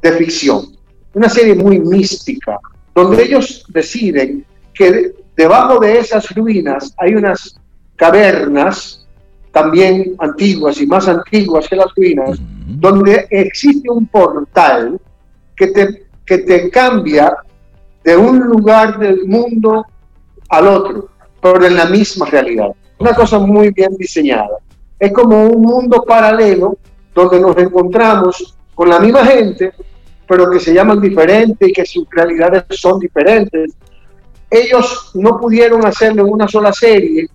de 0.02 0.12
ficción, 0.14 0.76
una 1.14 1.30
serie 1.30 1.54
muy 1.54 1.78
mística, 1.78 2.58
donde 2.96 3.22
ellos 3.22 3.64
deciden 3.68 4.44
que 4.74 5.14
debajo 5.36 5.78
de 5.78 6.00
esas 6.00 6.36
ruinas 6.36 6.96
hay 6.98 7.14
unas 7.14 7.60
cavernas 7.96 9.08
también 9.52 10.16
antiguas 10.18 10.82
y 10.82 10.88
más 10.88 11.08
antiguas 11.08 11.68
que 11.68 11.76
las 11.76 11.94
ruinas, 11.96 12.40
donde 12.66 13.28
existe 13.30 13.88
un 13.88 14.08
portal 14.08 15.00
que 15.56 15.68
te, 15.68 16.09
que 16.30 16.38
te 16.38 16.70
cambia 16.70 17.36
de 18.04 18.16
un 18.16 18.38
lugar 18.38 19.00
del 19.00 19.26
mundo 19.26 19.84
al 20.50 20.68
otro, 20.68 21.10
pero 21.42 21.66
en 21.66 21.76
la 21.76 21.86
misma 21.86 22.28
realidad. 22.28 22.70
Una 23.00 23.16
cosa 23.16 23.40
muy 23.40 23.72
bien 23.72 23.96
diseñada. 23.98 24.60
Es 25.00 25.12
como 25.12 25.48
un 25.48 25.60
mundo 25.60 26.04
paralelo 26.08 26.78
donde 27.16 27.40
nos 27.40 27.58
encontramos 27.58 28.56
con 28.76 28.90
la 28.90 29.00
misma 29.00 29.26
gente, 29.26 29.74
pero 30.28 30.52
que 30.52 30.60
se 30.60 30.72
llaman 30.72 31.02
diferentes 31.02 31.68
y 31.68 31.74
que 31.74 31.84
sus 31.84 32.08
realidades 32.12 32.64
son 32.70 33.00
diferentes. 33.00 33.74
Ellos 34.52 35.10
no 35.16 35.36
pudieron 35.40 35.84
hacerlo 35.84 36.28
en 36.28 36.34
una 36.34 36.48
sola 36.48 36.72
serie, 36.72 37.28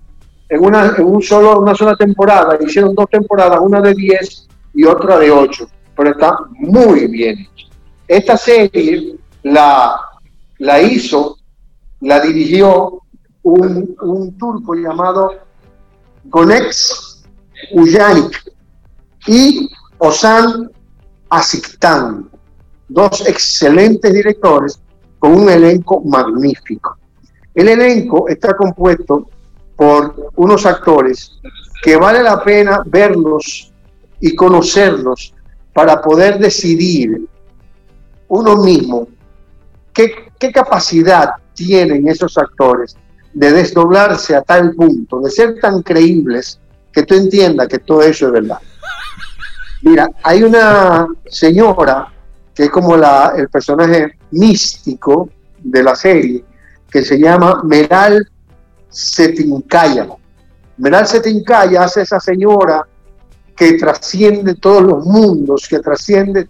en 0.49 0.65
una, 0.65 0.95
en 0.97 1.05
un 1.05 1.21
solo, 1.21 1.59
una 1.59 1.75
sola 1.75 1.97
temporada, 1.97 2.57
hicieron 2.65 2.95
dos 2.95 3.07
temporadas, 3.11 3.59
una 3.61 3.81
de 3.81 3.93
10 3.93 4.49
y 4.75 4.85
otra 4.85 5.19
de 5.19 5.33
8, 5.33 5.67
pero 5.97 6.11
está 6.11 6.37
muy 6.53 7.09
bien 7.09 7.49
Esta 8.07 8.37
serie 8.37 9.17
la, 9.43 9.99
la 10.59 10.83
hizo, 10.83 11.39
la 12.01 12.21
dirigió 12.21 13.01
un, 13.43 14.37
turco 14.39 14.75
llamado 14.75 15.33
Gonex 16.25 17.25
Uyanik 17.73 18.53
y 19.27 19.69
Osan 19.99 20.71
Asiktan, 21.31 22.29
dos 22.89 23.27
excelentes 23.27 24.13
directores 24.13 24.81
con 25.19 25.35
un 25.35 25.49
elenco 25.49 26.03
magnífico. 26.03 26.97
El 27.55 27.69
elenco 27.69 28.29
está 28.29 28.55
compuesto 28.57 29.29
por 29.77 30.31
unos 30.37 30.67
actores 30.67 31.33
que 31.83 31.97
vale 31.97 32.23
la 32.23 32.43
pena 32.43 32.83
verlos 32.87 33.73
y 34.21 34.35
conocerlos 34.35 35.35
para 35.73 36.01
poder 36.01 36.39
decidir 36.39 37.29
uno 38.29 38.57
mismo 38.57 39.09
qué, 39.93 40.31
qué 40.39 40.53
capacidad 40.53 41.31
tienen 41.55 42.09
esos 42.09 42.37
actores 42.37 42.97
de 43.33 43.53
desdoblarse 43.53 44.35
a 44.37 44.43
tal 44.43 44.75
punto, 44.75 45.21
de 45.21 45.31
ser 45.31 45.59
tan 45.61 45.83
creíbles 45.83 46.61
que 46.93 47.03
tú 47.03 47.15
entiendas 47.15 47.69
que 47.69 47.79
todo 47.79 48.03
eso 48.03 48.27
es 48.27 48.33
verdad. 48.33 48.59
Mira, 49.83 50.09
hay 50.23 50.43
una 50.43 51.07
señora 51.27 52.13
que 52.55 52.65
es 52.65 52.71
como 52.71 52.97
la, 52.97 53.35
el 53.37 53.49
personaje 53.49 54.17
místico 54.31 55.29
de 55.59 55.83
la 55.83 55.97
serie, 55.97 56.45
que 56.89 57.03
se 57.03 57.19
llama 57.19 57.63
Meral 57.65 58.31
Setinkaya. 58.89 60.07
Meral 60.77 61.07
Setinkaya 61.07 61.83
hace 61.83 62.03
esa 62.03 62.21
señora 62.21 62.87
que 63.57 63.73
trasciende 63.73 64.55
todos 64.55 64.83
los 64.83 65.05
mundos, 65.05 65.67
que 65.69 65.81
trasciende 65.81 66.49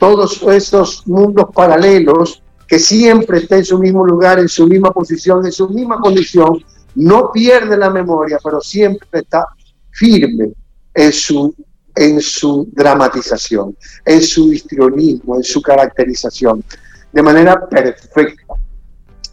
todos 0.00 0.42
esos 0.44 1.06
mundos 1.06 1.50
paralelos, 1.54 2.42
que 2.66 2.78
siempre 2.78 3.38
está 3.38 3.58
en 3.58 3.66
su 3.66 3.78
mismo 3.78 4.04
lugar, 4.04 4.38
en 4.38 4.48
su 4.48 4.66
misma 4.66 4.90
posición, 4.92 5.44
en 5.44 5.52
su 5.52 5.68
misma 5.68 6.00
condición, 6.00 6.64
no 6.94 7.30
pierde 7.30 7.76
la 7.76 7.90
memoria, 7.90 8.38
pero 8.42 8.62
siempre 8.62 9.06
está 9.12 9.44
firme 9.90 10.52
en 10.94 11.12
su, 11.12 11.54
en 11.94 12.18
su 12.20 12.66
dramatización, 12.72 13.76
en 14.06 14.22
su 14.22 14.50
histrionismo, 14.50 15.36
en 15.36 15.44
su 15.44 15.60
caracterización, 15.60 16.64
de 17.12 17.22
manera 17.22 17.68
perfecta. 17.68 18.54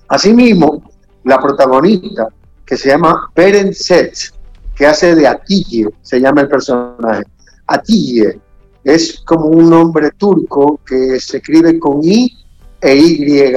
Asimismo, 0.10 0.84
la 1.24 1.40
protagonista, 1.40 2.28
que 2.66 2.76
se 2.76 2.90
llama 2.90 3.32
Set, 3.72 4.34
que 4.76 4.86
hace 4.86 5.16
de 5.16 5.28
Atille, 5.28 5.88
se 6.02 6.20
llama 6.20 6.42
el 6.42 6.50
personaje. 6.50 7.24
Atille 7.68 8.42
es 8.88 9.20
como 9.26 9.48
un 9.48 9.70
nombre 9.70 10.12
turco 10.12 10.80
que 10.86 11.20
se 11.20 11.38
escribe 11.38 11.78
con 11.78 12.02
I 12.02 12.34
e 12.80 12.96
Y 12.96 13.54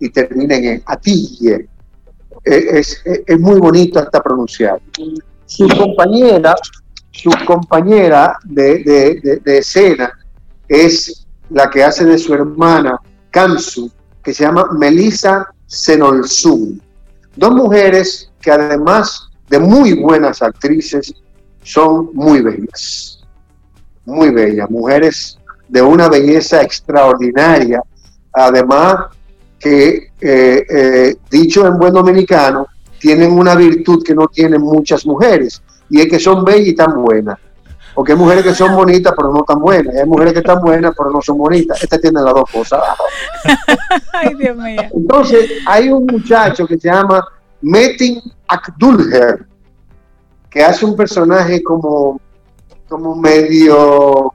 y 0.00 0.10
termina 0.10 0.56
en 0.56 0.64
e. 0.64 0.82
Atille. 0.84 1.68
E, 2.44 2.78
es, 2.78 3.00
es, 3.04 3.40
muy 3.40 3.58
bonito 3.58 3.98
hasta 3.98 4.22
pronunciar. 4.22 4.78
Su 5.46 5.66
compañera, 5.68 6.54
su 7.12 7.30
compañera 7.46 8.36
de, 8.44 9.40
de, 9.42 9.58
escena 9.58 10.12
es 10.68 11.26
la 11.48 11.70
que 11.70 11.82
hace 11.82 12.04
de 12.04 12.18
su 12.18 12.34
hermana 12.34 13.00
Kansu, 13.30 13.90
que 14.22 14.34
se 14.34 14.44
llama 14.44 14.68
Melissa 14.78 15.48
Senolsun. 15.64 16.82
Dos 17.36 17.54
mujeres 17.54 18.30
que 18.42 18.50
además 18.50 19.30
de 19.48 19.58
muy 19.58 19.94
buenas 19.94 20.42
actrices, 20.42 21.14
son 21.62 22.10
muy 22.12 22.42
bellas, 22.42 23.13
muy 24.04 24.30
bellas, 24.30 24.70
mujeres 24.70 25.38
de 25.68 25.82
una 25.82 26.08
belleza 26.08 26.62
extraordinaria, 26.62 27.80
además 28.32 29.06
que, 29.58 30.10
eh, 30.20 30.66
eh, 30.68 31.16
dicho 31.30 31.66
en 31.66 31.78
buen 31.78 31.94
dominicano, 31.94 32.66
tienen 32.98 33.32
una 33.32 33.54
virtud 33.54 34.02
que 34.02 34.14
no 34.14 34.28
tienen 34.28 34.60
muchas 34.60 35.06
mujeres, 35.06 35.62
y 35.88 36.00
es 36.00 36.08
que 36.08 36.18
son 36.18 36.44
bellas 36.44 36.68
y 36.68 36.74
tan 36.74 37.02
buenas. 37.02 37.38
Porque 37.94 38.12
hay 38.12 38.18
mujeres 38.18 38.42
que 38.42 38.54
son 38.54 38.74
bonitas 38.74 39.14
pero 39.16 39.32
no 39.32 39.44
tan 39.44 39.60
buenas, 39.60 39.94
hay 39.94 40.04
mujeres 40.04 40.32
que 40.32 40.40
están 40.40 40.60
buenas 40.60 40.92
pero 40.96 41.10
no 41.10 41.22
son 41.22 41.38
bonitas. 41.38 41.80
Esta 41.82 41.98
tiene 41.98 42.20
las 42.22 42.34
dos 42.34 42.50
cosas. 42.50 42.82
Ay, 44.12 44.34
Dios 44.34 44.56
mío. 44.56 44.82
Entonces, 44.92 45.50
hay 45.66 45.90
un 45.90 46.04
muchacho 46.06 46.66
que 46.66 46.78
se 46.78 46.88
llama 46.88 47.24
Metin 47.62 48.20
Akdulher, 48.48 49.46
que 50.50 50.62
hace 50.62 50.84
un 50.84 50.96
personaje 50.96 51.62
como, 51.62 52.20
como 52.94 53.16
medio, 53.16 54.32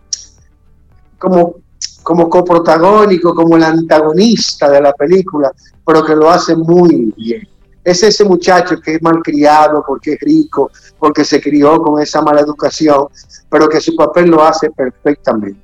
como, 1.18 1.56
como 2.04 2.30
coprotagónico, 2.30 3.34
como 3.34 3.56
el 3.56 3.64
antagonista 3.64 4.70
de 4.70 4.82
la 4.82 4.92
película, 4.92 5.50
pero 5.86 6.04
que 6.04 6.14
lo 6.14 6.30
hace 6.30 6.58
muy 6.58 7.14
bien. 7.16 7.48
Es 7.86 8.04
ese 8.04 8.26
muchacho 8.26 8.82
que 8.82 8.96
es 8.96 9.02
malcriado 9.02 9.82
porque 9.88 10.16
es 10.16 10.20
rico, 10.20 10.72
porque 11.00 11.24
se 11.24 11.40
crió 11.40 11.82
con 11.82 12.02
esa 12.02 12.22
mala 12.22 12.42
educación, 12.42 13.08
pero 13.50 13.70
que 13.70 13.80
su 13.80 13.96
papel 13.96 14.30
lo 14.30 14.44
hace 14.44 14.70
perfectamente. 14.72 15.62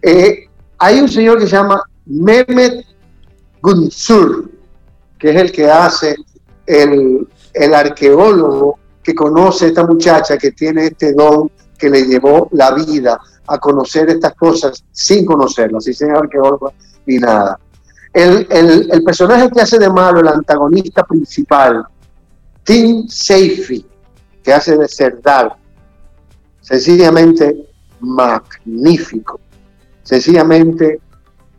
Eh, 0.00 0.48
hay 0.78 1.00
un 1.00 1.08
señor 1.08 1.40
que 1.40 1.48
se 1.48 1.56
llama 1.56 1.82
Mehmet 2.04 2.86
Gunsur, 3.60 4.48
que 5.18 5.30
es 5.30 5.36
el 5.36 5.50
que 5.50 5.68
hace 5.68 6.14
el, 6.64 7.26
arqueólogo 7.74 8.78
que 9.02 9.16
conoce 9.16 9.64
a 9.64 9.68
esta 9.68 9.84
muchacha 9.84 10.38
que 10.38 10.52
tiene 10.52 10.86
este 10.86 11.12
don 11.12 11.50
que 11.76 11.90
le 11.90 12.02
llevó 12.02 12.48
la 12.52 12.74
vida 12.74 13.18
a 13.46 13.58
conocer 13.58 14.08
estas 14.10 14.34
cosas 14.34 14.84
sin 14.92 15.24
conocerlas, 15.24 15.84
sin 15.84 15.94
ser 15.94 16.10
arqueólogo 16.10 16.72
ni 17.06 17.18
nada. 17.18 17.58
El, 18.12 18.46
el, 18.50 19.04
personaje 19.04 19.50
que 19.50 19.60
hace 19.60 19.78
de 19.78 19.90
malo, 19.90 20.20
el 20.20 20.28
antagonista 20.28 21.04
principal, 21.04 21.86
Tim 22.64 23.06
Seifi, 23.08 23.84
que 24.42 24.52
hace 24.52 24.76
de 24.76 24.88
Serdar, 24.88 25.54
sencillamente 26.62 27.68
magnífico, 28.00 29.38
sencillamente 30.02 31.00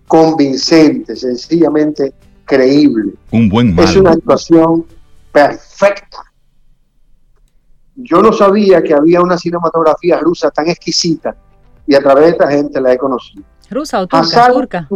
convincente, 0.08 1.16
sencillamente 1.16 2.14
creíble. 2.46 3.14
Un 3.32 3.50
buen 3.50 3.76
malo. 3.76 3.88
Es 3.88 3.96
una 3.96 4.12
actuación 4.12 4.86
perfecta. 5.32 6.27
Yo 7.98 8.22
no 8.22 8.32
sabía 8.32 8.84
que 8.84 8.94
había 8.94 9.22
una 9.22 9.38
cinematografía 9.38 10.20
rusa 10.20 10.52
tan 10.52 10.68
exquisita 10.68 11.36
y 11.88 11.96
a 11.96 12.00
través 12.00 12.26
de 12.26 12.30
esta 12.32 12.48
gente 12.48 12.80
la 12.80 12.94
he 12.94 12.98
conocido. 12.98 13.44
¿Rusa 13.72 14.02
o 14.02 14.08
turca? 14.08 14.88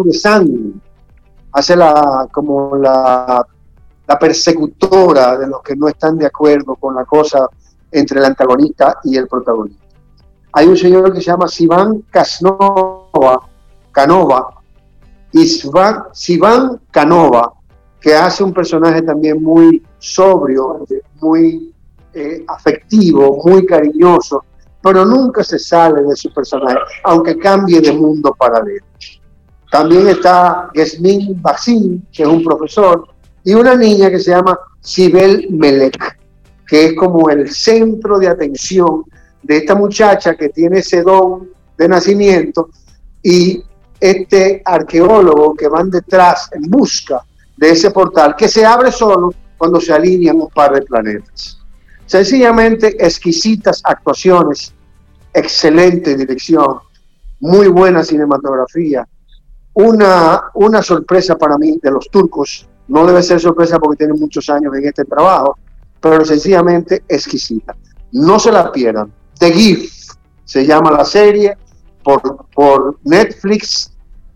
hace 1.53 1.75
la, 1.75 2.27
como 2.31 2.77
la, 2.77 3.45
la 4.07 4.19
persecutora 4.19 5.37
de 5.37 5.47
los 5.47 5.61
que 5.61 5.75
no 5.75 5.87
están 5.87 6.17
de 6.17 6.27
acuerdo 6.27 6.75
con 6.75 6.95
la 6.95 7.03
cosa 7.05 7.47
entre 7.91 8.19
el 8.19 8.25
antagonista 8.25 8.99
y 9.03 9.17
el 9.17 9.27
protagonista. 9.27 9.83
Hay 10.53 10.67
un 10.67 10.77
señor 10.77 11.11
que 11.13 11.21
se 11.21 11.27
llama 11.27 11.47
Sivan 11.47 12.03
Kasnova, 12.11 13.39
Canova, 13.91 14.61
Sivan 16.13 16.81
Canova, 16.91 17.53
que 17.99 18.13
hace 18.13 18.43
un 18.43 18.53
personaje 18.53 19.01
también 19.01 19.41
muy 19.41 19.81
sobrio, 19.97 20.85
muy 21.21 21.70
eh, 22.13 22.43
afectivo, 22.47 23.41
muy 23.45 23.65
cariñoso, 23.65 24.43
pero 24.81 25.05
nunca 25.05 25.43
se 25.43 25.59
sale 25.59 26.01
de 26.01 26.15
su 26.15 26.33
personaje, 26.33 26.77
aunque 27.03 27.37
cambie 27.37 27.79
de 27.81 27.91
mundo 27.91 28.35
paralelo. 28.37 28.85
También 29.71 30.07
está 30.07 30.69
Gesmin 30.73 31.41
Bassin, 31.41 32.05
que 32.11 32.23
es 32.23 32.29
un 32.29 32.43
profesor, 32.43 33.07
y 33.43 33.53
una 33.53 33.75
niña 33.75 34.09
que 34.09 34.19
se 34.19 34.31
llama 34.31 34.59
Sibel 34.81 35.47
Melek, 35.51 36.19
que 36.67 36.87
es 36.87 36.93
como 36.95 37.29
el 37.29 37.49
centro 37.49 38.19
de 38.19 38.27
atención 38.27 39.03
de 39.43 39.57
esta 39.57 39.75
muchacha 39.75 40.35
que 40.35 40.49
tiene 40.49 40.79
ese 40.79 41.01
don 41.01 41.49
de 41.77 41.87
nacimiento 41.87 42.69
y 43.23 43.63
este 43.99 44.61
arqueólogo 44.65 45.55
que 45.55 45.67
van 45.67 45.89
detrás 45.89 46.49
en 46.51 46.63
busca 46.69 47.23
de 47.55 47.71
ese 47.71 47.91
portal 47.91 48.35
que 48.35 48.47
se 48.47 48.65
abre 48.65 48.91
solo 48.91 49.33
cuando 49.57 49.79
se 49.79 49.93
alinean 49.93 50.41
un 50.41 50.49
par 50.49 50.73
de 50.73 50.81
planetas. 50.81 51.60
Sencillamente 52.11 52.97
exquisitas 52.99 53.81
actuaciones, 53.85 54.73
excelente 55.33 56.17
dirección, 56.17 56.79
muy 57.39 57.69
buena 57.69 58.03
cinematografía. 58.03 59.07
Una, 59.75 60.41
una 60.55 60.81
sorpresa 60.81 61.37
para 61.37 61.57
mí 61.57 61.79
de 61.81 61.89
los 61.89 62.09
turcos, 62.11 62.67
no 62.89 63.05
debe 63.05 63.23
ser 63.23 63.39
sorpresa 63.39 63.79
porque 63.79 63.99
tienen 63.99 64.19
muchos 64.19 64.49
años 64.49 64.75
en 64.75 64.87
este 64.87 65.05
trabajo, 65.05 65.57
pero 66.01 66.25
sencillamente 66.25 67.01
exquisita. 67.07 67.77
No 68.11 68.39
se 68.39 68.51
la 68.51 68.73
pierdan. 68.73 69.09
The 69.39 69.53
Gift 69.53 70.15
se 70.43 70.65
llama 70.65 70.91
la 70.91 71.05
serie 71.05 71.57
por, 72.03 72.45
por 72.53 72.99
Netflix. 73.05 73.93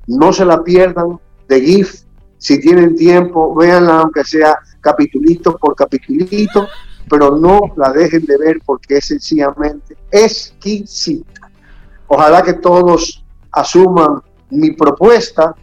No 0.07 0.31
se 0.31 0.45
la 0.45 0.63
pierdan. 0.63 1.19
The 1.49 1.59
Gift. 1.59 2.05
Si 2.37 2.57
tienen 2.57 2.95
tiempo, 2.95 3.53
véanla 3.53 3.99
aunque 3.99 4.23
sea 4.23 4.57
capitulito 4.79 5.57
por 5.57 5.75
capitulito, 5.75 6.69
pero 7.09 7.37
no 7.37 7.73
la 7.75 7.91
dejen 7.91 8.25
de 8.25 8.37
ver 8.37 8.57
porque 8.65 8.97
es 8.97 9.05
sencillamente 9.05 9.97
exquisita. 10.11 11.49
Ojalá 12.07 12.43
que 12.43 12.53
todos 12.53 13.23
asuman 13.51 14.21
mi 14.49 14.71
propuesta 14.71 15.55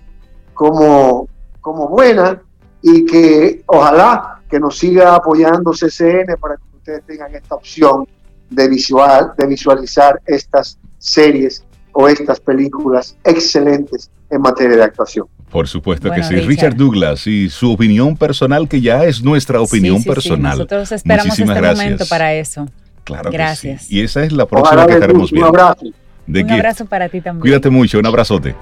como, 0.55 1.28
como 1.61 1.88
buena 1.88 2.40
y 2.80 3.05
que 3.07 3.62
ojalá 3.66 4.43
que 4.49 4.59
nos 4.59 4.78
siga 4.78 5.14
apoyando 5.14 5.72
CCN 5.72 6.36
para 6.40 6.57
que 6.57 6.76
ustedes 6.76 7.07
tengan 7.07 7.34
esta 7.34 7.55
opción 7.55 8.07
de, 8.51 8.68
visual, 8.68 9.32
de 9.38 9.47
visualizar 9.47 10.20
estas 10.26 10.78
series 10.99 11.64
o 11.93 12.09
estas 12.09 12.40
películas 12.40 13.16
excelentes 13.24 14.11
en 14.30 14.40
materia 14.40 14.76
de 14.76 14.84
actuación. 14.84 15.26
Por 15.53 15.68
supuesto 15.68 16.11
que 16.11 16.22
sí. 16.22 16.34
Richard. 16.36 16.74
Douglas 16.74 17.26
y 17.26 17.50
su 17.50 17.70
opinión 17.70 18.16
personal, 18.16 18.66
que 18.66 18.80
ya 18.80 19.05
es 19.05 19.22
nuestra 19.22 19.61
opinión 19.61 20.03
personal. 20.03 20.57
Nosotros 20.57 20.90
esperamos 20.92 21.38
este 21.38 21.44
momento 21.44 22.07
para 22.07 22.32
eso. 22.32 22.66
Claro. 23.05 23.30
Gracias. 23.30 23.90
Y 23.90 24.00
esa 24.00 24.24
es 24.24 24.32
la 24.32 24.46
próxima 24.46 24.86
que 24.86 24.94
estaremos 24.94 25.30
viendo. 25.30 25.50
Un 25.50 25.61
abrazo. 25.61 25.86
un 26.26 26.50
abrazo 26.50 26.86
para 26.86 27.09
ti 27.11 27.20
también. 27.20 27.42
Cuídate 27.42 27.68
mucho, 27.68 27.98
un 27.98 28.07
abrazote. 28.07 28.55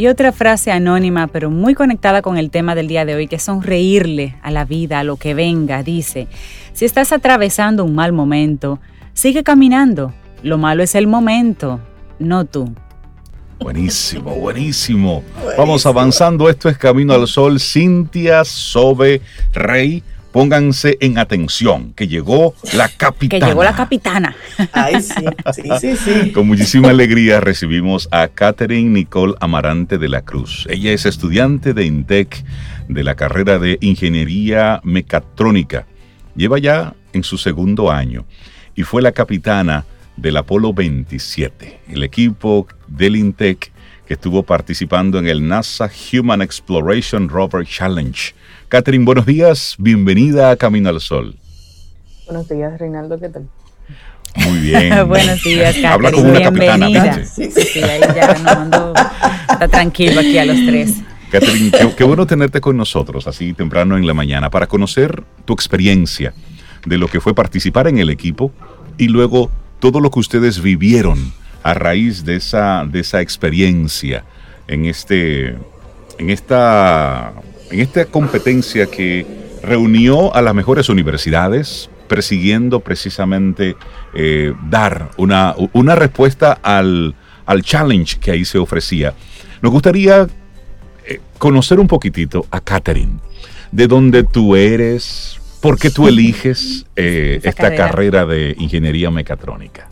Y 0.00 0.08
otra 0.08 0.32
frase 0.32 0.72
anónima, 0.72 1.26
pero 1.26 1.50
muy 1.50 1.74
conectada 1.74 2.22
con 2.22 2.38
el 2.38 2.50
tema 2.50 2.74
del 2.74 2.88
día 2.88 3.04
de 3.04 3.14
hoy, 3.14 3.28
que 3.28 3.36
es 3.36 3.42
sonreírle 3.42 4.34
a 4.40 4.50
la 4.50 4.64
vida, 4.64 5.00
a 5.00 5.04
lo 5.04 5.16
que 5.16 5.34
venga. 5.34 5.82
Dice, 5.82 6.26
si 6.72 6.86
estás 6.86 7.12
atravesando 7.12 7.84
un 7.84 7.94
mal 7.94 8.14
momento, 8.14 8.80
sigue 9.12 9.42
caminando. 9.42 10.14
Lo 10.42 10.56
malo 10.56 10.82
es 10.82 10.94
el 10.94 11.06
momento, 11.06 11.80
no 12.18 12.46
tú. 12.46 12.74
Buenísimo, 13.58 14.36
buenísimo. 14.36 15.22
Vamos 15.58 15.84
avanzando. 15.84 16.48
Esto 16.48 16.70
es 16.70 16.78
Camino 16.78 17.12
al 17.12 17.28
Sol. 17.28 17.60
Cintia 17.60 18.42
Sobe 18.46 19.20
Rey 19.52 20.02
pónganse 20.32 20.96
en 21.00 21.18
atención, 21.18 21.92
que 21.94 22.08
llegó 22.08 22.54
la 22.74 22.88
capitana. 22.88 23.40
Que 23.40 23.50
llegó 23.50 23.64
la 23.64 23.74
capitana. 23.74 24.36
Ay, 24.72 25.02
sí, 25.02 25.24
sí, 25.52 25.62
sí, 25.80 25.96
sí. 25.96 26.32
Con 26.32 26.46
muchísima 26.46 26.90
alegría 26.90 27.40
recibimos 27.40 28.08
a 28.10 28.28
Catherine 28.28 28.90
Nicole 28.90 29.34
Amarante 29.40 29.98
de 29.98 30.08
la 30.08 30.22
Cruz. 30.22 30.66
Ella 30.70 30.92
es 30.92 31.06
estudiante 31.06 31.74
de 31.74 31.84
INTEC 31.84 32.44
de 32.88 33.04
la 33.04 33.14
carrera 33.14 33.58
de 33.58 33.78
Ingeniería 33.80 34.80
Mecatrónica. 34.84 35.86
Lleva 36.36 36.58
ya 36.58 36.94
en 37.12 37.24
su 37.24 37.38
segundo 37.38 37.90
año 37.90 38.24
y 38.74 38.84
fue 38.84 39.02
la 39.02 39.12
capitana 39.12 39.84
del 40.16 40.36
Apolo 40.36 40.72
27, 40.72 41.80
el 41.88 42.02
equipo 42.02 42.66
del 42.86 43.16
INTEC 43.16 43.72
que 44.06 44.14
estuvo 44.14 44.42
participando 44.42 45.18
en 45.18 45.28
el 45.28 45.46
NASA 45.46 45.90
Human 46.12 46.42
Exploration 46.42 47.28
Rover 47.28 47.64
Challenge 47.64 48.34
Catherine, 48.70 49.04
buenos 49.04 49.26
días, 49.26 49.74
bienvenida 49.80 50.52
a 50.52 50.56
Camino 50.56 50.90
al 50.90 51.00
Sol. 51.00 51.34
Buenos 52.26 52.48
días, 52.48 52.78
Reinaldo, 52.78 53.18
¿qué 53.18 53.28
tal? 53.28 53.48
Muy 54.46 54.60
bien. 54.60 54.90
Buenos 55.08 55.42
días, 55.42 55.74
Catherine. 55.74 55.88
Habla 55.88 56.12
como 56.12 56.30
una 56.30 56.40
capitana. 56.40 57.24
Sí, 57.24 57.50
sí, 57.50 57.62
sí, 57.62 57.82
ahí 57.82 58.00
ya 58.14 58.28
nos 58.28 58.42
mandó, 58.44 58.94
está 59.50 59.66
tranquilo 59.66 60.20
aquí 60.20 60.38
a 60.38 60.44
los 60.44 60.64
tres. 60.64 60.94
Catherine, 61.32 61.72
qué, 61.96 62.04
bueno 62.04 62.28
tenerte 62.28 62.60
con 62.60 62.76
nosotros 62.76 63.26
así 63.26 63.54
temprano 63.54 63.96
en 63.96 64.06
la 64.06 64.14
mañana 64.14 64.50
para 64.50 64.68
conocer 64.68 65.24
tu 65.44 65.52
experiencia 65.52 66.32
de 66.86 66.96
lo 66.96 67.08
que 67.08 67.20
fue 67.20 67.34
participar 67.34 67.88
en 67.88 67.98
el 67.98 68.08
equipo 68.08 68.52
y 68.98 69.08
luego 69.08 69.50
todo 69.80 69.98
lo 69.98 70.12
que 70.12 70.20
ustedes 70.20 70.62
vivieron 70.62 71.32
a 71.64 71.74
raíz 71.74 72.24
de 72.24 72.36
esa, 72.36 72.86
de 72.88 73.00
esa 73.00 73.20
experiencia 73.20 74.22
en, 74.68 74.84
este, 74.84 75.56
en 76.18 76.30
esta 76.30 77.32
en 77.70 77.80
esta 77.80 78.04
competencia 78.06 78.86
que 78.86 79.26
reunió 79.62 80.34
a 80.34 80.42
las 80.42 80.54
mejores 80.54 80.88
universidades 80.88 81.90
persiguiendo 82.08 82.80
precisamente 82.80 83.76
eh, 84.14 84.52
dar 84.68 85.10
una, 85.16 85.54
una 85.72 85.94
respuesta 85.94 86.58
al, 86.62 87.14
challenge 87.62 88.18
que 88.18 88.32
ahí 88.32 88.44
se 88.44 88.58
ofrecía. 88.58 89.14
Nos 89.62 89.72
gustaría 89.72 90.26
eh, 91.06 91.20
conocer 91.38 91.78
un 91.78 91.86
poquitito 91.86 92.46
a 92.50 92.60
Catherine, 92.60 93.20
de 93.70 93.86
dónde 93.86 94.24
tú 94.24 94.56
eres, 94.56 95.40
por 95.60 95.78
qué 95.78 95.90
tú 95.90 96.08
eliges 96.08 96.86
eh, 96.96 97.40
esta 97.42 97.74
carrera. 97.74 98.26
de 98.26 98.56
ingeniería 98.58 99.10
mecatrónica. 99.10 99.88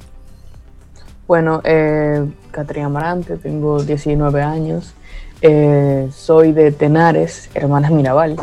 Bueno, 1.28 1.60
eh, 1.62 2.24
Catherine 2.50 2.86
Amarante, 2.86 3.36
tengo 3.36 3.82
19 3.82 4.42
años, 4.42 4.94
eh, 5.42 6.08
soy 6.14 6.52
de 6.52 6.72
Tenares, 6.72 7.48
hermanas 7.54 7.90
Mirabal. 7.90 8.36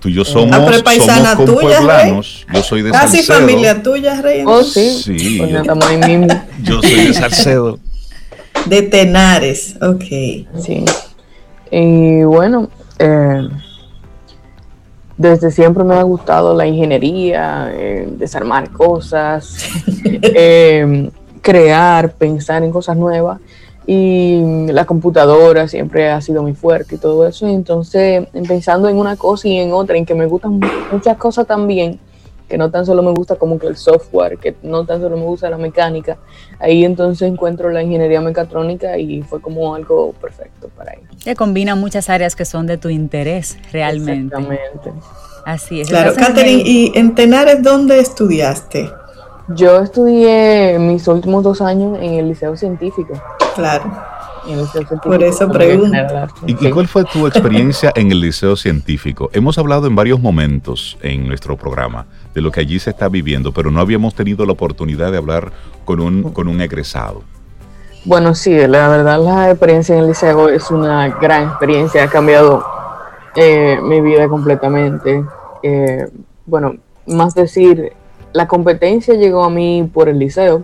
Tú 0.00 0.08
y 0.08 0.14
yo 0.14 0.24
somos, 0.24 0.56
ah, 0.56 1.36
somos 1.36 1.60
pueblanos. 1.60 2.46
Yo 2.52 2.62
soy 2.62 2.82
de 2.82 2.90
Casi 2.92 3.22
familia 3.22 3.82
tuya, 3.82 4.20
Rey. 4.22 4.44
Oh, 4.46 4.62
sí. 4.62 5.02
sí 5.02 5.38
pues 5.38 5.50
yo, 5.50 5.62
yo 6.62 6.82
soy 6.82 7.06
de 7.06 7.14
Salcedo. 7.14 7.78
De 8.66 8.82
Tenares, 8.82 9.76
ok. 9.82 10.04
Sí. 10.60 10.84
Y 11.70 12.22
bueno, 12.22 12.70
eh, 12.98 13.48
desde 15.16 15.50
siempre 15.50 15.82
me 15.82 15.96
ha 15.96 16.02
gustado 16.02 16.54
la 16.54 16.64
ingeniería, 16.66 17.70
eh, 17.72 18.08
desarmar 18.12 18.70
cosas, 18.70 19.64
crear, 21.42 22.12
pensar 22.12 22.62
en 22.62 22.70
cosas 22.70 22.96
nuevas 22.96 23.40
y 23.90 24.42
la 24.70 24.84
computadora 24.84 25.66
siempre 25.66 26.10
ha 26.10 26.20
sido 26.20 26.42
muy 26.42 26.52
fuerte 26.52 26.96
y 26.96 26.98
todo 26.98 27.26
eso. 27.26 27.48
Y 27.48 27.54
entonces, 27.54 28.28
pensando 28.46 28.86
en 28.90 28.98
una 28.98 29.16
cosa 29.16 29.48
y 29.48 29.56
en 29.56 29.72
otra, 29.72 29.96
en 29.96 30.04
que 30.04 30.14
me 30.14 30.26
gustan 30.26 30.60
muchas 30.92 31.16
cosas 31.16 31.46
también, 31.46 31.98
que 32.46 32.58
no 32.58 32.70
tan 32.70 32.84
solo 32.84 33.02
me 33.02 33.12
gusta 33.12 33.36
como 33.36 33.58
que 33.58 33.66
el 33.66 33.78
software, 33.78 34.36
que 34.36 34.54
no 34.62 34.84
tan 34.84 35.00
solo 35.00 35.16
me 35.16 35.22
gusta 35.22 35.48
la 35.48 35.56
mecánica, 35.56 36.18
ahí 36.58 36.84
entonces 36.84 37.30
encuentro 37.30 37.70
la 37.70 37.82
ingeniería 37.82 38.20
mecatrónica 38.20 38.98
y 38.98 39.22
fue 39.22 39.40
como 39.40 39.74
algo 39.74 40.12
perfecto 40.20 40.68
para 40.76 40.92
ello. 40.92 41.08
Que 41.24 41.34
combina 41.34 41.74
muchas 41.74 42.10
áreas 42.10 42.36
que 42.36 42.44
son 42.44 42.66
de 42.66 42.76
tu 42.76 42.90
interés 42.90 43.56
realmente. 43.72 44.36
Exactamente. 44.36 44.92
Así 45.46 45.80
es. 45.80 45.88
Claro, 45.88 46.12
Catherine, 46.14 46.62
¿y 46.62 46.92
en 46.94 47.14
Tenares 47.14 47.62
dónde 47.62 48.00
estudiaste? 48.00 48.90
Yo 49.48 49.80
estudié 49.80 50.78
mis 50.78 51.08
últimos 51.08 51.42
dos 51.42 51.60
años 51.60 51.98
en 52.00 52.14
el 52.14 52.28
Liceo 52.28 52.56
Científico. 52.56 53.14
Claro. 53.54 53.90
Por 55.02 55.22
eso 55.22 55.48
pregunto. 55.48 55.96
¿Y, 56.46 56.54
cuál 56.70 56.88
fue 56.88 57.04
tu 57.04 57.26
experiencia 57.26 57.92
en 57.94 58.10
el 58.10 58.20
Liceo 58.20 58.56
Científico? 58.56 59.30
Hemos 59.32 59.58
hablado 59.58 59.86
en 59.86 59.94
varios 59.94 60.20
momentos 60.20 60.96
en 61.02 61.26
nuestro 61.26 61.56
programa 61.56 62.06
de 62.34 62.40
lo 62.40 62.50
que 62.50 62.60
allí 62.60 62.78
se 62.78 62.90
está 62.90 63.08
viviendo, 63.08 63.52
pero 63.52 63.70
no 63.70 63.80
habíamos 63.80 64.14
tenido 64.14 64.46
la 64.46 64.52
oportunidad 64.52 65.12
de 65.12 65.18
hablar 65.18 65.52
con 65.84 66.00
un, 66.00 66.32
con 66.32 66.48
un 66.48 66.60
egresado. 66.60 67.22
Bueno, 68.04 68.34
sí, 68.34 68.54
la 68.66 68.88
verdad 68.88 69.22
la 69.22 69.50
experiencia 69.50 69.94
en 69.94 70.02
el 70.02 70.08
liceo 70.08 70.48
es 70.48 70.70
una 70.70 71.08
gran 71.18 71.48
experiencia, 71.48 72.04
ha 72.04 72.08
cambiado 72.08 72.64
eh, 73.34 73.78
mi 73.82 74.00
vida 74.00 74.28
completamente. 74.28 75.24
Eh, 75.62 76.08
bueno, 76.46 76.76
más 77.06 77.34
decir, 77.34 77.92
la 78.32 78.46
competencia 78.46 79.14
llegó 79.14 79.44
a 79.44 79.50
mí 79.50 79.88
por 79.92 80.08
el 80.08 80.18
liceo, 80.18 80.62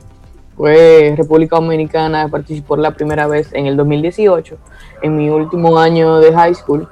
fue 0.56 1.14
República 1.16 1.56
Dominicana, 1.56 2.28
participó 2.28 2.76
la 2.76 2.92
primera 2.92 3.26
vez 3.26 3.52
en 3.52 3.66
el 3.66 3.76
2018, 3.76 4.56
en 5.02 5.16
mi 5.16 5.28
último 5.28 5.78
año 5.78 6.20
de 6.20 6.32
high 6.32 6.54
school, 6.54 6.88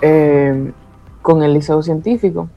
eh, 0.00 0.72
con 1.20 1.42
el 1.42 1.52
Liceo 1.52 1.82
Científico. 1.82 2.48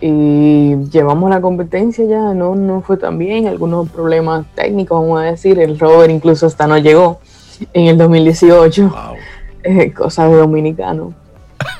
Y 0.00 0.76
llevamos 0.90 1.30
la 1.30 1.40
competencia 1.40 2.04
ya, 2.06 2.34
no, 2.34 2.56
no 2.56 2.80
fue 2.80 2.96
tan 2.96 3.18
bien, 3.18 3.46
algunos 3.46 3.88
problemas 3.90 4.46
técnicos, 4.54 5.00
vamos 5.00 5.20
a 5.20 5.24
decir, 5.24 5.60
el 5.60 5.78
rover 5.78 6.10
incluso 6.10 6.46
hasta 6.46 6.66
no 6.66 6.78
llegó 6.78 7.20
en 7.72 7.86
el 7.86 7.98
2018, 7.98 8.92
eh, 9.62 9.92
cosa 9.92 10.26
de 10.26 10.36
dominicano. 10.36 11.19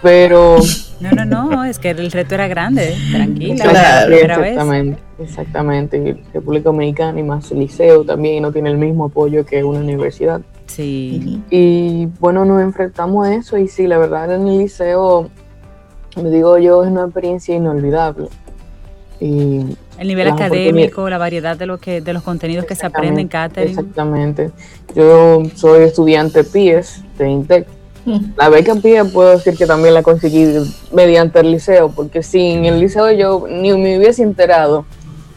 Pero... 0.03 0.57
No, 1.01 1.13
no, 1.13 1.25
no, 1.25 1.65
es 1.65 1.79
que 1.79 1.91
el 1.91 2.11
reto 2.11 2.35
era 2.35 2.47
grande, 2.47 2.95
tranquila. 3.11 3.65
Claro, 3.65 4.15
exactamente, 4.15 5.03
exactamente. 5.19 6.23
República 6.35 6.65
Dominicana 6.65 7.19
y 7.19 7.23
más 7.23 7.51
el 7.53 7.61
liceo 7.61 8.05
también 8.05 8.43
no 8.43 8.53
tiene 8.53 8.71
el 8.71 8.77
mismo 8.77 9.07
apoyo 9.07 9.47
que 9.47 9.65
una 9.65 9.81
universidad. 9.81 10.43
Sí. 10.67 11.43
Y 11.51 12.07
bueno, 12.21 12.45
nos 12.45 12.63
enfrentamos 12.63 13.27
a 13.27 13.35
eso 13.35 13.57
y 13.57 13.67
sí, 13.67 13.87
la 13.87 13.97
verdad 13.97 14.35
en 14.35 14.47
el 14.47 14.59
liceo, 14.59 15.31
me 16.23 16.29
digo 16.29 16.59
yo, 16.59 16.85
es 16.85 16.91
una 16.91 17.05
experiencia 17.05 17.57
inolvidable. 17.57 18.29
Y 19.21 19.77
el 19.99 20.09
nivel 20.09 20.29
académico, 20.29 21.09
la 21.11 21.19
variedad 21.19 21.57
de 21.57 21.67
lo 21.67 21.79
que 21.79 22.01
de 22.01 22.13
los 22.13 22.23
contenidos 22.23 22.65
que 22.67 22.75
se 22.75 22.87
aprenden 22.87 23.21
en 23.21 23.29
catering. 23.29 23.71
Exactamente. 23.71 24.51
Yo 24.95 25.43
soy 25.55 25.85
estudiante 25.85 26.45
PIES 26.45 27.03
de 27.19 27.29
INTEC 27.29 27.67
la 28.37 28.49
beca 28.49 28.75
PIA 28.75 29.05
puedo 29.05 29.31
decir 29.31 29.57
que 29.57 29.67
también 29.67 29.95
la 29.95 30.03
conseguí 30.03 30.47
mediante 30.93 31.41
el 31.41 31.53
liceo, 31.53 31.91
porque 31.91 32.23
sin 32.23 32.65
el 32.65 32.81
liceo 32.81 33.11
yo 33.13 33.47
ni 33.49 33.73
me 33.73 33.99
hubiese 33.99 34.23
enterado 34.23 34.85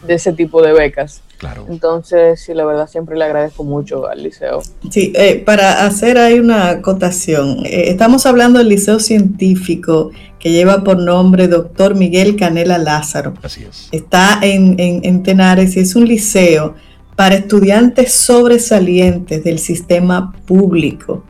de 0.06 0.14
ese 0.14 0.32
tipo 0.32 0.62
de 0.62 0.72
becas. 0.72 1.22
Claro. 1.38 1.66
Entonces, 1.68 2.40
sí, 2.40 2.54
la 2.54 2.64
verdad 2.64 2.88
siempre 2.88 3.16
le 3.16 3.24
agradezco 3.24 3.64
mucho 3.64 4.06
al 4.06 4.22
liceo. 4.22 4.62
Sí, 4.90 5.12
eh, 5.14 5.42
para 5.44 5.84
hacer 5.84 6.16
ahí 6.16 6.38
una 6.38 6.70
acotación, 6.70 7.66
eh, 7.66 7.90
estamos 7.90 8.24
hablando 8.24 8.58
del 8.58 8.68
liceo 8.68 9.00
científico 9.00 10.10
que 10.38 10.52
lleva 10.52 10.84
por 10.84 10.98
nombre 10.98 11.48
doctor 11.48 11.96
Miguel 11.96 12.36
Canela 12.36 12.78
Lázaro. 12.78 13.34
Así 13.42 13.64
es. 13.68 13.88
Está 13.92 14.38
en, 14.42 14.78
en, 14.78 15.04
en 15.04 15.22
Tenares 15.22 15.76
y 15.76 15.80
es 15.80 15.96
un 15.96 16.06
liceo 16.06 16.74
para 17.16 17.34
estudiantes 17.36 18.12
sobresalientes 18.12 19.44
del 19.44 19.58
sistema 19.58 20.32
público 20.46 21.24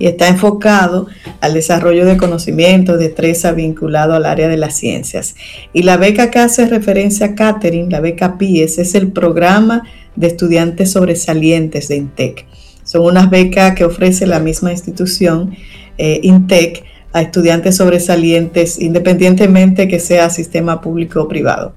y 0.00 0.06
está 0.06 0.28
enfocado 0.28 1.06
al 1.42 1.52
desarrollo 1.52 2.06
de 2.06 2.16
conocimientos, 2.16 2.98
destreza 2.98 3.52
vinculado 3.52 4.14
al 4.14 4.24
área 4.24 4.48
de 4.48 4.56
las 4.56 4.74
ciencias. 4.74 5.36
Y 5.74 5.82
la 5.82 5.98
beca 5.98 6.30
que 6.30 6.38
hace 6.38 6.66
referencia 6.66 7.26
a 7.26 7.34
Catherine, 7.34 7.90
la 7.90 8.00
beca 8.00 8.38
PIES, 8.38 8.78
es 8.78 8.94
el 8.94 9.12
programa 9.12 9.84
de 10.16 10.28
estudiantes 10.28 10.92
sobresalientes 10.92 11.88
de 11.88 11.96
INTEC. 11.96 12.46
Son 12.82 13.02
unas 13.04 13.28
becas 13.28 13.74
que 13.74 13.84
ofrece 13.84 14.26
la 14.26 14.40
misma 14.40 14.72
institución, 14.72 15.54
eh, 15.98 16.18
INTEC, 16.22 16.82
a 17.12 17.20
estudiantes 17.20 17.76
sobresalientes, 17.76 18.80
independientemente 18.80 19.86
que 19.86 20.00
sea 20.00 20.30
sistema 20.30 20.80
público 20.80 21.20
o 21.20 21.28
privado. 21.28 21.74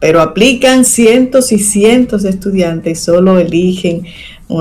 Pero 0.00 0.20
aplican 0.22 0.84
cientos 0.84 1.52
y 1.52 1.58
cientos 1.58 2.22
de 2.22 2.30
estudiantes 2.30 2.98
y 2.98 3.02
solo 3.02 3.38
eligen 3.38 4.02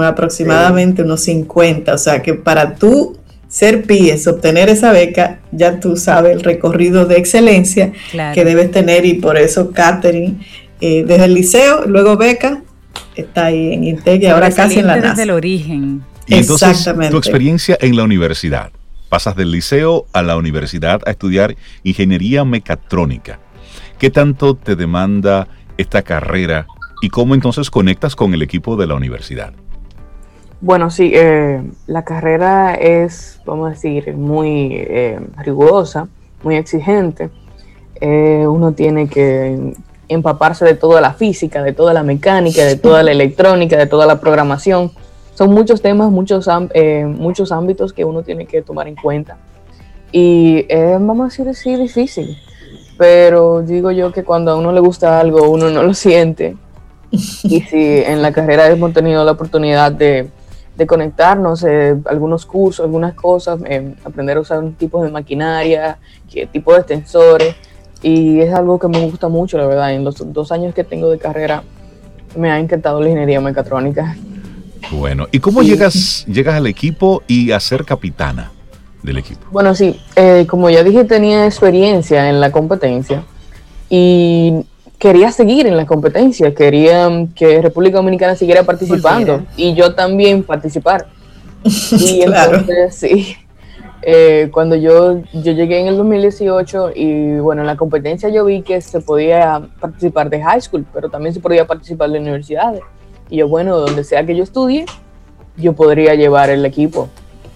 aproximadamente 0.04 1.02
unos 1.02 1.22
50. 1.22 1.94
O 1.94 1.98
sea 1.98 2.22
que 2.22 2.34
para 2.34 2.76
tú 2.76 3.18
ser 3.48 3.84
PIES, 3.84 4.28
obtener 4.28 4.70
esa 4.70 4.92
beca, 4.92 5.40
ya 5.52 5.80
tú 5.80 5.98
sabes 5.98 6.34
el 6.34 6.44
recorrido 6.44 7.06
de 7.06 7.18
excelencia 7.18 7.92
que 8.34 8.46
debes 8.46 8.72
tener 8.72 9.06
y 9.06 9.16
por 9.16 9.38
eso 9.38 9.72
Catherine, 9.72 10.36
eh, 10.82 11.04
desde 11.06 11.26
el 11.26 11.34
liceo, 11.34 11.86
luego 11.88 12.16
beca, 12.16 12.62
está 13.16 13.46
ahí 13.46 13.74
en 13.74 13.84
INTEC 13.84 14.24
y 14.24 14.26
ahora 14.28 14.52
casi 14.52 14.80
en 14.80 14.88
la 14.88 14.98
NASA. 14.98 15.10
Desde 15.10 15.24
el 15.24 15.32
origen. 15.32 16.04
Y 16.28 16.36
entonces, 16.36 16.88
tu 17.10 17.18
experiencia 17.18 17.78
en 17.82 17.96
la 17.96 18.04
universidad. 18.04 18.72
Pasas 19.10 19.36
del 19.36 19.52
liceo 19.52 20.06
a 20.14 20.22
la 20.22 20.38
universidad 20.38 21.02
a 21.08 21.10
estudiar 21.10 21.56
ingeniería 21.82 22.46
mecatrónica. 22.46 23.40
¿Qué 24.00 24.10
tanto 24.10 24.56
te 24.56 24.78
demanda 24.78 25.50
esta 25.78 26.04
carrera 26.04 26.68
y 27.02 27.10
cómo 27.10 27.36
entonces 27.36 27.70
conectas 27.70 28.16
con 28.16 28.34
el 28.34 28.42
equipo 28.42 28.78
de 28.78 28.88
la 28.88 28.96
universidad? 28.96 29.52
Bueno, 30.62 30.90
sí, 30.90 31.12
eh, 31.14 31.62
la 31.86 32.06
carrera 32.06 32.76
es, 32.76 33.42
vamos 33.46 33.68
a 33.68 33.70
decir, 33.72 34.16
muy 34.16 34.70
eh, 34.72 35.20
rigurosa, 35.40 36.08
muy 36.44 36.56
exigente. 36.56 37.30
Eh, 38.00 38.46
uno 38.48 38.72
tiene 38.72 39.10
que 39.10 39.74
empaparse 40.08 40.64
de 40.64 40.76
toda 40.76 41.02
la 41.02 41.12
física, 41.12 41.62
de 41.62 41.74
toda 41.74 41.94
la 41.94 42.04
mecánica, 42.04 42.64
de 42.64 42.78
toda 42.78 43.04
la 43.04 43.12
electrónica, 43.12 43.76
de 43.76 43.88
toda 43.88 44.06
la 44.06 44.22
programación. 44.22 44.92
Son 45.36 45.52
muchos 45.52 45.82
temas, 45.82 46.10
muchos, 46.10 46.48
muchos 47.06 47.52
ámbitos 47.52 47.92
que 47.92 48.06
uno 48.06 48.24
tiene 48.24 48.46
que 48.46 48.62
tomar 48.62 48.88
en 48.88 48.96
cuenta. 48.96 49.38
Y 50.14 50.66
vamos 50.74 51.20
a 51.20 51.26
decir 51.26 51.50
así, 51.50 51.76
difícil. 51.76 52.38
Pero 53.00 53.64
digo 53.64 53.90
yo 53.90 54.12
que 54.12 54.24
cuando 54.24 54.52
a 54.52 54.56
uno 54.56 54.72
le 54.72 54.80
gusta 54.80 55.20
algo, 55.20 55.50
uno 55.50 55.72
no 55.72 55.82
lo 55.82 55.96
siente. 55.96 56.56
Y 57.10 57.62
si 57.70 58.04
en 58.04 58.22
la 58.22 58.32
carrera 58.32 58.68
hemos 58.68 58.94
tenido 58.94 59.26
la 59.26 59.32
oportunidad 59.32 59.92
de 59.92 60.30
de 60.80 60.88
conectarnos, 60.88 61.64
eh, 61.66 61.98
algunos 62.06 62.46
cursos, 62.46 62.86
algunas 62.86 63.14
cosas, 63.14 63.60
eh, 63.66 63.96
aprender 64.06 64.38
a 64.38 64.40
usar 64.40 64.60
un 64.60 64.74
tipo 64.76 65.04
de 65.04 65.12
maquinaria, 65.12 66.00
qué 66.32 66.48
tipo 66.48 66.74
de 66.74 66.80
extensores. 66.80 67.56
Y 68.02 68.40
es 68.40 68.54
algo 68.54 68.80
que 68.80 68.88
me 68.88 69.02
gusta 69.02 69.28
mucho, 69.28 69.58
la 69.58 69.68
verdad. 69.68 69.94
En 69.94 70.06
los 70.06 70.16
dos 70.32 70.54
años 70.54 70.74
que 70.74 70.86
tengo 70.86 71.12
de 71.12 71.20
carrera 71.20 71.64
me 72.38 72.50
ha 72.50 72.58
encantado 72.58 73.02
la 73.02 73.10
ingeniería 73.10 73.42
mecatrónica. 73.42 74.16
Bueno, 74.92 75.28
¿y 75.34 75.40
cómo 75.40 75.64
llegas, 75.64 76.26
llegas 76.26 76.56
al 76.56 76.66
equipo 76.66 77.24
y 77.28 77.52
a 77.52 77.60
ser 77.60 77.84
capitana 77.84 78.54
del 79.04 79.18
equipo? 79.18 79.42
Bueno, 79.52 79.76
sí, 79.76 80.00
eh, 80.16 80.46
como 80.48 80.70
ya 80.70 80.84
dije, 80.84 81.06
tenía 81.06 81.46
experiencia 81.46 82.30
en 82.30 82.40
la 82.40 82.52
competencia 82.52 83.24
y 83.90 84.66
quería 84.98 85.32
seguir 85.32 85.66
en 85.68 85.78
la 85.78 85.86
competencia, 85.86 86.54
quería 86.54 87.10
que 87.34 87.62
República 87.62 87.98
Dominicana 87.98 88.36
siguiera 88.36 88.64
participando 88.64 89.44
y 89.56 89.74
yo 89.74 89.96
también 89.96 90.44
participar. 90.44 91.08
Y 91.92 92.22
entonces, 92.22 92.96
sí, 92.96 93.36
eh, 94.02 94.50
cuando 94.54 94.76
yo, 94.76 95.22
yo 95.34 95.52
llegué 95.52 95.82
en 95.82 95.88
el 95.88 95.98
2018 95.98 96.92
y 96.96 97.40
bueno, 97.40 97.62
en 97.62 97.68
la 97.68 97.76
competencia 97.76 98.30
yo 98.30 98.46
vi 98.46 98.62
que 98.62 98.80
se 98.80 99.02
podía 99.02 99.62
participar 99.80 100.30
de 100.30 100.42
high 100.42 100.62
school, 100.62 100.86
pero 100.94 101.10
también 101.10 101.34
se 101.34 101.42
podía 101.42 101.68
participar 101.68 102.10
de 102.10 102.20
universidades. 102.20 102.82
Y 103.30 103.38
yo, 103.38 103.48
bueno, 103.48 103.78
donde 103.78 104.04
sea 104.04 104.26
que 104.26 104.36
yo 104.36 104.44
estudie, 104.44 104.86
yo 105.58 105.74
podría 105.74 106.16
llevar 106.16 106.50
el 106.50 106.66
equipo. 106.66 107.10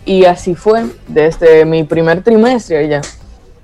Y 0.05 0.25
así 0.25 0.53
fue, 0.55 0.85
desde 1.07 1.65
mi 1.65 1.83
primer 1.83 2.23
trimestre 2.23 2.87
ya 2.89 3.01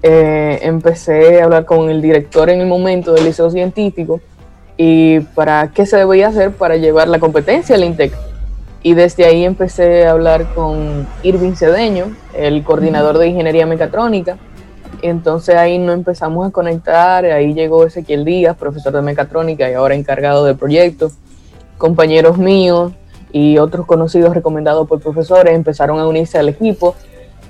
eh, 0.01 0.59
empecé 0.61 1.41
a 1.41 1.45
hablar 1.45 1.65
con 1.65 1.89
el 1.89 2.01
director 2.01 2.49
en 2.49 2.61
el 2.61 2.67
momento 2.67 3.13
del 3.13 3.25
liceo 3.25 3.49
científico 3.51 4.21
y 4.77 5.19
para 5.19 5.71
qué 5.73 5.85
se 5.85 5.97
debía 5.97 6.29
hacer 6.29 6.51
para 6.51 6.77
llevar 6.77 7.09
la 7.09 7.19
competencia 7.19 7.75
al 7.75 7.83
INTEC. 7.83 8.13
Y 8.81 8.93
desde 8.93 9.25
ahí 9.25 9.43
empecé 9.43 10.07
a 10.07 10.11
hablar 10.11 10.53
con 10.55 11.05
Irving 11.21 11.55
Cedeño, 11.55 12.15
el 12.33 12.63
coordinador 12.63 13.17
de 13.17 13.27
ingeniería 13.27 13.65
mecatrónica. 13.65 14.37
Entonces 15.01 15.55
ahí 15.55 15.77
nos 15.77 15.95
empezamos 15.95 16.47
a 16.47 16.51
conectar, 16.51 17.25
ahí 17.25 17.53
llegó 17.53 17.85
Ezequiel 17.85 18.23
Díaz, 18.23 18.55
profesor 18.55 18.93
de 18.93 19.01
mecatrónica 19.01 19.69
y 19.69 19.73
ahora 19.73 19.95
encargado 19.95 20.45
del 20.45 20.55
proyecto. 20.55 21.11
Compañeros 21.77 22.37
míos 22.37 22.93
y 23.31 23.57
otros 23.57 23.85
conocidos 23.85 24.33
recomendados 24.33 24.87
por 24.87 24.99
profesores 24.99 25.53
empezaron 25.53 25.99
a 25.99 26.07
unirse 26.07 26.37
al 26.37 26.49
equipo 26.49 26.95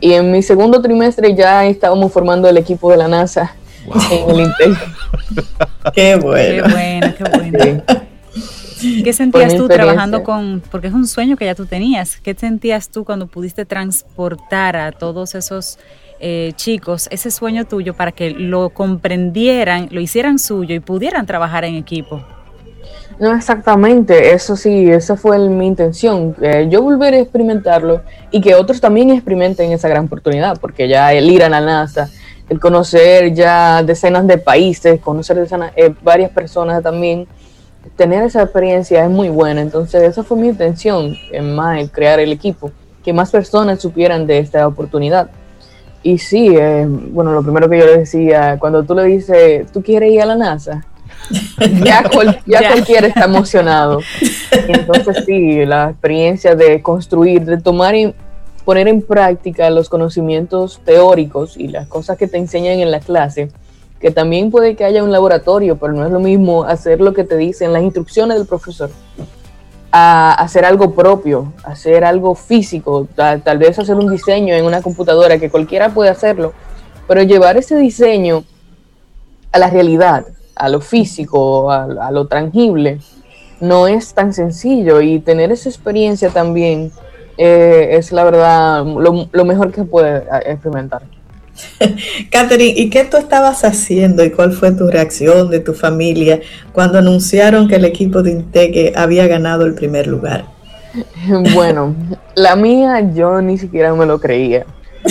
y 0.01 0.13
en 0.13 0.31
mi 0.31 0.41
segundo 0.41 0.81
trimestre 0.81 1.35
ya 1.35 1.65
estábamos 1.65 2.11
formando 2.11 2.47
el 2.47 2.57
equipo 2.57 2.91
de 2.91 2.97
la 2.97 3.07
NASA 3.07 3.55
en 4.11 4.29
el 4.29 4.39
Intel. 4.41 4.77
qué 5.93 6.15
bueno. 6.15 6.67
Qué 6.67 6.73
bueno, 6.73 7.13
qué 7.17 7.37
bueno. 7.37 7.83
¿Qué 9.03 9.11
sentías 9.11 9.55
tú 9.55 9.67
trabajando 9.67 10.23
con, 10.23 10.61
porque 10.71 10.87
es 10.87 10.93
un 10.93 11.05
sueño 11.05 11.35
que 11.35 11.45
ya 11.45 11.55
tú 11.55 11.65
tenías, 11.65 12.17
qué 12.21 12.33
sentías 12.33 12.89
tú 12.89 13.03
cuando 13.03 13.27
pudiste 13.27 13.65
transportar 13.65 14.77
a 14.77 14.93
todos 14.93 15.35
esos 15.35 15.79
eh, 16.21 16.53
chicos 16.55 17.07
ese 17.11 17.31
sueño 17.31 17.65
tuyo 17.65 17.93
para 17.93 18.11
que 18.11 18.31
lo 18.31 18.69
comprendieran, 18.69 19.89
lo 19.91 19.99
hicieran 19.99 20.39
suyo 20.39 20.75
y 20.75 20.79
pudieran 20.79 21.25
trabajar 21.25 21.65
en 21.65 21.75
equipo? 21.75 22.23
No 23.19 23.35
exactamente, 23.35 24.33
eso 24.33 24.55
sí, 24.55 24.89
esa 24.89 25.17
fue 25.17 25.37
mi 25.49 25.67
intención. 25.67 26.37
Yo 26.69 26.81
volver 26.81 27.13
a 27.13 27.19
experimentarlo 27.19 28.01
y 28.31 28.39
que 28.39 28.55
otros 28.55 28.79
también 28.79 29.09
experimenten 29.09 29.73
esa 29.73 29.89
gran 29.89 30.05
oportunidad, 30.05 30.57
porque 30.57 30.87
ya 30.87 31.11
el 31.11 31.29
ir 31.29 31.43
a 31.43 31.49
la 31.49 31.59
NASA, 31.59 32.09
el 32.47 32.61
conocer 32.61 33.33
ya 33.33 33.83
decenas 33.83 34.25
de 34.25 34.37
países, 34.37 35.01
conocer 35.01 35.45
eh, 35.75 35.93
varias 36.01 36.31
personas 36.31 36.81
también, 36.81 37.27
tener 37.97 38.23
esa 38.23 38.41
experiencia 38.43 39.03
es 39.03 39.09
muy 39.09 39.27
buena. 39.27 39.59
Entonces, 39.59 40.01
esa 40.03 40.23
fue 40.23 40.37
mi 40.37 40.47
intención 40.47 41.13
en 41.33 41.53
más, 41.53 41.89
crear 41.91 42.21
el 42.21 42.31
equipo, 42.31 42.71
que 43.03 43.11
más 43.11 43.31
personas 43.31 43.81
supieran 43.81 44.27
de 44.27 44.39
esta 44.39 44.65
oportunidad. 44.65 45.29
Y 46.03 46.19
sí, 46.19 46.55
eh, 46.57 46.87
bueno, 46.87 47.33
lo 47.33 47.43
primero 47.43 47.69
que 47.69 47.79
yo 47.79 47.85
le 47.85 47.97
decía, 47.97 48.55
cuando 48.59 48.83
tú 48.83 48.95
le 48.95 49.03
dices, 49.03 49.69
¿tú 49.73 49.83
quieres 49.83 50.13
ir 50.13 50.21
a 50.21 50.25
la 50.25 50.35
NASA? 50.35 50.85
ya, 51.83 52.09
cualquiera 52.09 53.07
está 53.07 53.25
emocionado. 53.25 53.99
entonces 54.67 55.23
sí, 55.25 55.65
la 55.65 55.91
experiencia 55.91 56.55
de 56.55 56.81
construir, 56.81 57.45
de 57.45 57.57
tomar 57.57 57.95
y 57.95 58.13
poner 58.65 58.87
en 58.87 59.01
práctica 59.01 59.69
los 59.69 59.89
conocimientos 59.89 60.81
teóricos 60.85 61.57
y 61.57 61.67
las 61.67 61.87
cosas 61.87 62.17
que 62.17 62.27
te 62.27 62.37
enseñan 62.37 62.79
en 62.79 62.91
la 62.91 62.99
clase, 62.99 63.49
que 63.99 64.11
también 64.11 64.51
puede 64.51 64.75
que 64.75 64.85
haya 64.85 65.03
un 65.03 65.11
laboratorio, 65.11 65.77
pero 65.77 65.93
no 65.93 66.05
es 66.05 66.11
lo 66.11 66.19
mismo 66.19 66.63
hacer 66.63 67.01
lo 67.01 67.13
que 67.13 67.23
te 67.23 67.35
dicen 67.37 67.73
las 67.73 67.83
instrucciones 67.83 68.37
del 68.37 68.47
profesor 68.47 68.89
a 69.91 70.33
hacer 70.33 70.65
algo 70.65 70.93
propio, 70.93 71.51
hacer 71.63 72.05
algo 72.05 72.35
físico, 72.35 73.07
tal, 73.15 73.41
tal, 73.41 73.57
vez 73.57 73.79
hacer 73.79 73.95
un 73.95 74.11
diseño 74.11 74.53
en 74.53 74.65
una 74.65 74.81
computadora 74.81 75.39
que 75.39 75.49
cualquiera 75.49 75.89
puede 75.89 76.11
hacerlo, 76.11 76.53
pero 77.07 77.23
llevar 77.23 77.57
ese 77.57 77.75
diseño 77.75 78.43
a 79.51 79.57
la 79.57 79.69
realidad, 79.69 80.27
a 80.59 80.69
lo 80.69 80.81
físico, 80.81 81.71
a, 81.71 81.85
a 82.07 82.11
lo 82.11 82.27
tangible, 82.27 82.99
no 83.59 83.87
es 83.87 84.13
tan 84.13 84.33
sencillo 84.33 85.01
y 85.01 85.19
tener 85.19 85.51
esa 85.51 85.69
experiencia 85.69 86.29
también 86.29 86.91
eh, 87.41 87.97
es 87.97 88.11
la 88.11 88.25
verdad 88.25 88.85
lo, 88.85 89.29
lo 89.31 89.45
mejor 89.45 89.71
que 89.71 89.85
puede 89.85 90.17
eh, 90.17 90.23
experimentar. 90.47 91.01
Catherine, 92.31 92.73
¿y 92.75 92.89
qué 92.89 93.05
tú 93.05 93.15
estabas 93.15 93.63
haciendo 93.63 94.25
y 94.25 94.31
cuál 94.31 94.51
fue 94.51 94.73
tu 94.73 94.87
reacción 94.87 95.49
de 95.49 95.61
tu 95.61 95.73
familia 95.73 96.41
cuando 96.73 96.97
anunciaron 96.97 97.69
que 97.69 97.75
el 97.75 97.85
equipo 97.85 98.21
de 98.23 98.31
Inteque 98.31 98.91
había 98.93 99.25
ganado 99.27 99.65
el 99.65 99.73
primer 99.73 100.07
lugar? 100.07 100.45
Bueno, 101.53 101.95
la 102.35 102.55
mía 102.55 103.11
yo 103.13 103.41
ni 103.41 103.57
siquiera 103.57 103.93
me 103.93 104.05
lo 104.05 104.19
creía. 104.19 104.65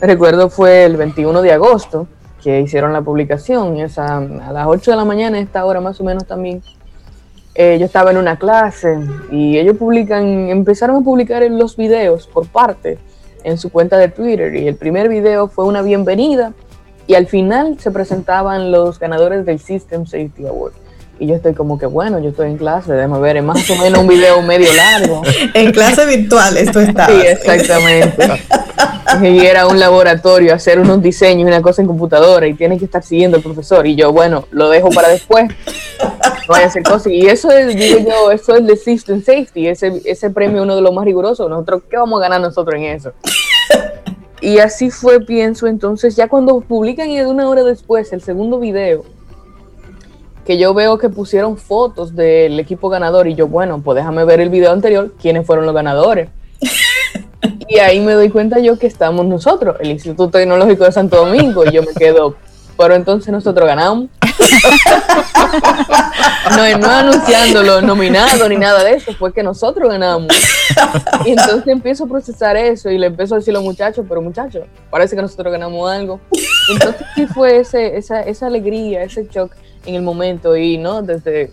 Eh, 0.00 0.06
recuerdo 0.06 0.48
fue 0.48 0.84
el 0.84 0.96
21 0.96 1.42
de 1.42 1.52
agosto 1.52 2.08
que 2.42 2.60
hicieron 2.60 2.92
la 2.92 3.02
publicación, 3.02 3.78
esa, 3.78 4.18
a 4.18 4.52
las 4.52 4.66
8 4.66 4.90
de 4.90 4.96
la 4.96 5.04
mañana, 5.04 5.38
esta 5.38 5.64
hora 5.64 5.80
más 5.80 6.00
o 6.00 6.04
menos 6.04 6.26
también. 6.26 6.62
Eh, 7.54 7.78
yo 7.78 7.86
estaba 7.86 8.10
en 8.10 8.16
una 8.16 8.36
clase 8.36 8.98
y 9.30 9.58
ellos 9.58 9.76
publican, 9.76 10.24
empezaron 10.48 10.96
a 10.96 11.00
publicar 11.00 11.42
los 11.50 11.76
videos 11.76 12.26
por 12.26 12.46
parte 12.46 12.98
en 13.42 13.58
su 13.58 13.70
cuenta 13.70 13.98
de 13.98 14.08
Twitter 14.08 14.54
y 14.54 14.68
el 14.68 14.76
primer 14.76 15.08
video 15.08 15.48
fue 15.48 15.64
una 15.64 15.82
bienvenida 15.82 16.52
y 17.06 17.14
al 17.14 17.26
final 17.26 17.78
se 17.80 17.90
presentaban 17.90 18.70
los 18.70 18.98
ganadores 19.00 19.44
del 19.44 19.58
System 19.58 20.06
Safety 20.06 20.46
Award. 20.46 20.74
Y 21.20 21.26
yo 21.26 21.34
estoy 21.34 21.52
como 21.52 21.78
que, 21.78 21.84
bueno, 21.84 22.18
yo 22.18 22.30
estoy 22.30 22.48
en 22.48 22.56
clase, 22.56 22.94
déjame 22.94 23.20
ver, 23.20 23.36
es 23.36 23.44
más 23.44 23.68
o 23.68 23.76
menos 23.76 24.00
un 24.00 24.08
video 24.08 24.40
medio 24.40 24.72
largo. 24.72 25.20
en 25.54 25.70
clase 25.70 26.06
virtual 26.06 26.56
esto 26.56 26.80
está. 26.80 27.08
Sí, 27.08 27.20
exactamente. 27.26 28.26
y 29.22 29.44
era 29.44 29.66
un 29.66 29.78
laboratorio, 29.78 30.54
hacer 30.54 30.80
unos 30.80 31.02
diseños 31.02 31.42
y 31.42 31.44
una 31.44 31.60
cosa 31.60 31.82
en 31.82 31.88
computadora 31.88 32.46
y 32.46 32.54
tiene 32.54 32.78
que 32.78 32.86
estar 32.86 33.02
siguiendo 33.02 33.36
al 33.36 33.42
profesor. 33.42 33.86
Y 33.86 33.96
yo, 33.96 34.12
bueno, 34.12 34.46
lo 34.50 34.70
dejo 34.70 34.88
para 34.88 35.08
después. 35.08 35.44
Vaya 36.48 36.64
a 36.64 36.68
hacer 36.68 36.82
cosas. 36.84 37.08
Y 37.08 37.26
eso 37.26 37.50
es, 37.50 37.76
digo 37.76 37.98
yo, 37.98 38.30
eso 38.30 38.56
es 38.56 38.66
de 38.66 38.76
System 38.76 39.22
Safety, 39.22 39.68
ese, 39.68 40.00
ese 40.06 40.30
premio 40.30 40.62
uno 40.62 40.74
de 40.74 40.80
los 40.80 40.94
más 40.94 41.04
rigurosos. 41.04 41.50
Nosotros, 41.50 41.82
¿qué 41.90 41.98
vamos 41.98 42.18
a 42.18 42.22
ganar 42.22 42.40
nosotros 42.40 42.74
en 42.76 42.84
eso? 42.84 43.12
Y 44.40 44.58
así 44.58 44.90
fue, 44.90 45.20
pienso. 45.20 45.66
Entonces, 45.66 46.16
ya 46.16 46.28
cuando 46.28 46.60
publican 46.60 47.10
y 47.10 47.18
de 47.18 47.26
una 47.26 47.46
hora 47.46 47.62
después 47.62 48.10
el 48.14 48.22
segundo 48.22 48.58
video, 48.58 49.04
que 50.50 50.58
yo 50.58 50.74
veo 50.74 50.98
que 50.98 51.08
pusieron 51.08 51.56
fotos 51.56 52.16
del 52.16 52.58
equipo 52.58 52.88
ganador 52.88 53.28
y 53.28 53.36
yo, 53.36 53.46
bueno, 53.46 53.80
pues 53.84 53.94
déjame 53.94 54.24
ver 54.24 54.40
el 54.40 54.48
video 54.48 54.72
anterior, 54.72 55.14
quiénes 55.22 55.46
fueron 55.46 55.64
los 55.64 55.72
ganadores. 55.72 56.28
y 57.68 57.78
ahí 57.78 58.00
me 58.00 58.14
doy 58.14 58.30
cuenta 58.30 58.58
yo 58.58 58.76
que 58.76 58.88
estamos 58.88 59.24
nosotros, 59.26 59.76
el 59.78 59.92
Instituto 59.92 60.28
Tecnológico 60.28 60.82
de 60.82 60.90
Santo 60.90 61.18
Domingo, 61.18 61.64
y 61.64 61.70
yo 61.70 61.84
me 61.84 61.92
quedo, 61.96 62.34
pero 62.76 62.96
entonces 62.96 63.30
nosotros 63.30 63.64
ganamos. 63.64 64.08
no, 66.50 66.78
no 66.78 66.90
anunciando 66.90 67.62
los 67.62 67.84
nominados 67.84 68.48
ni 68.48 68.56
nada 68.56 68.82
de 68.82 68.94
eso, 68.94 69.14
fue 69.14 69.32
que 69.32 69.44
nosotros 69.44 69.88
ganamos. 69.88 70.32
Y 71.26 71.30
entonces 71.30 71.68
empiezo 71.68 72.06
a 72.06 72.08
procesar 72.08 72.56
eso 72.56 72.90
y 72.90 72.98
le 72.98 73.06
empiezo 73.06 73.36
a 73.36 73.38
decir 73.38 73.52
a 73.52 73.58
los 73.58 73.62
muchachos, 73.62 74.04
pero 74.08 74.20
muchachos, 74.20 74.64
parece 74.90 75.14
que 75.14 75.22
nosotros 75.22 75.52
ganamos 75.52 75.88
algo. 75.88 76.18
Entonces 76.72 77.06
sí 77.14 77.28
fue 77.28 77.58
ese, 77.58 77.96
esa, 77.96 78.22
esa 78.22 78.48
alegría, 78.48 79.04
ese 79.04 79.28
shock 79.30 79.52
en 79.86 79.94
el 79.94 80.02
momento 80.02 80.56
y 80.56 80.78
no 80.78 81.02
desde, 81.02 81.50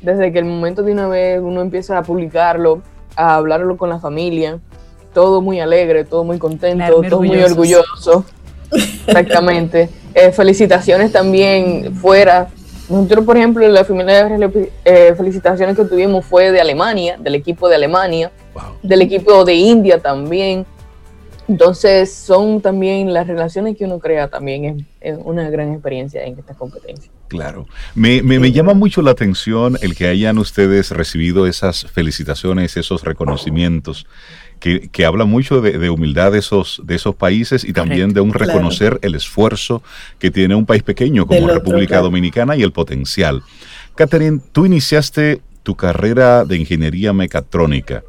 desde 0.00 0.32
que 0.32 0.38
el 0.38 0.44
momento 0.44 0.82
de 0.82 0.92
una 0.92 1.08
vez 1.08 1.40
uno 1.42 1.60
empieza 1.60 1.98
a 1.98 2.02
publicarlo, 2.02 2.82
a 3.16 3.34
hablarlo 3.34 3.76
con 3.76 3.88
la 3.88 3.98
familia, 3.98 4.58
todo 5.12 5.40
muy 5.40 5.60
alegre, 5.60 6.04
todo 6.04 6.24
muy 6.24 6.38
contento, 6.38 7.02
todo 7.08 7.22
muy 7.22 7.42
orgulloso. 7.42 8.24
Exactamente. 9.06 9.88
Eh, 10.14 10.30
felicitaciones 10.30 11.10
también 11.10 11.94
fuera. 11.94 12.48
Nosotros, 12.90 13.24
por 13.24 13.38
ejemplo, 13.38 13.66
la 13.66 13.82
primera 13.82 14.28
eh, 14.84 15.14
felicitaciones 15.16 15.74
que 15.74 15.86
tuvimos 15.86 16.26
fue 16.26 16.52
de 16.52 16.60
Alemania, 16.60 17.16
del 17.18 17.34
equipo 17.34 17.66
de 17.66 17.76
Alemania, 17.76 18.30
del 18.82 19.00
equipo 19.00 19.46
de 19.46 19.54
India 19.54 20.00
también. 20.00 20.66
Entonces, 21.48 22.12
son 22.12 22.60
también 22.60 23.12
las 23.12 23.26
relaciones 23.26 23.76
que 23.76 23.84
uno 23.84 23.98
crea 23.98 24.28
también 24.28 24.86
es, 25.00 25.18
una 25.24 25.50
gran 25.50 25.72
experiencia 25.72 26.24
en 26.24 26.38
esta 26.38 26.54
competencia. 26.54 27.10
Claro. 27.28 27.66
Me, 27.94 28.22
me, 28.22 28.52
llama 28.52 28.74
mucho 28.74 29.02
la 29.02 29.10
atención 29.10 29.76
el 29.82 29.96
que 29.96 30.06
hayan 30.06 30.38
ustedes 30.38 30.90
recibido 30.90 31.46
esas 31.46 31.86
felicitaciones, 31.86 32.76
esos 32.76 33.02
reconocimientos, 33.02 34.06
que, 34.60 34.88
que 34.90 35.04
hablan 35.04 35.28
mucho 35.28 35.60
de, 35.60 35.90
humildad 35.90 36.32
de 36.32 36.38
esos, 36.38 36.80
de 36.84 36.94
esos 36.94 37.16
países 37.16 37.64
y 37.64 37.72
también 37.72 38.14
de 38.14 38.20
un 38.20 38.32
reconocer 38.32 39.00
el 39.02 39.16
esfuerzo 39.16 39.82
que 40.20 40.30
tiene 40.30 40.54
un 40.54 40.66
país 40.66 40.84
pequeño 40.84 41.26
como 41.26 41.48
República 41.48 42.00
Dominicana 42.00 42.54
y 42.54 42.62
el 42.62 42.70
potencial. 42.70 43.42
Catherine, 43.96 44.40
tú 44.52 44.64
iniciaste 44.64 45.40
tu 45.64 45.74
carrera 45.74 46.44
de 46.44 46.56
ingeniería 46.56 47.12
mecatrónica. 47.12 48.04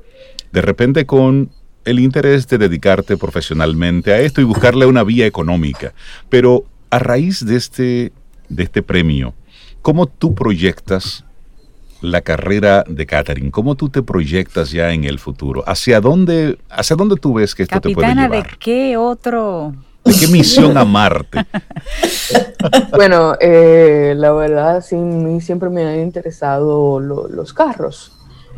De 0.51 0.61
repente 0.61 1.05
con 1.05 1.49
el 1.85 1.99
interés 1.99 2.47
de 2.47 2.57
dedicarte 2.57 3.17
profesionalmente 3.17 4.13
a 4.13 4.19
esto 4.19 4.41
y 4.41 4.45
buscarle 4.45 4.85
una 4.85 5.03
vía 5.03 5.25
económica. 5.25 5.93
Pero 6.29 6.65
a 6.89 6.99
raíz 6.99 7.45
de 7.45 7.55
este, 7.55 8.13
de 8.49 8.63
este 8.63 8.81
premio, 8.81 9.33
¿cómo 9.81 10.07
tú 10.07 10.33
proyectas 10.33 11.25
la 12.01 12.21
carrera 12.21 12.83
de 12.87 13.05
Catherine? 13.05 13.51
¿Cómo 13.51 13.75
tú 13.75 13.89
te 13.89 14.01
proyectas 14.01 14.71
ya 14.71 14.91
en 14.91 15.03
el 15.03 15.19
futuro? 15.19 15.63
¿Hacia 15.67 16.01
dónde, 16.01 16.57
hacia 16.69 16.95
dónde 16.95 17.15
tú 17.15 17.33
ves 17.33 17.55
que 17.55 17.63
esto 17.63 17.79
te 17.81 17.93
puede 17.93 18.13
llevar? 18.13 18.29
¿de 18.29 18.57
qué 18.59 18.97
otro? 18.97 19.73
¿De 20.03 20.13
qué 20.13 20.27
misión 20.27 20.77
a 20.77 20.83
Marte? 20.83 21.45
bueno, 22.91 23.35
eh, 23.39 24.13
la 24.17 24.33
verdad, 24.33 24.81
sí, 24.81 24.95
mí 24.95 25.39
siempre 25.39 25.69
me 25.69 25.85
han 25.85 25.99
interesado 26.01 26.99
los 26.99 27.53
carros 27.53 28.11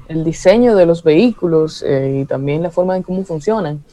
el 0.07 0.23
diseño 0.23 0.75
de 0.75 0.85
los 0.85 1.03
vehículos 1.03 1.83
eh, 1.83 2.21
y 2.21 2.25
también 2.25 2.63
la 2.63 2.71
forma 2.71 2.95
en 2.95 3.03
cómo 3.03 3.23
funcionan. 3.23 3.83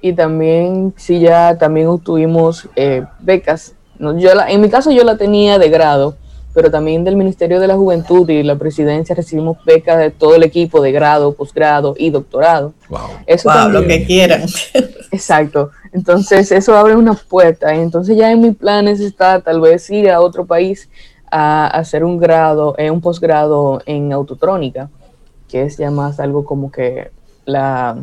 Y 0.00 0.12
también, 0.12 0.92
sí, 0.96 1.20
ya 1.20 1.56
también 1.56 1.86
obtuvimos 1.86 2.68
eh, 2.76 3.04
becas. 3.20 3.74
No, 3.98 4.18
yo 4.18 4.30
en 4.46 4.60
mi 4.60 4.68
caso 4.68 4.90
yo 4.90 5.02
la 5.04 5.16
tenía 5.16 5.58
de 5.58 5.70
grado, 5.70 6.16
pero 6.52 6.70
también 6.70 7.04
del 7.04 7.16
Ministerio 7.16 7.58
de 7.58 7.66
la 7.66 7.76
Juventud 7.76 8.28
y 8.28 8.42
la 8.42 8.56
Presidencia 8.56 9.14
recibimos 9.14 9.56
becas 9.64 9.98
de 9.98 10.10
todo 10.10 10.34
el 10.34 10.42
equipo 10.42 10.82
de 10.82 10.92
grado, 10.92 11.32
posgrado 11.32 11.94
y 11.96 12.10
doctorado. 12.10 12.74
Wow, 12.90 13.00
eso 13.26 13.50
lo 13.70 13.86
que 13.86 14.04
quieran. 14.04 14.42
Exacto. 15.10 15.70
Entonces 15.92 16.52
eso 16.52 16.76
abre 16.76 16.96
una 16.96 17.14
puerta. 17.14 17.74
Entonces 17.74 18.16
ya 18.16 18.30
en 18.30 18.42
mis 18.42 18.56
planes 18.56 19.00
está 19.00 19.40
tal 19.40 19.60
vez 19.60 19.88
ir 19.88 20.10
a 20.10 20.20
otro 20.20 20.44
país 20.44 20.90
a 21.30 21.66
hacer 21.66 22.04
un 22.04 22.18
grado, 22.18 22.74
eh, 22.76 22.90
un 22.90 23.00
posgrado 23.00 23.80
en 23.86 24.12
autotrónica 24.12 24.90
que 25.54 25.62
es 25.62 25.76
ya 25.76 25.92
más 25.92 26.18
algo 26.18 26.44
como 26.44 26.72
que 26.72 27.12
la 27.44 27.96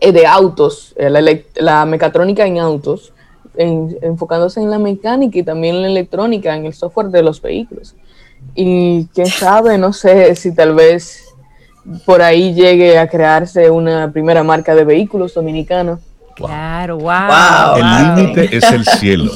eh, 0.00 0.10
de 0.10 0.26
autos, 0.26 0.94
eh, 0.96 1.10
la, 1.10 1.20
la, 1.56 1.84
mecatrónica 1.84 2.46
en 2.46 2.58
autos, 2.58 3.12
enfocándose 3.54 4.58
en 4.62 4.70
la 4.70 4.78
mecánica 4.78 5.38
y 5.38 5.42
también 5.42 5.74
en 5.74 5.82
la 5.82 5.88
electrónica, 5.88 6.56
en 6.56 6.64
el 6.64 6.72
software 6.72 7.08
de 7.08 7.22
los 7.22 7.42
vehículos. 7.42 7.94
Y 8.54 9.04
quién 9.08 9.26
sabe, 9.26 9.76
no 9.76 9.92
sé 9.92 10.34
si 10.34 10.54
tal 10.54 10.74
vez 10.74 11.34
por 12.06 12.22
ahí 12.22 12.54
llegue 12.54 12.98
a 12.98 13.06
crearse 13.06 13.68
una 13.68 14.10
primera 14.10 14.42
marca 14.42 14.74
de 14.74 14.84
vehículos 14.84 15.34
dominicana. 15.34 15.98
Claro, 16.34 16.96
wow. 16.96 17.76
El 17.76 18.16
límite 18.16 18.56
es 18.56 18.72
el 18.72 18.86
cielo. 18.86 19.30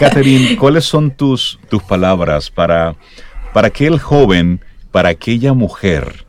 Catherine, 0.00 0.56
¿cuáles 0.56 0.84
son 0.84 1.12
tus, 1.12 1.60
tus 1.70 1.80
palabras 1.84 2.50
para, 2.50 2.96
para 3.52 3.70
que 3.70 3.86
el 3.86 4.00
joven 4.00 4.60
para 4.92 5.08
aquella 5.08 5.54
mujer 5.54 6.26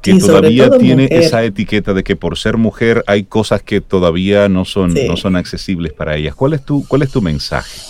que 0.00 0.14
todavía 0.18 0.70
tiene 0.70 1.08
esa 1.10 1.42
etiqueta 1.42 1.92
de 1.92 2.04
que 2.04 2.16
por 2.16 2.38
ser 2.38 2.56
mujer 2.56 3.04
hay 3.06 3.24
cosas 3.24 3.62
que 3.62 3.80
todavía 3.80 4.48
no 4.48 4.64
son, 4.64 4.94
no 4.94 5.16
son 5.16 5.36
accesibles 5.36 5.92
para 5.92 6.16
ellas. 6.16 6.34
¿Cuál 6.34 6.54
es, 6.54 6.62
tu, 6.62 6.86
¿Cuál 6.86 7.02
es 7.02 7.10
tu 7.10 7.20
mensaje? 7.20 7.80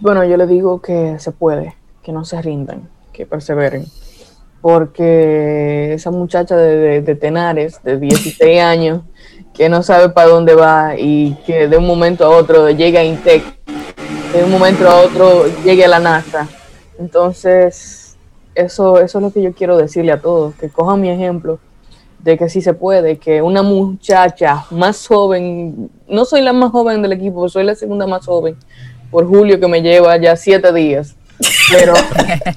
Bueno, 0.00 0.24
yo 0.24 0.36
le 0.36 0.46
digo 0.46 0.80
que 0.80 1.16
se 1.18 1.32
puede, 1.32 1.74
que 2.02 2.12
no 2.12 2.24
se 2.24 2.40
rindan, 2.40 2.88
que 3.12 3.26
perseveren. 3.26 3.86
Porque 4.60 5.94
esa 5.94 6.10
muchacha 6.10 6.56
de, 6.56 7.02
de 7.02 7.14
Tenares, 7.16 7.82
de 7.82 7.98
16 7.98 8.60
años, 8.62 9.02
que 9.54 9.68
no 9.68 9.82
sabe 9.82 10.10
para 10.10 10.28
dónde 10.28 10.54
va 10.54 10.94
y 10.96 11.36
que 11.44 11.66
de 11.66 11.76
un 11.76 11.86
momento 11.86 12.24
a 12.24 12.30
otro 12.30 12.70
llega 12.70 13.00
a 13.00 13.04
Intec, 13.04 13.42
de 14.32 14.44
un 14.44 14.50
momento 14.50 14.88
a 14.88 15.00
otro 15.00 15.46
llegue 15.64 15.84
a 15.84 15.88
la 15.88 15.98
NASA. 15.98 16.48
Entonces, 16.98 18.07
eso, 18.58 19.00
eso 19.00 19.18
es 19.18 19.22
lo 19.22 19.30
que 19.32 19.42
yo 19.42 19.52
quiero 19.52 19.76
decirle 19.76 20.12
a 20.12 20.20
todos, 20.20 20.54
que 20.56 20.68
cojan 20.68 21.00
mi 21.00 21.10
ejemplo 21.10 21.60
de 22.18 22.36
que 22.36 22.48
sí 22.48 22.60
se 22.60 22.74
puede, 22.74 23.18
que 23.18 23.40
una 23.40 23.62
muchacha 23.62 24.64
más 24.70 25.06
joven, 25.06 25.90
no 26.08 26.24
soy 26.24 26.42
la 26.42 26.52
más 26.52 26.72
joven 26.72 27.00
del 27.00 27.12
equipo, 27.12 27.48
soy 27.48 27.64
la 27.64 27.76
segunda 27.76 28.06
más 28.06 28.26
joven, 28.26 28.56
por 29.10 29.26
Julio 29.26 29.60
que 29.60 29.68
me 29.68 29.80
lleva 29.80 30.16
ya 30.16 30.34
siete 30.34 30.72
días, 30.72 31.14
pero, 31.70 31.94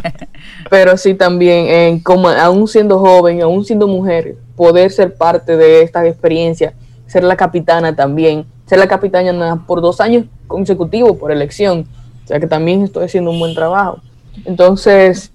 pero 0.69 0.97
sí 0.97 1.13
también, 1.13 1.67
en 1.67 1.99
como, 1.99 2.29
aún 2.29 2.67
siendo 2.67 2.97
joven, 2.97 3.41
aún 3.41 3.63
siendo 3.63 3.87
mujer, 3.87 4.35
poder 4.55 4.91
ser 4.91 5.13
parte 5.13 5.55
de 5.55 5.83
esta 5.83 6.05
experiencia, 6.07 6.73
ser 7.05 7.23
la 7.23 7.35
capitana 7.35 7.95
también, 7.95 8.45
ser 8.65 8.79
la 8.79 8.87
capitana 8.87 9.63
por 9.67 9.81
dos 9.81 10.01
años 10.01 10.25
consecutivos 10.47 11.17
por 11.17 11.31
elección, 11.31 11.85
o 12.23 12.27
sea 12.27 12.39
que 12.39 12.47
también 12.47 12.83
estoy 12.83 13.05
haciendo 13.05 13.29
un 13.29 13.39
buen 13.39 13.53
trabajo. 13.53 13.99
Entonces, 14.45 15.31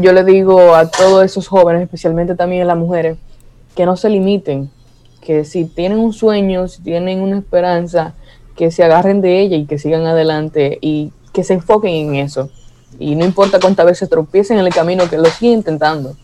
yo 0.00 0.12
le 0.12 0.24
digo 0.24 0.74
a 0.74 0.90
todos 0.90 1.24
esos 1.24 1.48
jóvenes, 1.48 1.82
especialmente 1.82 2.34
también 2.34 2.62
a 2.62 2.66
las 2.66 2.76
mujeres, 2.76 3.16
que 3.74 3.86
no 3.86 3.96
se 3.96 4.08
limiten, 4.08 4.70
que 5.20 5.44
si 5.44 5.64
tienen 5.64 5.98
un 5.98 6.12
sueño, 6.12 6.68
si 6.68 6.82
tienen 6.82 7.20
una 7.20 7.38
esperanza, 7.38 8.14
que 8.56 8.70
se 8.70 8.82
agarren 8.82 9.20
de 9.20 9.40
ella 9.40 9.56
y 9.56 9.66
que 9.66 9.78
sigan 9.78 10.06
adelante 10.06 10.78
y 10.80 11.12
que 11.32 11.44
se 11.44 11.54
enfoquen 11.54 11.94
en 11.94 12.14
eso. 12.16 12.50
Y 12.98 13.14
no 13.14 13.24
importa 13.24 13.60
cuántas 13.60 13.86
veces 13.86 14.08
tropiecen 14.08 14.58
en 14.58 14.66
el 14.66 14.74
camino, 14.74 15.08
que 15.08 15.18
lo 15.18 15.26
sigan 15.26 15.58
intentando, 15.58 16.16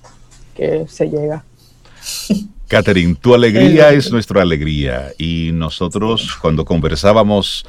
que 0.54 0.86
se 0.88 1.08
llega. 1.08 1.44
Catherine, 2.68 3.14
tu 3.14 3.34
alegría 3.34 3.90
es 3.90 4.10
nuestra 4.10 4.42
alegría 4.42 5.12
y 5.18 5.50
nosotros 5.52 6.36
cuando 6.40 6.64
conversábamos 6.64 7.66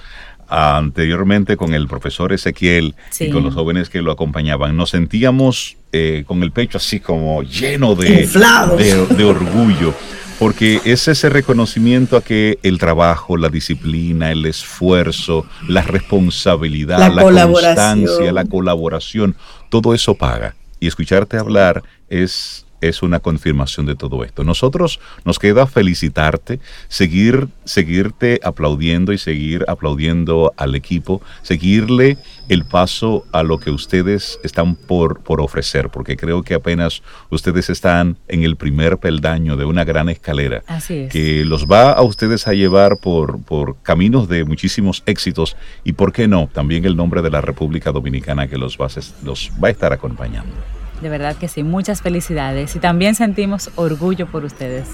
anteriormente 0.47 1.57
con 1.57 1.73
el 1.73 1.87
profesor 1.87 2.33
Ezequiel 2.33 2.95
y 3.19 3.29
con 3.29 3.43
los 3.43 3.53
jóvenes 3.53 3.89
que 3.89 4.01
lo 4.01 4.11
acompañaban, 4.11 4.75
nos 4.75 4.91
sentíamos 4.91 5.77
eh, 5.91 6.23
con 6.27 6.43
el 6.43 6.51
pecho 6.51 6.77
así 6.77 6.99
como 6.99 7.43
lleno 7.43 7.95
de, 7.95 8.27
de, 8.27 9.23
orgullo, 9.23 9.93
porque 10.39 10.81
es 10.83 11.07
ese 11.07 11.29
reconocimiento 11.29 12.17
a 12.17 12.23
que 12.23 12.59
el 12.63 12.77
trabajo, 12.77 13.37
la 13.37 13.49
disciplina, 13.49 14.31
el 14.31 14.45
esfuerzo, 14.45 15.45
la 15.67 15.81
responsabilidad, 15.81 17.13
la, 17.13 17.23
constancia, 17.23 18.31
la 18.31 18.45
colaboración, 18.45 19.35
todo 19.69 19.93
eso 19.93 20.15
paga. 20.15 20.55
Y 20.79 20.87
escucharte 20.87 21.37
hablar 21.37 21.83
es 22.09 22.64
es 22.87 23.01
una 23.01 23.19
confirmación 23.19 23.85
de 23.85 23.95
todo 23.95 24.23
esto. 24.23 24.43
Nosotros 24.43 24.99
nos 25.23 25.39
queda 25.39 25.67
felicitarte, 25.67 26.59
seguir, 26.87 27.47
seguirte 27.63 28.39
aplaudiendo 28.43 29.13
y 29.13 29.17
seguir 29.17 29.65
aplaudiendo 29.67 30.53
al 30.57 30.75
equipo, 30.75 31.21
seguirle 31.41 32.17
el 32.49 32.65
paso 32.65 33.25
a 33.31 33.43
lo 33.43 33.59
que 33.59 33.71
ustedes 33.71 34.39
están 34.43 34.75
por, 34.75 35.21
por 35.21 35.41
ofrecer, 35.41 35.89
porque 35.89 36.15
creo 36.15 36.43
que 36.43 36.53
apenas 36.53 37.01
ustedes 37.29 37.69
están 37.69 38.17
en 38.27 38.43
el 38.43 38.55
primer 38.55 38.97
peldaño 38.97 39.57
de 39.57 39.65
una 39.65 39.83
gran 39.83 40.09
escalera 40.09 40.63
que 41.11 41.43
los 41.45 41.65
va 41.65 41.91
a 41.91 42.01
ustedes 42.01 42.47
a 42.47 42.53
llevar 42.53 42.97
por, 42.97 43.41
por 43.43 43.77
caminos 43.81 44.27
de 44.27 44.43
muchísimos 44.43 45.03
éxitos 45.05 45.55
y, 45.83 45.93
¿por 45.93 46.13
qué 46.13 46.27
no? 46.27 46.49
También 46.51 46.85
el 46.85 46.95
nombre 46.95 47.21
de 47.21 47.31
la 47.31 47.41
República 47.41 47.91
Dominicana 47.91 48.47
que 48.47 48.57
los 48.57 48.77
va, 48.77 48.87
los 49.23 49.51
va 49.61 49.69
a 49.69 49.71
estar 49.71 49.93
acompañando. 49.93 50.74
De 51.01 51.09
verdad 51.09 51.35
que 51.35 51.47
sí, 51.47 51.63
muchas 51.63 52.01
felicidades 52.01 52.75
y 52.75 52.79
también 52.79 53.15
sentimos 53.15 53.69
orgullo 53.75 54.27
por 54.27 54.45
ustedes. 54.45 54.87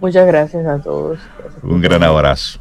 Muchas 0.00 0.26
gracias 0.26 0.66
a 0.66 0.78
todos. 0.80 1.18
Un 1.62 1.80
gran 1.80 2.02
abrazo. 2.02 2.60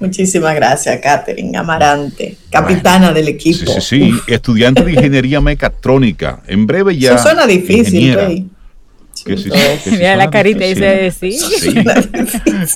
Muchísimas 0.00 0.54
gracias, 0.54 0.98
Catherine 1.00 1.56
Amarante, 1.56 2.36
capitana 2.50 3.12
del 3.12 3.28
equipo. 3.28 3.70
Sí, 3.72 3.80
sí, 3.80 4.12
sí, 4.26 4.32
estudiante 4.32 4.82
de 4.82 4.92
ingeniería 4.92 5.40
mecatrónica. 5.40 6.42
En 6.46 6.66
breve 6.66 6.96
ya. 6.96 7.14
Eso 7.14 7.22
suena 7.24 7.46
difícil, 7.46 8.14
Rey. 8.14 8.48
Mira 9.90 10.16
la 10.16 10.30
carita 10.30 10.64
dice 10.64 11.10
sí. 11.10 11.32
sí. 11.38 11.74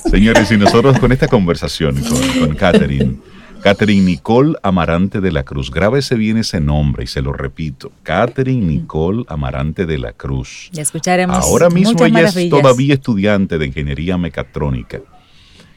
Señores, 0.09 0.51
y 0.51 0.57
nosotros 0.57 0.99
con 0.99 1.11
esta 1.11 1.27
conversación 1.27 2.01
con, 2.01 2.39
con 2.39 2.55
Catherine 2.55 3.17
Catherine 3.61 4.03
Nicole 4.03 4.55
Amarante 4.63 5.21
de 5.21 5.31
la 5.31 5.43
Cruz. 5.43 5.69
Grábese 5.69 6.15
bien 6.15 6.37
ese 6.37 6.59
nombre 6.59 7.03
y 7.03 7.07
se 7.07 7.21
lo 7.21 7.31
repito. 7.31 7.91
Catherine 8.01 8.65
Nicole 8.65 9.23
Amarante 9.27 9.85
de 9.85 9.99
la 9.99 10.13
Cruz. 10.13 10.69
Ya 10.71 10.81
escucharemos. 10.81 11.37
Ahora 11.37 11.69
mismo 11.69 12.03
ella 12.03 12.21
es 12.23 12.49
todavía 12.49 12.95
estudiante 12.95 13.59
de 13.59 13.67
ingeniería 13.67 14.17
mecatrónica 14.17 15.01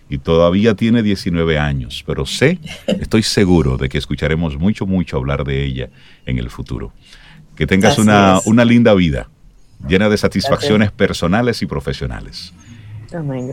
y 0.09 0.19
todavía 0.19 0.75
tiene 0.75 1.03
19 1.03 1.59
años, 1.59 2.03
pero 2.07 2.25
sé, 2.25 2.59
estoy 2.87 3.23
seguro 3.23 3.77
de 3.77 3.89
que 3.89 3.99
escucharemos 3.99 4.57
mucho, 4.59 4.87
mucho 4.87 5.19
hablar 5.19 5.45
de 5.45 5.65
ella 5.65 5.91
en 6.25 6.39
el 6.39 6.49
futuro. 6.49 6.93
Que 7.55 7.67
tengas 7.67 7.99
una, 7.99 8.41
una, 8.47 8.65
linda 8.65 8.95
vida, 8.95 9.29
llena 9.87 10.09
de 10.09 10.17
satisfacciones 10.17 10.91
personales 10.91 11.63
y 11.63 11.67
profesionales. 11.67 12.53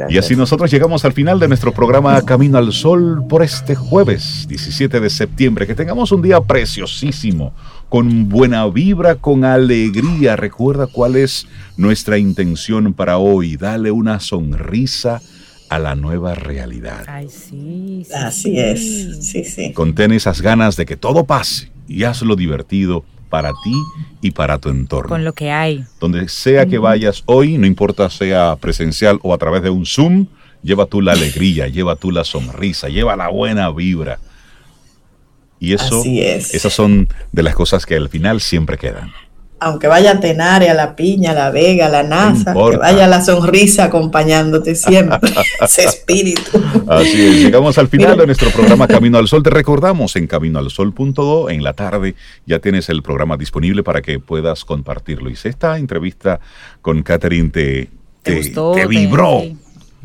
Y 0.09 0.18
así 0.18 0.36
nosotros 0.36 0.72
llegamos 0.72 1.05
al 1.05 1.14
final 1.14 1.39
de 1.39 1.47
nuestro 1.47 1.72
programa 1.72 2.22
Camino 2.24 2.57
al 2.57 2.74
Sol 2.74 3.24
por 3.30 3.43
este 3.43 3.76
jueves 3.76 4.45
17 4.47 4.99
de 4.99 5.09
septiembre. 5.09 5.68
Que 5.68 5.76
tengamos 5.76 6.12
un 6.12 6.22
día 6.22 6.41
preciosísimo, 6.41 7.53
con 7.88 8.28
buena 8.28 8.66
vibra, 8.68 9.16
con 9.16 9.45
alegría. 9.45 10.36
Recuerda 10.36 10.88
cuál 10.88 11.16
es 11.16 11.47
nuestra 11.78 12.18
intención 12.18 12.93
para 12.93 13.18
hoy. 13.20 13.55
Dale 13.55 13.91
una 13.91 14.20
sonrisa 14.20 15.22
a 15.70 15.80
la 15.80 15.95
nueva 15.95 16.34
realidad. 16.34 17.05
Ay, 17.07 17.30
sí, 17.30 18.05
Así 18.14 18.59
es, 18.59 19.26
sí, 19.26 19.43
sí. 19.43 19.74
Contén 19.74 20.12
esas 20.12 20.41
ganas 20.41 20.76
de 20.76 20.86
que 20.86 20.97
todo 20.97 21.26
pase 21.26 21.72
y 21.88 22.03
hazlo 22.03 22.36
divertido 22.36 23.05
para 23.32 23.51
ti 23.63 23.73
y 24.21 24.29
para 24.29 24.59
tu 24.59 24.69
entorno. 24.69 25.09
Con 25.09 25.23
lo 25.23 25.34
que 25.34 25.49
hay. 25.49 25.86
Donde 25.99 26.29
sea 26.29 26.67
que 26.67 26.77
vayas 26.77 27.23
hoy, 27.25 27.57
no 27.57 27.65
importa 27.65 28.11
sea 28.11 28.55
presencial 28.57 29.19
o 29.23 29.34
a 29.34 29.39
través 29.39 29.63
de 29.63 29.71
un 29.71 29.88
Zoom, 29.88 30.27
lleva 30.61 30.86
tú 30.86 31.01
la 31.01 31.13
alegría, 31.13 31.67
lleva 31.69 31.95
tú 31.95 32.11
la 32.11 32.23
sonrisa, 32.23 32.89
lleva 32.89 33.15
la 33.15 33.29
buena 33.29 33.71
vibra. 33.71 34.19
Y 35.59 35.73
eso, 35.73 36.03
esas 36.05 36.73
son 36.73 37.07
de 37.32 37.43
las 37.43 37.55
cosas 37.55 37.86
que 37.86 37.95
al 37.95 38.09
final 38.09 38.41
siempre 38.41 38.77
quedan 38.77 39.11
aunque 39.62 39.88
vaya 39.88 40.14
a 40.14 40.20
Tenaria, 40.20 40.72
a 40.72 40.74
La 40.74 40.95
Piña, 40.95 41.32
a 41.32 41.34
La 41.36 41.51
Vega, 41.51 41.86
a 41.86 41.89
La 41.89 42.01
NASA, 42.01 42.53
que 42.53 42.78
vaya 42.78 43.05
la 43.05 43.22
sonrisa 43.22 43.86
acompañándote 43.86 44.74
siempre, 44.74 45.20
ese 45.62 45.84
espíritu. 45.84 46.59
Así 46.88 47.22
es, 47.22 47.36
llegamos 47.43 47.78
al 47.78 47.88
final 47.88 48.18
de 48.18 48.26
nuestro 48.26 48.49
programa 48.49 48.88
Camino 48.88 49.20
al 49.20 49.28
Sol. 49.28 49.43
Te 49.43 49.51
recordamos 49.51 50.16
en 50.16 50.26
caminoalsol.do, 50.26 51.51
en 51.51 51.64
la 51.64 51.74
tarde 51.74 52.16
ya 52.47 52.57
tienes 52.57 52.89
el 52.89 53.03
programa 53.03 53.38
disponible 53.38 53.84
para 53.84 54.01
que 54.01 54.18
puedas 54.20 54.66
compartirlo. 54.66 55.30
Y 55.30 55.36
si 55.36 55.49
esta 55.49 55.78
entrevista 55.78 56.39
con 56.82 57.03
Catherine 57.03 57.49
te, 57.49 57.88
te, 58.24 58.88
vibró, 58.88 59.43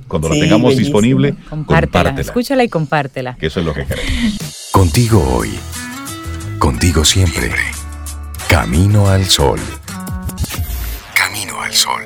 cuando 0.07 0.29
la 0.29 0.35
tengamos 0.35 0.77
disponible, 0.77 1.35
compártela. 1.49 2.11
Escúchala 2.11 2.63
y 2.63 2.69
compártela. 2.69 3.37
Que 3.37 3.47
eso 3.47 3.61
es 3.61 3.67
lo 3.67 3.73
que 3.73 3.87
queremos. 3.87 4.69
Contigo 4.71 5.27
hoy, 5.35 5.49
contigo 6.59 7.07
siempre. 7.07 7.51
Camino 8.57 9.07
al 9.07 9.23
Sol. 9.27 9.61
Camino 11.15 11.61
al 11.61 11.75
Sol. 11.75 12.06